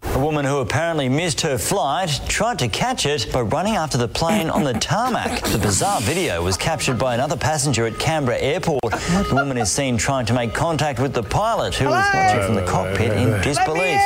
A 0.02 0.18
woman 0.18 0.44
who 0.44 0.58
apparently 0.58 1.08
missed 1.08 1.42
her 1.42 1.56
flight 1.58 2.20
tried 2.26 2.58
to 2.60 2.68
catch 2.68 3.06
it 3.06 3.30
by 3.32 3.42
running 3.42 3.76
after 3.76 3.98
the 3.98 4.08
plane 4.08 4.50
on 4.50 4.64
the 4.64 4.72
tarmac. 4.72 5.42
The 5.42 5.58
bizarre 5.58 6.00
video 6.00 6.42
was 6.42 6.56
captured 6.56 6.98
by 6.98 7.14
another 7.14 7.36
passenger 7.36 7.86
at 7.86 7.98
Canberra 7.98 8.38
Airport. 8.38 8.80
The 8.82 9.32
woman 9.32 9.58
is 9.58 9.70
seen 9.70 9.96
trying 9.96 10.26
to 10.26 10.32
make 10.32 10.52
contact 10.54 11.00
with 11.00 11.12
the 11.12 11.22
pilot, 11.22 11.74
who 11.74 11.86
was 11.86 12.04
watching 12.14 12.42
from 12.42 12.54
the 12.54 12.64
cockpit 12.64 13.12
in 13.12 13.40
disbelief. 13.42 14.00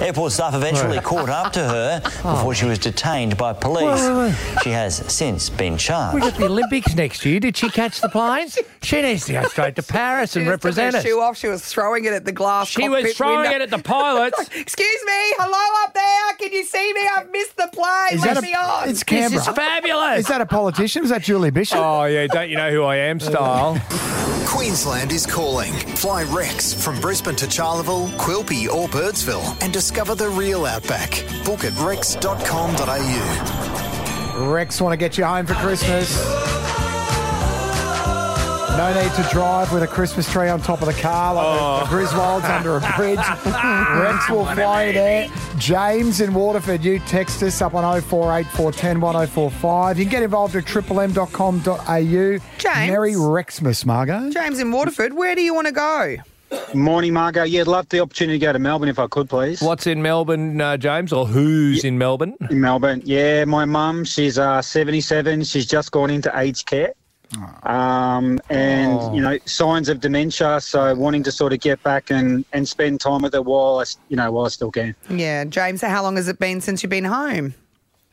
Airport 0.00 0.32
staff 0.32 0.54
eventually 0.54 0.98
caught 1.00 1.28
up 1.28 1.52
to 1.52 1.60
her 1.60 2.00
before 2.00 2.54
she 2.54 2.64
was 2.64 2.78
detained 2.78 3.36
by 3.36 3.52
police. 3.52 4.00
Wait, 4.00 4.34
She 4.62 4.70
has 4.70 4.96
since 5.12 5.50
been 5.50 5.76
charged. 5.76 6.14
We 6.14 6.20
charged. 6.22 6.34
got 6.36 6.40
the 6.40 6.46
Olympics 6.46 6.94
next 6.94 7.24
year. 7.26 7.38
Did 7.38 7.56
she 7.56 7.68
catch 7.68 8.00
the 8.00 8.08
planes? 8.08 8.58
She 8.82 9.02
needs 9.02 9.26
to 9.26 9.32
go 9.34 9.42
straight 9.44 9.76
to 9.76 9.82
Paris 9.82 10.36
and 10.36 10.44
She 10.44 10.48
just 10.50 10.62
took 10.62 10.64
represent 10.64 10.94
her 10.94 10.98
us. 11.00 11.04
shoe 11.04 11.20
off. 11.20 11.36
She 11.36 11.48
was 11.48 11.62
throwing 11.64 12.06
it 12.06 12.12
at 12.14 12.24
the 12.24 12.32
glass. 12.32 12.68
She 12.68 12.88
was 12.88 13.14
throwing 13.14 13.40
window. 13.40 13.56
it 13.56 13.60
at 13.62 13.70
the 13.70 13.78
pilots. 13.82 14.40
Excuse 14.56 15.02
me, 15.06 15.34
hello 15.38 15.84
up 15.86 15.92
there. 15.94 16.36
Can 16.38 16.52
you 16.56 16.64
see 16.64 16.92
me? 16.94 17.00
I've 17.16 17.30
missed 17.30 17.56
the 17.56 17.68
plane. 17.72 18.14
Is 18.14 18.22
Let 18.24 18.34
that 18.34 18.42
me 18.42 18.54
a, 18.54 18.58
on. 18.58 18.88
it's 18.88 19.02
Canberra. 19.02 19.30
This 19.40 19.48
is 19.48 19.54
fabulous. 19.54 20.20
Is 20.20 20.26
that 20.28 20.40
a 20.40 20.46
politician? 20.46 21.04
Is 21.04 21.10
that 21.10 21.22
Julie 21.22 21.50
Bishop? 21.50 21.78
Oh, 21.78 22.04
yeah, 22.04 22.26
don't 22.26 22.48
you 22.48 22.56
know 22.56 22.70
who 22.70 22.82
I 22.84 22.96
am 22.96 23.20
style? 23.20 23.78
Queensland 24.46 25.12
is 25.12 25.26
calling. 25.26 25.72
Fly 25.72 26.24
Rex 26.24 26.72
from 26.74 27.00
Brisbane 27.00 27.36
to 27.36 27.46
Charleville, 27.46 28.08
Quilpie 28.18 28.68
or 28.68 28.88
Birdsville 28.88 29.56
and 29.62 29.72
discover 29.90 30.14
the 30.14 30.28
real 30.28 30.66
outback. 30.66 31.24
Book 31.44 31.64
at 31.64 31.76
rex.com.au. 31.80 32.28
Rex 34.48 34.80
want 34.80 34.92
to 34.92 34.96
get 34.96 35.18
you 35.18 35.24
home 35.24 35.46
for 35.46 35.54
Christmas. 35.54 36.16
No 38.78 38.94
need 38.94 39.12
to 39.14 39.28
drive 39.32 39.72
with 39.72 39.82
a 39.82 39.88
Christmas 39.88 40.30
tree 40.30 40.48
on 40.48 40.62
top 40.62 40.80
of 40.80 40.86
the 40.86 40.94
car 40.94 41.34
like 41.34 41.44
Oh. 41.44 41.80
the, 41.80 41.86
the 41.86 41.90
oh. 41.90 42.04
Griswolds 42.06 42.48
under 42.48 42.76
a 42.76 42.80
bridge. 42.96 43.18
Rex 44.00 44.30
will 44.30 44.46
fly 44.46 44.84
you 44.84 44.92
there. 44.92 45.28
James 45.58 46.20
in 46.20 46.34
Waterford, 46.34 46.84
you 46.84 47.00
text 47.00 47.42
us 47.42 47.60
up 47.60 47.74
on 47.74 47.82
048410 48.00 49.00
1045. 49.00 49.98
You 49.98 50.04
can 50.04 50.10
get 50.12 50.22
involved 50.22 50.54
at 50.54 50.66
triplem.com.au. 50.66 52.38
James? 52.58 52.90
Merry 52.90 53.14
Rexmas, 53.14 53.84
Margaux. 53.84 54.30
James 54.30 54.60
in 54.60 54.70
Waterford, 54.70 55.14
where 55.14 55.34
do 55.34 55.42
you 55.42 55.52
want 55.52 55.66
to 55.66 55.72
go? 55.72 56.16
Morning, 56.74 57.12
Margaux. 57.12 57.44
Yeah, 57.44 57.60
I'd 57.62 57.66
love 57.66 57.88
the 57.88 58.00
opportunity 58.00 58.38
to 58.38 58.44
go 58.46 58.52
to 58.52 58.58
Melbourne 58.58 58.88
if 58.88 58.98
I 58.98 59.06
could, 59.06 59.28
please. 59.28 59.60
What's 59.60 59.86
in 59.86 60.02
Melbourne, 60.02 60.60
uh, 60.60 60.76
James, 60.76 61.12
or 61.12 61.26
who's 61.26 61.84
in 61.84 61.98
Melbourne? 61.98 62.34
In 62.50 62.60
Melbourne, 62.60 63.02
yeah. 63.04 63.44
My 63.44 63.64
mum, 63.64 64.04
she's 64.04 64.38
uh, 64.38 64.60
77. 64.62 65.44
She's 65.44 65.66
just 65.66 65.90
gone 65.92 66.10
into 66.10 66.30
aged 66.38 66.66
care. 66.66 66.92
Um, 67.62 68.40
and, 68.50 68.92
Oh. 69.00 69.14
you 69.14 69.20
know, 69.20 69.38
signs 69.46 69.88
of 69.88 70.00
dementia. 70.00 70.60
So 70.60 70.94
wanting 70.96 71.22
to 71.24 71.30
sort 71.32 71.52
of 71.52 71.60
get 71.60 71.80
back 71.84 72.10
and, 72.10 72.44
and 72.52 72.68
spend 72.68 73.00
time 73.00 73.22
with 73.22 73.34
her 73.34 73.42
while 73.42 73.78
I, 73.78 73.82
s- 73.82 73.98
you 74.08 74.16
know, 74.16 74.32
while 74.32 74.46
I 74.46 74.48
still 74.48 74.72
can. 74.72 74.96
Yeah, 75.08 75.44
James, 75.44 75.80
how 75.82 76.02
long 76.02 76.16
has 76.16 76.26
it 76.26 76.38
been 76.40 76.60
since 76.60 76.82
you've 76.82 76.90
been 76.90 77.04
home? 77.04 77.54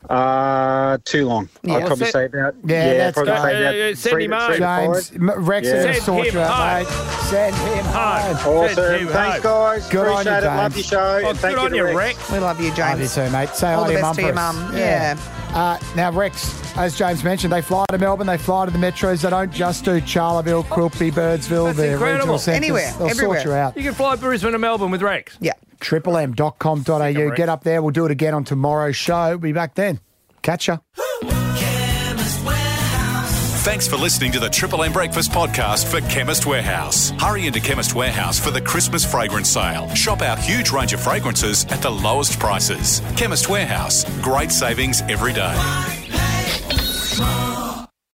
Uh, 0.08 0.96
too 1.04 1.26
long. 1.26 1.48
Yeah. 1.62 1.74
I'd 1.74 1.86
probably 1.86 2.06
say 2.10 2.26
about, 2.26 2.54
Yeah, 2.64 2.86
yeah, 2.92 2.98
that's 2.98 3.14
probably 3.14 3.32
say 3.34 3.38
about 3.60 3.74
Uh, 3.74 3.94
send 3.94 4.12
three, 4.12 4.24
him 4.26 4.32
home. 4.32 4.46
three 4.52 4.58
James, 4.58 5.12
Rex 5.18 5.66
Yeah. 5.66 5.74
is 5.74 5.84
going 5.84 5.86
to 5.86 5.92
Send 5.94 6.04
sort 6.04 6.26
him 6.28 6.34
you 6.34 6.40
out, 6.40 6.50
home. 6.52 6.78
mate. 6.78 7.22
Send 7.28 7.56
him 7.56 7.84
home. 7.84 8.36
Awesome. 8.58 9.08
Thanks, 9.08 9.40
guys. 9.40 9.88
Good 9.88 10.00
on 10.06 10.12
Appreciate 10.12 10.32
you, 10.32 10.38
it. 10.38 10.44
Love 10.44 10.72
James. 10.74 10.76
your 10.92 11.00
show. 11.00 11.20
Oh, 11.24 11.28
and 11.30 11.38
thank 11.38 11.54
good 11.56 11.64
on 11.64 11.70
to 11.70 11.76
you, 11.76 11.84
Rex. 11.84 11.96
Rex. 11.96 12.30
We 12.30 12.38
love 12.38 12.60
you, 12.60 12.70
James. 12.74 12.78
Love 12.78 13.00
you 13.00 13.08
too, 13.08 13.30
mate. 13.32 13.48
Say 13.50 13.72
All 13.72 13.82
hi 13.84 13.88
the 13.88 13.92
to 13.94 13.98
your 13.98 14.02
best 14.02 14.02
mum 14.02 14.16
to 14.16 14.22
your 14.22 14.34
mum. 14.34 14.76
Yeah. 14.76 15.16
Uh, 15.54 15.78
now, 15.96 16.12
Rex, 16.12 16.76
as 16.78 16.96
James 16.96 17.24
mentioned, 17.24 17.52
they 17.52 17.62
fly 17.62 17.84
to 17.90 17.98
Melbourne, 17.98 18.26
they 18.28 18.38
fly 18.38 18.66
to 18.66 18.70
the 18.70 18.78
metros. 18.78 19.22
They 19.22 19.30
don't 19.30 19.50
just 19.52 19.84
do 19.84 20.00
Charleville, 20.02 20.64
Quilpie, 20.64 21.10
Birdsville, 21.10 21.66
That's 21.66 21.78
the 21.78 21.92
incredible. 21.92 22.04
regional 22.04 22.38
centres. 22.38 22.56
Anywhere, 22.64 22.92
They'll 22.98 23.08
everywhere. 23.08 23.38
sort 23.40 23.46
you 23.46 23.52
out. 23.54 23.76
You 23.76 23.82
can 23.82 23.94
fly 23.94 24.14
Brisbane 24.16 24.52
to 24.52 24.58
Melbourne 24.58 24.90
with 24.90 25.02
Rex. 25.02 25.36
Yeah. 25.40 25.52
triplem.com.au. 25.80 26.98
Rex. 26.98 27.36
Get 27.36 27.48
up 27.48 27.64
there. 27.64 27.82
We'll 27.82 27.90
do 27.92 28.04
it 28.04 28.10
again 28.10 28.34
on 28.34 28.44
tomorrow's 28.44 28.96
show. 28.96 29.30
We'll 29.30 29.38
be 29.38 29.52
back 29.52 29.74
then. 29.74 30.00
Catch 30.42 30.68
ya. 30.68 30.78
Thanks 33.68 33.86
for 33.86 33.96
listening 33.96 34.32
to 34.32 34.40
the 34.40 34.48
Triple 34.48 34.82
M 34.82 34.92
Breakfast 34.92 35.30
podcast 35.30 35.90
for 35.90 36.00
Chemist 36.08 36.46
Warehouse. 36.46 37.10
Hurry 37.18 37.46
into 37.46 37.60
Chemist 37.60 37.94
Warehouse 37.94 38.38
for 38.38 38.50
the 38.50 38.62
Christmas 38.62 39.04
fragrance 39.04 39.50
sale. 39.50 39.92
Shop 39.94 40.22
our 40.22 40.38
huge 40.38 40.70
range 40.70 40.94
of 40.94 41.00
fragrances 41.00 41.66
at 41.66 41.82
the 41.82 41.90
lowest 41.90 42.38
prices. 42.38 43.02
Chemist 43.16 43.50
Warehouse, 43.50 44.04
great 44.22 44.50
savings 44.52 45.02
every 45.02 45.34
day. 45.34 45.54